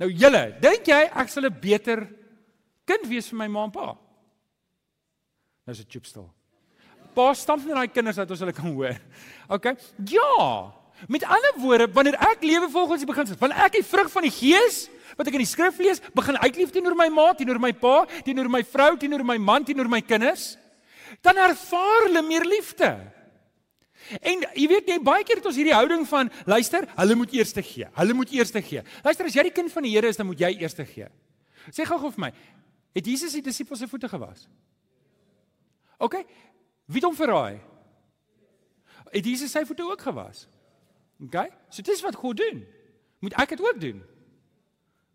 Nou 0.00 0.10
julle, 0.12 0.42
dink 0.60 0.88
jy 0.90 1.02
ek 1.08 1.30
sal 1.32 1.48
'n 1.48 1.60
beter 1.60 2.06
kind 2.84 3.06
wees 3.08 3.28
vir 3.30 3.38
my 3.38 3.48
ma 3.48 3.64
en 3.64 3.72
pa? 3.72 3.96
Nou 5.66 5.72
is 5.72 5.78
dit 5.84 5.92
chop 5.96 6.06
stil. 6.06 6.26
Pa 7.14 7.32
stamp 7.34 7.64
net 7.64 7.74
daai 7.74 7.88
kinders 7.88 8.18
uit 8.18 8.30
ons 8.30 8.40
hulle 8.40 8.52
kan 8.52 8.68
hoor. 8.72 8.98
OK? 9.48 9.72
Ja. 10.12 10.72
Met 11.08 11.24
ander 11.24 11.56
woorde, 11.60 11.88
wanneer 11.92 12.14
ek 12.14 12.44
lewe 12.44 12.68
volgens 12.72 13.02
die 13.04 13.08
beginsels, 13.08 13.40
wanneer 13.40 13.66
ek 13.66 13.72
die 13.72 13.84
vrug 13.84 14.10
van 14.12 14.22
die 14.22 14.32
Gees 14.32 14.86
wat 15.16 15.28
ek 15.28 15.36
in 15.38 15.44
die 15.44 15.48
skrif 15.48 15.78
lees, 15.80 16.00
begin 16.12 16.36
uitlief 16.42 16.72
teenoor 16.74 16.96
my 16.98 17.08
ma, 17.08 17.32
teenoor 17.32 17.60
my 17.62 17.72
pa, 17.72 18.04
teenoor 18.24 18.48
my 18.52 18.62
vrou, 18.62 18.96
teenoor 19.00 19.24
my 19.24 19.38
man, 19.38 19.64
teenoor 19.64 19.88
my 19.88 20.00
kinders, 20.04 20.56
dan 21.24 21.38
ervaar 21.40 22.08
hulle 22.08 22.22
meer 22.26 22.44
liefde. 22.44 22.90
En 24.20 24.44
jy 24.54 24.66
weet 24.70 24.90
jy 24.92 24.98
baie 25.02 25.24
keer 25.26 25.40
het 25.40 25.46
ons 25.48 25.58
hierdie 25.58 25.74
houding 25.74 26.04
van 26.08 26.30
luister, 26.46 26.86
hulle 26.96 27.16
moet 27.18 27.32
eers 27.34 27.52
te 27.52 27.62
gee. 27.62 27.88
Hulle 27.96 28.14
moet 28.14 28.32
eers 28.34 28.52
te 28.54 28.62
gee. 28.62 28.82
Luister, 29.04 29.26
as 29.26 29.34
jy 29.34 29.46
die 29.48 29.54
kind 29.54 29.72
van 29.72 29.86
die 29.86 29.94
Here 29.94 30.08
is, 30.08 30.18
dan 30.20 30.28
moet 30.28 30.40
jy 30.40 30.52
eers 30.60 30.76
te 30.78 30.86
gee. 30.86 31.08
Sê 31.74 31.86
gou-gou 31.88 32.12
vir 32.14 32.26
my, 32.28 32.30
het 32.96 33.06
Jesus 33.06 33.34
die 33.34 33.42
disippels 33.42 33.82
se 33.82 33.88
voete 33.90 34.08
gewas? 34.08 34.46
OK. 35.98 36.20
Wie 36.86 37.00
het 37.00 37.08
hom 37.08 37.16
verraai? 37.18 37.58
Het 39.10 39.26
Jesus 39.26 39.52
sy 39.54 39.64
voete 39.66 39.84
ook 39.86 40.02
gewas? 40.06 40.46
OK. 41.24 41.48
So 41.70 41.82
dis 41.82 42.02
wat 42.04 42.18
God 42.20 42.38
doen. 42.38 42.62
Moet 43.24 43.36
ek 43.40 43.56
dit 43.56 43.62
ook 43.64 43.80
doen? 43.80 44.02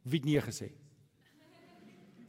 Wie 0.04 0.20
het 0.20 0.28
nee 0.28 0.42
gesê? 0.42 0.72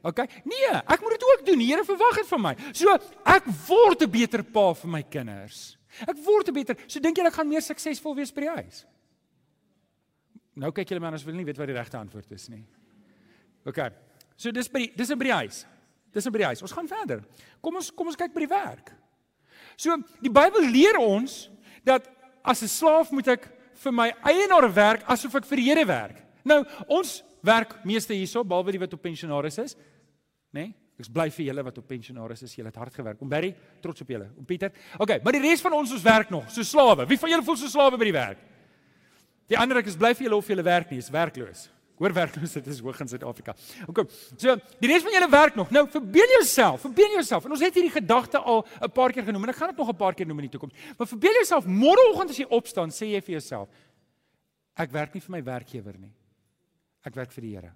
OK? 0.03 0.25
Nee, 0.45 0.73
ek 0.83 1.01
moet 1.01 1.15
dit 1.17 1.25
ook 1.25 1.45
doen. 1.47 1.61
Die 1.63 1.69
Here 1.71 1.85
verwag 1.87 2.19
dit 2.21 2.29
van 2.29 2.43
my. 2.43 2.55
So 2.75 2.93
ek 3.25 3.47
word 3.69 4.03
'n 4.03 4.11
beter 4.11 4.43
pa 4.43 4.73
vir 4.75 4.91
my 4.91 5.03
kinders. 5.03 5.79
Ek 6.01 6.17
word 6.25 6.49
'n 6.49 6.55
beter. 6.55 6.77
So 6.87 7.01
dink 7.01 7.19
jy 7.19 7.27
ek 7.27 7.35
gaan 7.35 7.49
meer 7.49 7.61
suksesvol 7.61 8.17
wees 8.17 8.33
by 8.33 8.41
die 8.41 8.55
huis? 8.63 8.87
Nou 10.55 10.73
kyk 10.73 10.89
julle 10.89 11.01
maar 11.01 11.15
as 11.15 11.25
wil 11.25 11.35
nie 11.35 11.45
weet 11.45 11.59
wat 11.59 11.67
die 11.67 11.77
regte 11.77 11.97
antwoord 11.97 12.31
is 12.33 12.49
nie. 12.49 12.65
OK. 13.67 13.91
So 14.37 14.51
dis 14.51 14.69
by 14.69 14.79
die, 14.79 14.93
dis 14.97 15.09
by 15.09 15.25
die 15.25 15.33
huis. 15.33 15.67
Dis 16.13 16.29
by 16.29 16.39
die 16.39 16.51
huis. 16.51 16.63
Ons 16.63 16.73
gaan 16.73 16.89
verder. 16.89 17.23
Kom 17.61 17.77
ons 17.77 17.91
kom 17.91 18.07
ons 18.07 18.17
kyk 18.17 18.35
by 18.35 18.41
die 18.41 18.53
werk. 18.53 18.93
So 19.77 19.97
die 20.21 20.31
Bybel 20.33 20.69
leer 20.71 20.99
ons 20.99 21.51
dat 21.85 22.09
as 22.45 22.63
'n 22.63 22.69
slaaf 22.69 23.11
moet 23.11 23.29
ek 23.29 23.49
vir 23.75 23.93
my 23.93 24.13
eienaar 24.23 24.69
werk 24.75 25.03
asof 25.09 25.35
ek 25.37 25.45
vir 25.45 25.57
die 25.57 25.69
Here 25.71 25.87
werk. 25.87 26.23
Nou, 26.45 26.65
ons 26.89 27.23
werk 27.43 27.85
meeste 27.85 28.15
hierso 28.15 28.45
behalwe 28.45 28.73
die 28.73 28.79
wat 28.79 28.93
op 28.93 29.03
pensionaris 29.03 29.59
is. 29.59 29.75
Né? 30.53 30.61
Nee? 30.67 30.75
Ek 31.03 31.11
bly 31.11 31.27
vir 31.35 31.49
julle 31.49 31.65
wat 31.67 31.79
op 31.81 31.87
pensionaris 31.91 32.45
is. 32.47 32.55
Julle 32.55 32.71
het 32.71 32.79
hard 32.79 32.95
gewerk. 32.95 33.21
Om 33.25 33.31
Barry, 33.31 33.51
trots 33.83 34.05
op 34.05 34.11
julle. 34.15 34.31
Om 34.39 34.47
Pieter. 34.47 34.73
OK, 35.03 35.17
maar 35.25 35.35
die 35.35 35.43
res 35.43 35.63
van 35.65 35.75
ons 35.75 35.93
ons 35.97 36.07
werk 36.07 36.31
nog, 36.31 36.49
so 36.53 36.63
slawe. 36.67 37.07
Wie 37.11 37.19
van 37.19 37.33
julle 37.35 37.47
voel 37.47 37.59
so 37.59 37.71
slawe 37.73 37.99
by 37.99 38.09
die 38.09 38.15
werk? 38.17 38.43
Die 39.51 39.59
ander 39.59 39.83
ek 39.83 39.91
is 39.91 39.99
bly 39.99 40.15
vir 40.15 40.29
julle 40.29 40.39
of 40.39 40.51
julle 40.53 40.65
werk 40.67 40.93
nie, 40.93 41.01
is 41.03 41.11
werkloos. 41.13 41.67
Hoor 42.01 42.15
werkloosheid 42.17 42.67
is 42.73 42.81
hoog 42.83 42.99
in 43.05 43.11
Suid-Afrika. 43.11 43.55
OK. 43.91 44.01
So, 44.41 44.55
die 44.83 44.89
res 44.91 45.05
van 45.05 45.15
julle 45.15 45.29
werk 45.31 45.59
nog. 45.59 45.71
Nou, 45.75 45.85
verbeel 45.93 46.33
jouself, 46.39 46.81
verbeel 46.87 47.19
jouself. 47.19 47.47
En 47.47 47.55
ons 47.55 47.63
het 47.63 47.77
hierdie 47.79 47.93
gedagte 47.95 48.41
al 48.41 48.65
'n 48.81 48.91
paar 48.91 49.13
keer 49.13 49.27
genoem 49.29 49.45
en 49.45 49.51
ek 49.51 49.57
gaan 49.57 49.75
dit 49.75 49.79
nog 49.79 49.91
'n 49.91 49.97
paar 49.97 50.15
keer 50.15 50.27
noem 50.27 50.41
in 50.41 50.49
die 50.49 50.55
toekoms. 50.59 50.75
Maar 50.99 51.07
verbeel 51.07 51.37
jouself, 51.43 51.67
môreoggend 51.67 52.31
as 52.31 52.39
jy 52.39 52.47
opstaan, 52.49 52.91
sê 52.91 53.07
jy 53.13 53.21
vir 53.21 53.39
jouself: 53.39 53.69
Ek 54.75 54.91
werk 54.91 55.15
nie 55.15 55.21
vir 55.21 55.31
my 55.31 55.43
werkgewer 55.43 55.99
nie. 55.99 56.13
Ek 57.05 57.15
werk 57.15 57.33
vir 57.33 57.43
die 57.43 57.55
Here. 57.55 57.73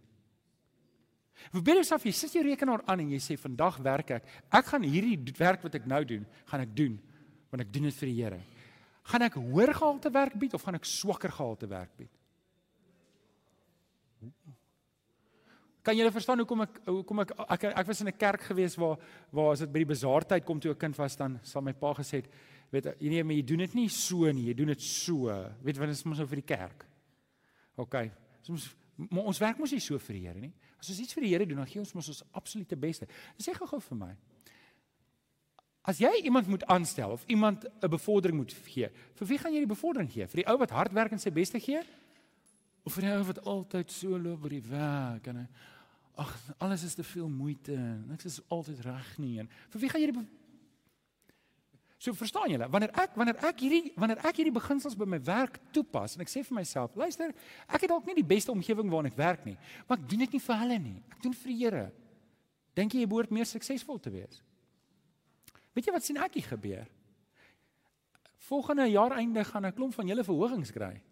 Verbeel 1.53 1.81
jouself, 1.81 2.05
jy 2.05 2.13
sit 2.17 2.33
jou 2.33 2.43
rekenaar 2.45 2.83
aan 2.89 3.05
en 3.05 3.11
jy 3.11 3.21
sê 3.23 3.37
vandag 3.39 3.79
werk 3.85 4.11
ek. 4.19 4.29
Ek 4.51 4.67
gaan 4.73 4.83
hierdie 4.83 5.19
werk 5.39 5.63
wat 5.63 5.75
ek 5.79 5.87
nou 5.87 6.03
doen, 6.05 6.27
gaan 6.51 6.65
ek 6.67 6.77
doen 6.77 6.99
want 7.51 7.63
ek 7.63 7.73
doen 7.73 7.87
dit 7.87 7.95
vir 7.95 8.09
die 8.11 8.17
Here. 8.19 8.41
Gaan 9.07 9.23
ek 9.23 9.37
hoër 9.39 9.71
gehalte 9.79 10.11
werk 10.13 10.35
bied 10.35 10.55
of 10.59 10.65
gaan 10.67 10.75
ek 10.75 10.89
swakker 10.89 11.31
gehalte 11.33 11.69
werk 11.71 11.93
bied? 11.97 12.11
Kan 15.87 15.95
julle 15.95 16.11
verstaan 16.11 16.43
hoekom 16.43 16.65
ek 16.65 16.81
hoekom 16.89 17.23
ek 17.23 17.33
ek, 17.39 17.51
ek, 17.55 17.67
ek 17.71 17.87
was 17.87 18.01
in 18.03 18.09
'n 18.09 18.19
kerk 18.19 18.43
gewees 18.51 18.75
waar 18.75 18.99
waar 19.31 19.53
as 19.53 19.63
dit 19.63 19.73
by 19.73 19.85
die 19.85 19.93
bazaartyd 19.95 20.45
kom 20.45 20.59
toe 20.59 20.73
'n 20.75 20.79
kind 20.79 20.99
was 20.99 21.17
dan 21.17 21.39
sal 21.43 21.63
my 21.63 21.73
pa 21.73 21.95
gesê 21.95 22.19
het 22.19 22.29
weet 22.73 22.97
jy 22.99 23.09
nee 23.09 23.23
maar 23.23 23.37
jy 23.37 23.43
doen 23.47 23.59
dit 23.59 23.75
nie 23.75 23.89
so 23.89 24.33
nie 24.33 24.49
jy 24.51 24.55
doen 24.55 24.75
dit 24.75 24.83
so 24.83 25.31
weet 25.63 25.79
wat 25.79 25.89
is 25.89 26.05
mos 26.05 26.19
nou 26.19 26.27
vir 26.27 26.43
die 26.43 26.55
kerk 26.57 26.87
OK 27.77 28.11
soms 28.43 28.75
maar 28.97 29.29
ons 29.29 29.39
werk 29.39 29.59
mos 29.59 29.73
nie 29.73 29.81
so 29.81 29.99
vir 29.99 30.19
die 30.19 30.25
Here 30.27 30.41
nie 30.41 30.53
as 30.81 30.91
ons 30.91 31.01
iets 31.01 31.15
vir 31.15 31.27
die 31.27 31.33
Here 31.35 31.47
doen 31.47 31.63
dan 31.63 31.71
gee 31.71 31.81
ons 31.81 31.95
mos 31.95 32.09
ons 32.09 32.25
absolute 32.33 32.77
beste 32.77 33.09
sê 33.39 33.55
gou-gou 33.57 33.81
vir 33.91 34.03
my 34.05 34.15
As 35.87 36.01
jy 36.03 36.11
iemand 36.27 36.49
moet 36.51 36.65
aanstel 36.67 37.11
of 37.15 37.23
iemand 37.31 37.63
'n 37.81 37.89
bevordering 37.89 38.37
moet 38.37 38.53
gee, 38.53 38.91
vir 39.15 39.27
wie 39.27 39.39
gaan 39.39 39.53
jy 39.53 39.59
die 39.59 39.75
bevordering 39.75 40.11
gee? 40.11 40.27
Vir 40.27 40.43
die 40.43 40.49
ou 40.51 40.59
wat 40.59 40.71
hard 40.71 40.93
werk 40.93 41.13
en 41.13 41.19
sy 41.19 41.31
beste 41.31 41.61
gee? 41.61 41.81
Of 42.83 42.95
vir 42.95 43.03
die 43.03 43.13
ou 43.13 43.23
wat 43.25 43.45
altyd 43.45 43.91
so 43.91 44.19
loop 44.19 44.43
by 44.43 44.49
die 44.49 44.63
werk 44.69 45.27
en 45.27 45.49
ag, 46.17 46.33
alles 46.59 46.83
is 46.83 46.95
te 46.95 47.05
veel 47.05 47.29
moeite. 47.29 47.77
Niks 48.09 48.25
is 48.25 48.41
altyd 48.49 48.81
reg 48.81 49.19
nie. 49.19 49.39
En 49.39 49.49
vir 49.71 49.81
wie 49.81 49.89
gaan 49.89 50.01
jy 50.01 50.11
die 50.11 50.27
So 52.07 52.15
verstaan 52.15 52.53
julle, 52.53 52.69
wanneer 52.71 52.93
ek 53.03 53.17
wanneer 53.19 53.39
ek 53.49 53.63
hierdie 53.65 53.91
wanneer 53.99 54.21
ek 54.29 54.37
hierdie 54.39 54.55
beginsels 54.55 54.95
by 54.95 55.09
my 55.11 55.19
werk 55.27 55.57
toepas 55.75 56.13
en 56.15 56.23
ek 56.23 56.31
sê 56.31 56.45
vir 56.47 56.55
myself, 56.61 56.93
luister, 56.95 57.33
ek 57.67 57.83
het 57.83 57.91
dalk 57.91 58.07
nie 58.07 58.15
die 58.21 58.29
beste 58.29 58.53
omgewing 58.53 58.93
waarin 58.93 59.11
ek 59.11 59.17
werk 59.19 59.49
nie, 59.49 59.57
maar 59.89 59.99
ek 59.99 60.05
doen 60.13 60.23
dit 60.23 60.37
nie 60.37 60.43
vir 60.45 60.61
hulle 60.61 60.77
nie. 60.85 61.01
Ek 61.11 61.25
doen 61.25 61.35
vir 61.35 61.51
die 61.51 61.57
Here. 61.65 61.83
Dink 62.79 62.95
jy 62.95 63.03
jy 63.03 63.09
behoort 63.11 63.33
meer 63.35 63.49
suksesvol 63.51 63.99
te 64.05 64.13
wees? 64.15 64.39
Weet 65.75 65.89
jy 65.89 65.97
wat 65.97 66.07
sien 66.07 66.23
ek 66.23 66.39
hier 66.39 66.47
gebeur? 66.47 66.87
Volgende 68.47 68.87
jaar 68.87 69.17
einde 69.19 69.43
gaan 69.43 69.67
'n 69.67 69.75
klomp 69.75 69.99
van 69.99 70.07
julle 70.07 70.23
verhogings 70.23 70.71
kry. 70.71 71.03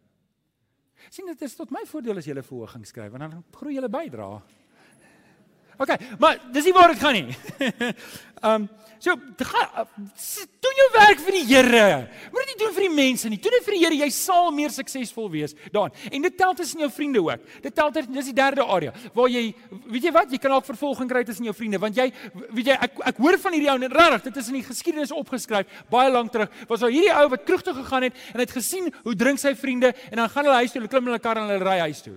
Sien 1.11 1.26
dit 1.26 1.42
is 1.42 1.57
tot 1.57 1.74
my 1.74 1.83
voordeel 1.90 2.18
as 2.18 2.26
jy 2.26 2.38
'n 2.38 2.42
verhoging 2.42 2.87
skryf 2.87 3.11
want 3.11 3.33
dan 3.33 3.44
groei 3.50 3.74
jy 3.74 3.88
bydra. 3.88 4.42
OK, 5.78 5.96
maar 6.18 6.40
dis 6.54 6.64
nie 6.68 6.76
waar 6.76 6.94
dit 6.94 7.02
gaan 7.02 7.18
nie. 7.18 7.28
Ehm 8.44 8.66
um, 8.66 8.68
so 9.04 9.12
gaan 9.37 9.88
doen 10.64 10.78
jou 10.80 10.87
werk 10.94 11.20
vir 11.20 11.37
die 11.37 11.44
Here. 11.44 11.88
Moenie 12.32 12.54
dit 12.54 12.62
doen 12.62 12.72
vir 12.76 12.87
die 12.87 12.94
mense 12.94 13.28
nie. 13.28 13.38
Doen 13.40 13.52
dit 13.58 13.66
vir 13.66 13.76
die 13.76 13.80
Here, 13.82 13.98
jy 14.00 14.08
sal 14.16 14.50
meer 14.54 14.72
suksesvol 14.72 15.28
wees 15.32 15.54
daarin. 15.74 15.92
En 16.10 16.24
dit 16.24 16.37
tel 16.37 16.54
tussen 16.56 16.80
jou 16.84 16.90
vriende 16.92 17.20
ook. 17.24 17.44
Dit 17.64 17.76
tel 17.76 17.92
ter, 17.92 18.08
dis 18.08 18.30
die 18.30 18.37
derde 18.37 18.64
area 18.64 18.92
waar 19.14 19.30
jy 19.32 19.44
weet 19.92 20.08
jy 20.08 20.12
wat, 20.14 20.32
jy 20.32 20.40
kan 20.40 20.56
ook 20.56 20.68
vervolging 20.68 21.10
kry 21.10 21.24
tussen 21.24 21.48
jou 21.48 21.54
vriende 21.56 21.80
want 21.82 21.96
jy 22.00 22.10
weet 22.56 22.72
jy 22.72 22.76
ek 22.88 23.00
ek 23.12 23.22
hoor 23.24 23.38
van 23.44 23.56
hierdie 23.56 23.72
ou 23.72 23.78
en 23.78 23.96
regtig, 24.00 24.28
dit 24.28 24.42
is 24.42 24.52
in 24.52 24.60
die 24.60 24.66
geskiedenis 24.66 25.14
opgeskryf 25.14 25.80
baie 25.92 26.12
lank 26.12 26.32
terug. 26.32 26.52
Was 26.68 26.84
daar 26.84 26.94
hierdie 26.94 27.12
ou 27.14 27.26
wat 27.34 27.48
kroeg 27.48 27.64
toe 27.64 27.76
gegaan 27.80 28.08
het 28.08 28.28
en 28.32 28.44
het 28.44 28.56
gesien 28.56 28.92
hoe 29.02 29.16
drink 29.16 29.42
sy 29.42 29.54
vriende 29.58 29.92
en 30.10 30.22
dan 30.22 30.30
gaan 30.32 30.48
hulle 30.48 30.62
huis 30.64 30.72
toe, 30.72 30.80
hulle 30.80 30.92
klim 30.92 31.08
in 31.08 31.14
hulle 31.14 31.26
kar 31.28 31.40
en 31.40 31.52
hulle 31.52 31.64
ry 31.64 31.82
huis 31.88 32.04
toe. 32.04 32.16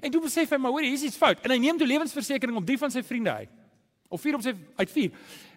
En 0.00 0.10
toe 0.10 0.22
besef 0.24 0.50
hy 0.50 0.58
maar 0.62 0.72
hoor, 0.72 0.86
hier's 0.86 1.04
iets 1.04 1.18
fout. 1.20 1.42
En 1.44 1.52
hy 1.52 1.58
neem 1.60 1.78
toe 1.78 1.86
lewensversekering 1.86 2.56
op 2.56 2.66
drie 2.66 2.78
van 2.80 2.92
sy 2.94 3.02
vriende 3.04 3.34
uit. 3.42 3.52
Of 4.12 4.20
vier 4.20 4.38
op 4.38 4.44
sy 4.44 4.54
uit 4.54 4.90
vier. 4.92 5.10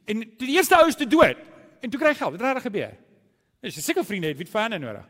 En 0.06 0.24
die 0.40 0.56
eerste 0.56 0.78
ou 0.78 0.88
is 0.90 1.00
te 1.00 1.08
dood 1.08 1.40
en 1.82 1.92
toe 1.92 2.00
kry 2.02 2.14
hy 2.14 2.20
geld. 2.20 2.38
Wat 2.38 2.56
reg 2.58 2.66
gebeur? 2.66 2.96
Dis 3.66 3.80
seker 3.84 4.06
vriende 4.06 4.32
het 4.34 4.38
wie 4.40 4.48
van 4.50 4.76
nodig. 4.80 5.06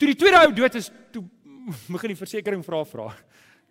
Toe 0.00 0.08
die 0.08 0.16
tweede 0.16 0.40
ou 0.40 0.52
dood 0.56 0.78
is, 0.78 0.88
toe 1.12 1.24
begin 1.94 2.14
die 2.14 2.18
versekering 2.18 2.64
vra 2.64 2.84
vra. 2.88 3.10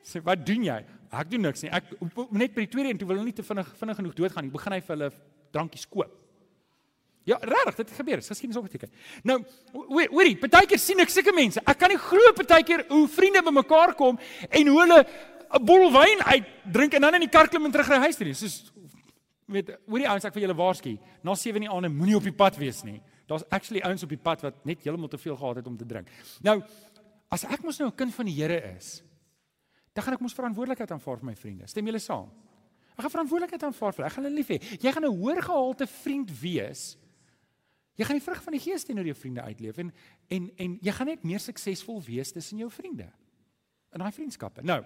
Sê 0.06 0.22
wat 0.24 0.46
doen 0.46 0.64
jy? 0.68 0.80
Ek 1.10 1.30
doen 1.32 1.48
niks 1.48 1.66
nie. 1.66 1.72
Ek 1.74 1.90
net 2.32 2.54
by 2.56 2.66
die 2.66 2.72
tweede 2.72 2.94
en 2.94 3.00
toe 3.00 3.08
wil 3.10 3.20
hulle 3.20 3.32
nie 3.32 3.36
te 3.36 3.46
vinnig 3.46 3.72
vinnig 3.80 4.00
genoeg 4.00 4.18
doodgaan 4.18 4.48
nie. 4.48 4.54
Begin 4.54 4.76
hy 4.76 4.82
vir 4.86 4.96
hulle 4.96 5.10
drankies 5.56 5.88
koop. 5.90 6.14
Ja, 7.30 7.38
regtig, 7.46 7.76
dit 7.84 7.92
gebeur. 8.00 8.18
Dit 8.20 8.26
is 8.26 8.32
geskiedenis 8.34 8.62
opgeteken. 8.62 8.90
Nou, 9.24 9.38
hoorie, 10.10 10.36
partykeer 10.42 10.82
sien 10.82 11.02
ek 11.04 11.12
sulke 11.14 11.34
mense. 11.36 11.62
Ek 11.62 11.78
kan 11.78 11.92
nie 11.94 12.00
glo 12.02 12.34
partykeer 12.38 12.88
hoe 12.90 13.04
vriende 13.12 13.44
bymekaar 13.46 13.94
kom 14.00 14.18
en 14.50 14.72
hoe 14.72 14.80
hulle 14.82 15.00
'n 15.50 15.66
bottel 15.66 15.92
wyn 15.94 16.22
uitdrink 16.26 16.94
en 16.94 17.02
dan 17.02 17.14
in 17.16 17.26
die 17.26 17.30
kar 17.30 17.48
klim 17.48 17.66
en 17.66 17.72
terug 17.72 17.90
ry 17.90 18.00
huis 18.06 18.18
toe. 18.18 18.34
Soos 18.34 18.72
weet, 19.46 19.70
hoorie 19.88 20.08
ouens, 20.08 20.26
ek 20.26 20.34
vir 20.34 20.42
julle 20.46 20.56
waarsku, 20.56 20.98
na 21.24 21.36
7 21.36 21.56
in 21.56 21.68
die 21.68 21.74
aand 21.74 21.94
moenie 21.94 22.16
op 22.16 22.24
die 22.24 22.36
pad 22.36 22.58
wees 22.58 22.84
nie. 22.84 23.02
Daar's 23.28 23.46
actually 23.50 23.82
ouens 23.82 24.04
op 24.04 24.10
die 24.10 24.18
pad 24.18 24.42
wat 24.42 24.66
net 24.66 24.84
heeltemal 24.84 25.10
te 25.10 25.18
veel 25.18 25.36
gehad 25.36 25.56
het 25.56 25.68
om 25.68 25.78
te 25.78 25.86
drink. 25.86 26.08
Nou, 26.42 26.62
as 27.30 27.44
ek 27.46 27.64
mos 27.64 27.80
nou 27.80 27.90
'n 27.90 27.96
kind 27.96 28.14
van 28.14 28.26
die 28.26 28.36
Here 28.36 28.76
is, 28.78 29.04
dan 29.94 30.04
gaan 30.04 30.14
ek 30.14 30.22
mos 30.22 30.34
verantwoordelikheid 30.34 30.92
aanvaar 30.92 31.18
vir 31.18 31.26
my 31.26 31.36
vriende. 31.36 31.68
Stem 31.68 31.86
julle 31.86 32.00
saam? 32.00 32.30
Ek 32.96 33.02
gaan 33.02 33.12
verantwoordelikheid 33.12 33.64
aanvaar 33.64 33.94
vir 33.94 34.04
hulle. 34.04 34.08
Ek 34.08 34.14
gaan 34.14 34.24
hulle 34.24 34.36
lief 34.36 34.48
hê. 34.48 34.60
Jy 34.82 34.92
gaan 34.92 35.06
'n 35.06 35.18
hoër 35.18 35.42
gehalte 35.42 35.88
vriend 35.88 36.32
wees 36.42 36.98
Jy 38.00 38.08
gaan 38.08 38.20
die 38.20 38.24
vrug 38.24 38.44
van 38.46 38.56
die 38.56 38.62
Gees 38.64 38.86
teenoor 38.88 39.10
jou 39.10 39.18
vriende 39.18 39.44
uitleef 39.44 39.82
en 39.84 39.92
en 40.32 40.48
en 40.56 40.78
jy 40.86 40.92
gaan 40.96 41.10
net 41.12 41.26
meer 41.28 41.42
suksesvol 41.44 42.00
wees 42.06 42.32
tussen 42.32 42.62
jou 42.62 42.70
vriende. 42.72 43.10
In 43.92 44.00
daai 44.00 44.14
vriendskappe. 44.16 44.64
Nou, 44.64 44.80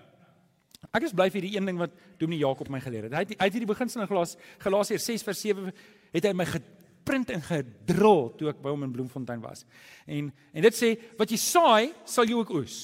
ek 0.89 1.05
is 1.05 1.13
bly 1.13 1.27
vir 1.33 1.45
die 1.45 1.51
een 1.53 1.69
ding 1.69 1.77
wat 1.77 1.93
Dominee 2.17 2.41
Jakob 2.41 2.71
my 2.73 2.81
geleer 2.81 3.05
het. 3.05 3.13
Hy 3.13 3.21
het 3.27 3.35
hy 3.37 3.49
het 3.51 3.59
hierdie 3.59 3.69
beginsel 3.69 4.01
in 4.01 4.09
Galas 4.09 4.33
Galasiërs 4.63 5.05
6 5.11 5.27
vers 5.29 5.45
7 5.45 5.69
het 6.15 6.25
hy 6.25 6.33
my 6.33 6.47
geprint 6.49 7.29
en 7.35 7.45
gedrol 7.45 8.31
toe 8.39 8.49
ek 8.49 8.65
by 8.65 8.73
hom 8.73 8.87
in 8.87 8.95
Bloemfontein 8.95 9.45
was. 9.45 9.61
En 10.07 10.33
en 10.33 10.67
dit 10.69 10.81
sê 10.81 10.95
wat 11.19 11.29
jy 11.29 11.37
saai, 11.37 11.93
sal 12.09 12.25
jy 12.25 12.39
ook 12.39 12.57
oes. 12.57 12.81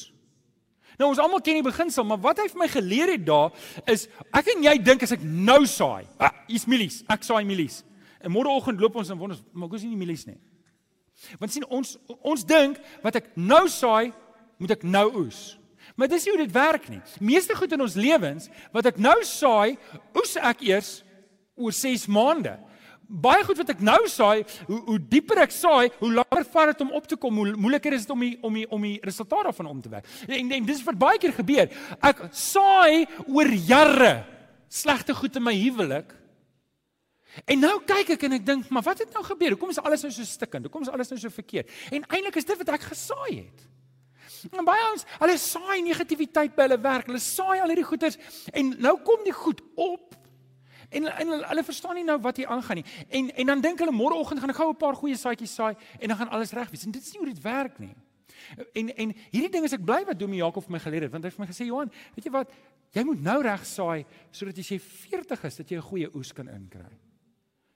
Nou 1.00 1.10
ons 1.10 1.20
almal 1.24 1.42
ken 1.42 1.58
die 1.58 1.66
beginsel, 1.66 2.06
maar 2.06 2.22
wat 2.22 2.42
hy 2.44 2.50
vir 2.52 2.60
my 2.60 2.70
geleer 2.70 3.16
het 3.16 3.26
daar 3.26 3.54
is 3.90 4.06
ek 4.36 4.54
en 4.54 4.66
jy 4.68 4.78
dink 4.84 5.06
as 5.08 5.16
ek 5.16 5.26
nou 5.26 5.64
saai, 5.66 6.06
ah, 6.20 6.36
is 6.52 6.68
milies, 6.70 7.02
ek 7.10 7.26
saai 7.26 7.48
milies. 7.48 7.82
En 8.20 8.32
môreoggend 8.34 8.80
loop 8.80 9.00
ons 9.00 9.10
en 9.10 9.18
wonder, 9.18 9.40
maar 9.54 9.68
hoekom 9.68 9.80
is 9.80 9.88
nie 9.88 10.00
milies 10.00 10.26
nie? 10.28 10.38
Want 11.40 11.52
sien 11.52 11.66
ons 11.68 11.98
ons 12.20 12.46
dink 12.48 12.80
wat 13.04 13.20
ek 13.20 13.32
nou 13.36 13.66
saai, 13.72 14.12
moet 14.60 14.76
ek 14.76 14.86
nou 14.88 15.08
oes. 15.24 15.60
Maar 15.96 16.12
dis 16.12 16.26
nie 16.26 16.34
hoe 16.36 16.46
dit 16.46 16.56
werk 16.56 16.88
nie. 16.92 17.02
Meeste 17.24 17.56
goed 17.56 17.74
in 17.76 17.84
ons 17.84 17.98
lewens 18.00 18.48
wat 18.76 18.88
ek 18.92 19.00
nou 19.02 19.18
saai, 19.28 19.78
oes 20.16 20.36
ek 20.40 20.64
eers 20.68 21.00
oor 21.60 21.76
6 21.76 22.08
maande. 22.12 22.56
Baie 23.10 23.42
goed 23.44 23.58
wat 23.58 23.72
ek 23.74 23.80
nou 23.82 24.00
saai, 24.12 24.44
hoe 24.68 24.80
hoe 24.86 25.00
dieper 25.12 25.42
ek 25.44 25.54
saai, 25.56 25.90
hoe 25.98 26.12
langer 26.20 26.46
vat 26.54 26.72
dit 26.72 26.84
om 26.86 26.92
op 27.00 27.08
te 27.10 27.18
kom, 27.18 27.40
hoe 27.42 27.56
moeiliker 27.58 27.96
is 27.98 28.06
dit 28.06 28.14
om 28.14 28.22
die, 28.22 28.36
om 28.46 28.60
die, 28.60 28.68
om 28.70 28.86
die 28.86 29.00
resultaat 29.04 29.50
daarvan 29.50 29.72
om 29.72 29.80
te 29.82 29.90
werk. 29.92 30.08
En, 30.28 30.52
en 30.60 30.68
dis 30.68 30.84
wat 30.86 31.00
baie 31.02 31.20
keer 31.22 31.34
gebeur. 31.34 31.74
Ek 32.06 32.28
saai 32.38 33.08
oor 33.26 33.50
jare 33.50 34.14
slegte 34.70 35.16
goed 35.18 35.40
in 35.40 35.48
my 35.48 35.56
huwelik 35.58 36.14
En 37.46 37.60
nou 37.60 37.82
kyk 37.86 38.10
ek 38.16 38.24
en 38.24 38.38
ek 38.40 38.46
dink, 38.46 38.70
maar 38.70 38.84
wat 38.84 39.00
het 39.00 39.14
nou 39.14 39.24
gebeur? 39.24 39.56
Hoekom 39.56 39.70
is 39.70 39.80
alles 39.80 40.02
nou 40.02 40.12
so 40.12 40.24
stikkend? 40.24 40.66
Hoekom 40.68 40.82
is 40.82 40.90
alles 40.90 41.10
nou 41.10 41.20
so 41.20 41.30
verkeerd? 41.30 41.70
En 41.92 42.06
eintlik 42.08 42.36
is 42.36 42.46
dit 42.46 42.58
wat 42.58 42.70
ek 42.70 42.82
gesaai 42.82 43.36
het. 43.36 43.66
En 44.52 44.64
baie 44.66 44.86
ons, 44.92 45.04
hulle 45.20 45.36
saai 45.42 45.82
negativiteit 45.84 46.56
by 46.56 46.68
hulle 46.68 46.80
werk. 46.82 47.10
Hulle 47.12 47.22
saai 47.24 47.60
al 47.60 47.72
hierdie 47.74 47.88
goeters 47.88 48.20
en 48.56 48.76
nou 48.80 48.96
kom 49.04 49.24
die 49.26 49.36
goed 49.36 49.62
op. 49.76 50.16
En, 50.90 51.06
en 51.06 51.28
hulle, 51.28 51.46
hulle 51.52 51.64
verstaan 51.64 52.00
nie 52.00 52.06
nou 52.08 52.18
wat 52.24 52.40
hier 52.40 52.50
aangaan 52.50 52.82
nie. 52.82 52.86
En 53.10 53.30
en 53.44 53.52
dan 53.54 53.66
dink 53.66 53.82
hulle 53.84 53.94
môreoggend 53.94 54.42
gaan 54.42 54.54
ek 54.54 54.62
gou 54.62 54.70
'n 54.72 54.80
paar 54.80 54.96
goeie 54.96 55.18
saadjies 55.18 55.54
saai 55.54 55.76
en 56.00 56.08
dan 56.08 56.18
gaan 56.18 56.30
alles 56.30 56.52
reg 56.52 56.70
wees. 56.70 56.86
En 56.86 56.92
dit 56.92 57.02
is 57.02 57.12
nie 57.12 57.20
hoe 57.20 57.34
dit 57.34 57.44
werk 57.44 57.80
nie. 57.80 57.96
En 58.74 58.96
en 58.96 59.14
hierdie 59.32 59.52
ding 59.52 59.66
is 59.66 59.74
ek 59.74 59.86
bly 59.86 60.06
wat 60.06 60.20
Domie 60.20 60.40
Jakob 60.40 60.64
vir 60.64 60.72
my 60.72 60.80
geleer 60.80 61.02
het 61.02 61.12
want 61.12 61.24
hy 61.24 61.30
het 61.30 61.38
vir 61.38 61.46
my 61.46 61.52
gesê 61.52 61.66
Johan, 61.66 61.92
weet 62.16 62.26
jy 62.26 62.32
wat? 62.32 62.52
Jy 62.92 63.04
moet 63.04 63.22
nou 63.22 63.42
reg 63.42 63.66
saai 63.66 64.06
sodat 64.32 64.58
jy 64.58 64.80
40 64.80 65.44
is 65.44 65.56
dat 65.56 65.70
jy 65.70 65.78
'n 65.78 65.90
goeie 65.92 66.16
oes 66.16 66.34
kan 66.34 66.48
inkry. 66.48 67.09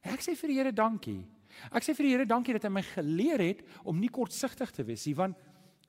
Ek 0.03 0.23
sê 0.23 0.35
vir 0.35 0.51
die 0.51 0.57
Here 0.59 0.73
dankie. 0.75 1.23
Ek 1.71 1.85
sê 1.85 1.95
vir 1.95 2.07
die 2.07 2.13
Here 2.15 2.27
dankie 2.27 2.55
dat 2.57 2.65
hy 2.67 2.71
my 2.73 2.83
geleer 2.83 3.39
het 3.43 3.63
om 3.87 3.99
nie 3.99 4.11
kortsigtig 4.11 4.71
te 4.75 4.85
wees 4.87 5.05
nie 5.07 5.15
want 5.17 5.39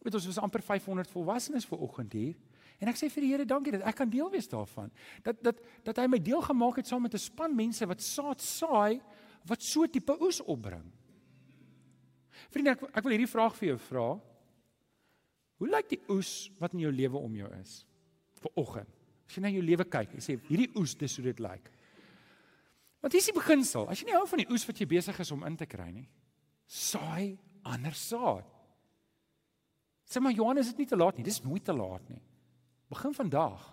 weet 0.04 0.18
ons 0.18 0.26
was 0.28 0.38
amper 0.42 0.60
500 0.60 1.08
volwassenes 1.08 1.64
ver 1.64 1.80
oggend 1.80 2.12
hier. 2.12 2.34
En 2.82 2.90
ek 2.90 2.98
sê 3.00 3.08
vir 3.08 3.24
die 3.24 3.30
Here 3.32 3.46
dankie 3.48 3.72
dat 3.72 3.86
ek 3.88 3.96
kan 4.02 4.10
deel 4.10 4.28
wees 4.30 4.50
daarvan. 4.50 4.92
Dat 5.24 5.40
dat 5.42 5.62
dat 5.86 6.02
hy 6.02 6.06
my 6.10 6.20
deel 6.20 6.42
gemaak 6.44 6.82
het 6.82 6.90
saam 6.90 7.02
met 7.02 7.14
'n 7.14 7.22
span 7.22 7.56
mense 7.56 7.86
wat 7.86 8.02
saad 8.02 8.40
saai 8.40 9.00
wat 9.48 9.62
so 9.62 9.86
tipe 9.86 10.16
oes 10.20 10.40
opbring. 10.40 10.84
Vriende, 12.50 12.70
ek 12.70 12.82
ek 12.82 13.04
wil 13.04 13.16
hierdie 13.16 13.34
vraag 13.34 13.56
vir 13.56 13.68
jou 13.68 13.78
vra. 13.78 14.20
Hoe 15.58 15.68
lyk 15.68 15.88
die 15.88 16.02
oes 16.08 16.50
wat 16.60 16.74
in 16.74 16.80
jou 16.80 16.92
lewe 16.92 17.18
om 17.18 17.36
jou 17.36 17.48
is? 17.60 17.86
Vir 18.42 18.50
oggend. 18.56 18.88
As 19.28 19.36
jy 19.36 19.42
na 19.42 19.48
jou 19.48 19.62
lewe 19.62 19.84
kyk, 19.84 20.14
jy 20.14 20.20
sê 20.20 20.36
hierdie 20.48 20.70
oes 20.76 20.94
dis 20.94 21.16
hoe 21.16 21.24
dit 21.24 21.40
lyk. 21.40 21.70
Want 23.04 23.12
hier 23.12 23.20
is 23.20 23.28
die 23.28 23.36
beginsel. 23.36 23.84
As 23.92 24.00
jy 24.00 24.08
nie 24.08 24.16
hou 24.16 24.24
van 24.30 24.40
die 24.40 24.48
oes 24.48 24.62
wat 24.64 24.78
jy 24.80 24.86
besig 24.88 25.18
is 25.20 25.32
om 25.34 25.42
in 25.44 25.58
te 25.60 25.66
kry 25.68 25.90
nie, 25.92 26.06
saai 26.64 27.36
ander 27.68 27.92
saad. 27.92 28.48
Sê 30.08 30.22
maar 30.24 30.32
Johannes, 30.32 30.70
dit 30.70 30.78
is 30.78 30.80
nie 30.80 30.88
te 30.88 30.96
laat 30.96 31.18
nie. 31.18 31.24
Dis 31.26 31.42
nooit 31.44 31.64
te 31.64 31.74
laat 31.76 32.08
nie. 32.08 32.22
Begin 32.88 33.12
vandag. 33.16 33.66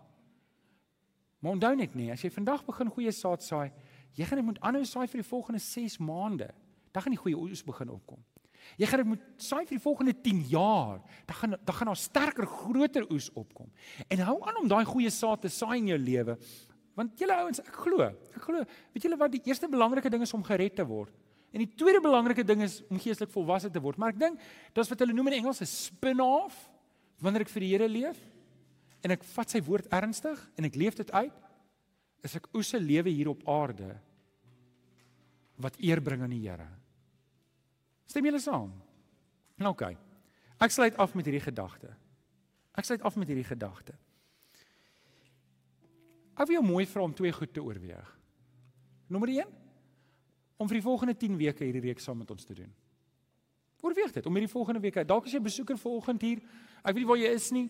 Maar 1.39 1.55
onthou 1.55 1.71
net 1.79 1.95
nie, 1.95 2.09
as 2.11 2.23
jy 2.23 2.31
vandag 2.33 2.65
begin 2.67 2.91
goeie 2.91 3.13
saad 3.15 3.43
saai, 3.45 3.71
jy 4.19 4.27
gaan 4.27 4.41
dit 4.41 4.47
moet 4.49 4.59
aanhou 4.67 4.83
saai 4.87 5.07
vir 5.07 5.23
die 5.23 5.29
volgende 5.29 5.63
6 5.63 5.95
maande. 6.03 6.49
Dan 6.91 7.05
gaan 7.05 7.15
die 7.15 7.21
goeie 7.21 7.39
oes 7.39 7.63
begin 7.63 7.93
opkom. 7.95 8.19
Jy 8.77 8.89
gaan 8.91 9.01
dit 9.01 9.09
moet 9.13 9.23
saai 9.41 9.63
vir 9.63 9.77
die 9.77 9.83
volgende 9.83 10.15
10 10.27 10.43
jaar. 10.51 10.99
Dan 11.29 11.39
gaan 11.39 11.55
dan 11.55 11.77
gaan 11.77 11.91
daar 11.93 12.01
sterker, 12.03 12.49
groter 12.51 13.07
oes 13.07 13.31
opkom. 13.31 13.71
En 14.11 14.27
hou 14.27 14.37
aan 14.43 14.59
om 14.65 14.69
daai 14.75 14.83
goeie 14.85 15.09
saad 15.09 15.47
te 15.47 15.51
saai 15.51 15.79
in 15.79 15.93
jou 15.95 16.01
lewe. 16.03 16.35
Want 16.97 17.19
julle 17.19 17.37
ouens, 17.43 17.61
ek 17.63 17.77
glo, 17.85 18.03
ek 18.03 18.41
glo, 18.43 18.63
weet 18.93 19.05
julle 19.05 19.17
wat 19.19 19.31
die 19.31 19.43
eerste 19.47 19.69
belangrike 19.71 20.11
ding 20.11 20.25
is 20.25 20.33
om 20.35 20.43
gered 20.43 20.75
te 20.75 20.85
word? 20.87 21.13
En 21.51 21.63
die 21.63 21.69
tweede 21.75 21.99
belangrike 22.03 22.43
ding 22.47 22.63
is 22.63 22.79
om 22.89 22.99
geestelik 22.99 23.31
volwasse 23.33 23.71
te 23.71 23.79
word. 23.83 23.99
Maar 23.99 24.13
ek 24.13 24.19
dink 24.19 24.43
dis 24.75 24.91
wat 24.91 25.03
hulle 25.03 25.15
noem 25.15 25.31
in 25.31 25.39
Engels 25.41 25.61
'n 25.61 25.67
spin-off 25.67 26.69
wanneer 27.19 27.41
ek 27.41 27.51
vir 27.51 27.61
die 27.61 27.71
Here 27.71 27.87
leef 27.87 28.19
en 29.03 29.11
ek 29.11 29.23
vat 29.23 29.49
sy 29.49 29.61
woord 29.61 29.87
ernstig 29.91 30.39
en 30.57 30.65
ek 30.65 30.75
leef 30.75 30.95
dit 30.95 31.11
uit, 31.11 31.33
is 32.23 32.35
ek 32.35 32.47
oes 32.53 32.73
'n 32.73 32.83
lewe 32.85 33.09
hier 33.09 33.29
op 33.29 33.47
aarde 33.47 33.99
wat 35.57 35.77
eer 35.79 36.01
bring 36.01 36.21
aan 36.21 36.29
die 36.29 36.47
Here. 36.47 36.67
Stem 38.05 38.25
julle 38.25 38.39
saam? 38.39 38.71
Nou 39.57 39.71
oké. 39.71 39.83
Okay. 39.83 39.97
Ek 40.59 40.71
sluit 40.71 40.97
af 40.97 41.15
met 41.15 41.25
hierdie 41.25 41.43
gedagte. 41.43 41.95
Ek 42.77 42.85
sluit 42.85 43.01
af 43.01 43.15
met 43.15 43.27
hierdie 43.27 43.47
gedagte. 43.47 43.93
Ek 46.41 46.49
wil 46.49 46.57
jou 46.57 46.65
mooi 46.65 46.85
vra 46.89 47.05
om 47.05 47.13
twee 47.13 47.31
goed 47.31 47.53
te 47.53 47.61
oorweeg. 47.61 48.07
Nommer 49.07 49.29
1 49.29 49.57
om 50.57 50.69
vir 50.69 50.77
die 50.77 50.85
volgende 50.85 51.13
10 51.17 51.37
weke 51.37 51.65
hierdie 51.65 51.81
reeks 51.85 52.05
saam 52.05 52.17
met 52.21 52.31
ons 52.33 52.45
te 52.45 52.53
doen. 52.57 52.69
Oorweeg 53.81 54.11
dit 54.13 54.25
om 54.25 54.33
hierdie 54.37 54.51
volgende 54.51 54.81
week, 54.81 54.99
dalk 55.05 55.25
as 55.25 55.33
jy 55.33 55.41
besoeker 55.41 55.77
vanoggend 55.77 56.21
hier, 56.21 56.41
ek 56.81 56.93
weet 56.93 57.01
nie 57.01 57.09
waar 57.09 57.21
jy 57.21 57.31
is 57.33 57.47
nie, 57.53 57.69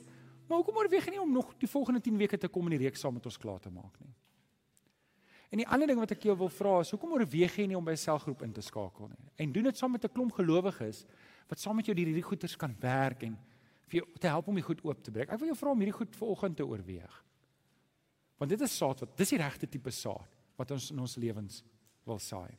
Maar 0.51 0.59
hoekom 0.59 0.82
oorweeg 0.82 1.05
jy 1.07 1.13
nie 1.15 1.22
om 1.24 1.30
nog 1.32 1.53
die 1.61 1.69
volgende 1.72 2.01
10 2.03 2.17
weke 2.19 2.36
te 2.38 2.49
kom 2.51 2.65
en 2.67 2.74
die 2.76 2.82
reeks 2.82 2.99
saam 2.99 3.13
met 3.15 3.28
ons 3.30 3.38
klaar 3.39 3.61
te 3.63 3.69
maak 3.72 3.93
nie? 4.03 4.09
En 5.51 5.61
die 5.61 5.67
ander 5.67 5.88
ding 5.88 5.99
wat 5.99 6.11
ek 6.11 6.26
jou 6.28 6.36
wil 6.41 6.51
vra 6.51 6.74
is, 6.84 6.91
hoekom 6.91 7.13
oorweeg 7.15 7.55
jy 7.55 7.69
nie 7.72 7.78
om 7.78 7.88
by 7.88 7.93
'n 7.95 8.03
selgroep 8.03 8.43
in 8.43 8.51
te 8.51 8.61
skakel 8.61 9.07
nie? 9.07 9.32
En 9.39 9.51
doen 9.51 9.63
dit 9.63 9.78
saam 9.78 9.91
met 9.91 10.03
'n 10.03 10.11
klomp 10.11 10.32
gelowiges 10.32 11.05
wat 11.47 11.59
saam 11.59 11.76
met 11.76 11.86
jou 11.86 11.95
hierdie 11.95 12.22
goeders 12.22 12.57
kan 12.57 12.76
werk 12.80 13.24
en 13.24 13.38
vir 13.88 14.01
jou 14.01 14.07
te 14.19 14.28
help 14.28 14.47
om 14.47 14.55
die 14.55 14.63
goed 14.63 14.84
oop 14.84 15.01
te 15.03 15.11
breek. 15.11 15.30
Ek 15.30 15.39
wil 15.39 15.47
jou 15.47 15.57
vra 15.57 15.72
om 15.72 15.80
hierdie 15.80 15.97
goed 15.97 16.15
vanoggend 16.15 16.57
te 16.57 16.65
oorweeg. 16.65 17.24
Want 18.41 18.49
dit 18.49 18.61
is 18.65 18.73
saad 18.73 19.03
wat 19.05 19.17
dis 19.19 19.35
die 19.35 19.39
regte 19.41 19.69
tipe 19.69 19.93
saad 19.93 20.39
wat 20.57 20.71
ons 20.73 20.89
in 20.93 21.01
ons 21.01 21.17
lewens 21.21 21.61
wil 22.09 22.17
saai. 22.21 22.49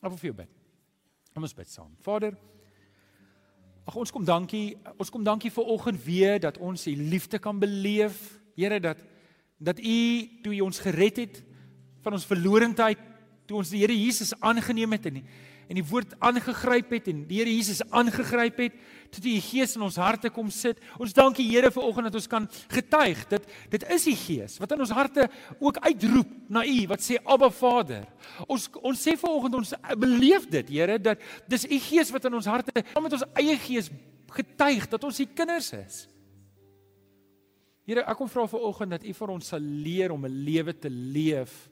Ek 0.00 0.08
wil 0.08 0.20
vir 0.20 0.30
jou 0.30 0.38
bid. 0.40 0.54
Kom 1.34 1.44
ons 1.44 1.56
bid 1.56 1.68
saam. 1.68 1.92
Vader, 2.04 2.32
Ag 3.88 3.96
ons 3.96 4.10
kom 4.12 4.24
dankie. 4.24 4.76
Ons 5.00 5.08
kom 5.08 5.22
dankie 5.24 5.50
vir 5.52 5.68
oggend 5.72 6.00
weer 6.04 6.36
dat 6.42 6.58
ons 6.60 6.82
u 6.90 6.92
liefde 6.92 7.38
kan 7.40 7.56
beleef. 7.60 8.18
Here 8.58 8.80
dat 8.84 9.00
dat 9.58 9.80
u 9.80 10.00
toe 10.42 10.52
u 10.54 10.60
ons 10.60 10.78
gered 10.78 11.16
het 11.16 11.38
van 12.04 12.14
ons 12.14 12.26
verlorendheid, 12.28 13.00
toe 13.48 13.56
ons 13.58 13.72
die 13.72 13.80
Here 13.80 13.96
Jesus 13.96 14.30
aangeneem 14.38 14.92
het 14.94 15.08
en 15.10 15.16
en 15.68 15.76
die 15.76 15.84
woord 15.84 16.14
aangegryp 16.24 16.90
het 16.96 17.10
en 17.12 17.22
die 17.28 17.38
Here 17.40 17.52
Jesus 17.52 17.82
aangegryp 17.92 18.58
het, 18.64 18.76
toe 19.12 19.22
die 19.24 19.36
Gees 19.44 19.76
in 19.76 19.84
ons 19.84 19.96
harte 20.00 20.30
kom 20.32 20.50
sit. 20.52 20.80
Ons 20.98 21.14
dankie 21.16 21.46
Here 21.48 21.70
vir 21.70 21.84
oggend 21.84 22.08
dat 22.08 22.18
ons 22.18 22.28
kan 22.30 22.48
getuig 22.72 23.24
dat 23.30 23.46
dit 23.70 23.86
is 23.94 24.08
die 24.08 24.16
Gees 24.16 24.58
wat 24.62 24.72
in 24.74 24.84
ons 24.84 24.96
harte 24.96 25.28
ook 25.60 25.80
uitroep 25.84 26.34
na 26.48 26.64
u 26.64 26.76
wat 26.90 27.04
sê 27.04 27.20
Abba 27.24 27.50
Vader. 27.52 28.04
Ons 28.48 28.68
ons 28.82 29.06
sê 29.06 29.16
vir 29.20 29.30
oggend 29.30 29.60
ons 29.60 29.74
beleef 30.00 30.48
dit 30.50 30.76
Here 30.78 30.98
dat 30.98 31.24
dis 31.48 31.68
u 31.68 31.80
Gees 31.88 32.12
wat 32.14 32.28
in 32.28 32.40
ons 32.40 32.48
harte 32.48 32.72
saam 32.80 33.04
met 33.04 33.18
ons 33.18 33.26
eie 33.38 33.56
gees 33.60 33.90
getuig 34.32 34.88
dat 34.88 35.04
ons 35.04 35.20
u 35.20 35.26
kinders 35.34 35.72
is. 35.76 36.06
Here, 37.88 38.02
ek 38.04 38.18
kom 38.20 38.28
vra 38.28 38.44
vir 38.44 38.64
oggend 38.68 38.92
dat 38.92 39.04
U 39.08 39.12
vir 39.16 39.30
ons 39.32 39.46
sal 39.48 39.64
leer 39.64 40.12
om 40.12 40.26
'n 40.26 40.44
lewe 40.44 40.74
te 40.76 40.90
leef 40.90 41.70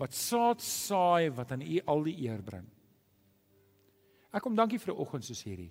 wat 0.00 0.14
saad 0.16 0.62
saai 0.64 1.28
wat 1.28 1.52
aan 1.52 1.60
U 1.60 1.80
al 1.86 2.02
die 2.04 2.16
eer 2.24 2.40
bring. 2.40 2.64
Ek 4.32 4.42
kom 4.42 4.54
dankie 4.54 4.78
vir 4.78 4.94
'n 4.94 5.00
oggend 5.00 5.24
soos 5.24 5.42
hierdie. 5.42 5.70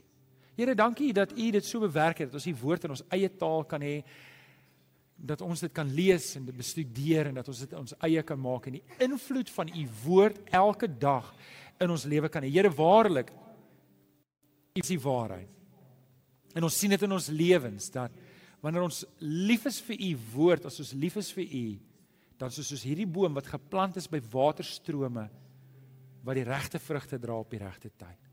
Here, 0.56 0.76
dankie 0.76 1.14
dat 1.14 1.32
U 1.32 1.52
dit 1.52 1.66
so 1.66 1.80
bewerk 1.80 2.18
het 2.20 2.32
dat 2.32 2.36
ons 2.36 2.48
U 2.48 2.56
woord 2.62 2.84
in 2.84 2.90
ons 2.90 3.04
eie 3.10 3.30
taal 3.30 3.64
kan 3.64 3.82
hê 3.82 4.04
dat 5.16 5.42
ons 5.42 5.60
dit 5.60 5.74
kan 5.74 5.88
lees 5.88 6.36
en 6.36 6.46
dit 6.46 6.56
bestudeer 6.56 7.28
en 7.28 7.36
dat 7.36 7.48
ons 7.48 7.60
dit 7.60 7.74
ons 7.74 7.94
eie 8.02 8.24
kan 8.24 8.40
maak 8.40 8.68
en 8.68 8.74
die 8.74 8.84
invloed 9.00 9.50
van 9.50 9.68
U 9.68 9.88
woord 10.06 10.40
elke 10.52 10.88
dag 10.88 11.34
in 11.80 11.90
ons 11.90 12.06
lewe 12.06 12.30
kan 12.30 12.44
hê. 12.44 12.50
Here, 12.50 12.70
waarlik 12.70 13.32
U 14.76 14.80
is 14.80 14.88
die 14.88 15.00
waarheid. 15.00 15.50
En 16.56 16.64
ons 16.64 16.80
sien 16.80 16.90
dit 16.90 17.02
in 17.02 17.12
ons 17.12 17.28
lewens 17.30 17.92
dat 17.94 18.12
wanneer 18.64 18.88
ons 18.88 19.04
lief 19.24 19.68
is 19.70 19.80
vir 19.88 20.00
u 20.10 20.16
woord, 20.34 20.66
as 20.68 20.80
ons 20.84 20.96
lief 21.00 21.16
is 21.22 21.32
vir 21.36 21.46
u, 21.46 21.66
dan 22.40 22.52
soos 22.52 22.72
soos 22.72 22.86
hierdie 22.88 23.08
boom 23.08 23.36
wat 23.38 23.52
geplant 23.52 24.00
is 24.00 24.08
by 24.12 24.20
waterstrome 24.32 25.28
wat 26.24 26.36
die 26.36 26.48
regte 26.48 26.80
vrugte 26.80 27.20
dra 27.20 27.38
op 27.40 27.52
die 27.52 27.62
regte 27.62 27.92
tyd. 27.96 28.29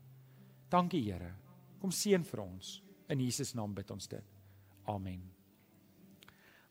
Dankie 0.69 1.03
Here. 1.05 1.31
Kom 1.81 1.93
seën 1.93 2.23
vir 2.23 2.43
ons. 2.43 2.77
In 3.09 3.21
Jesus 3.23 3.53
naam 3.55 3.73
bid 3.75 3.91
ons 3.91 4.07
dit. 4.11 4.33
Amen. 4.87 5.21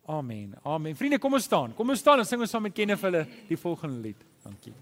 Amen. 0.06 0.54
Amen. 0.64 0.96
Vriende, 0.96 1.18
kom 1.18 1.34
ons 1.34 1.44
staan. 1.48 1.74
Kom 1.74 1.90
ons 1.90 2.00
staan 2.00 2.22
en 2.22 2.28
sing 2.28 2.40
ons 2.40 2.50
saam 2.50 2.62
met 2.68 2.74
Kenneth 2.76 3.02
hulle 3.06 3.24
die 3.48 3.58
volgende 3.58 4.02
lied. 4.04 4.28
Dankie. 4.44 4.74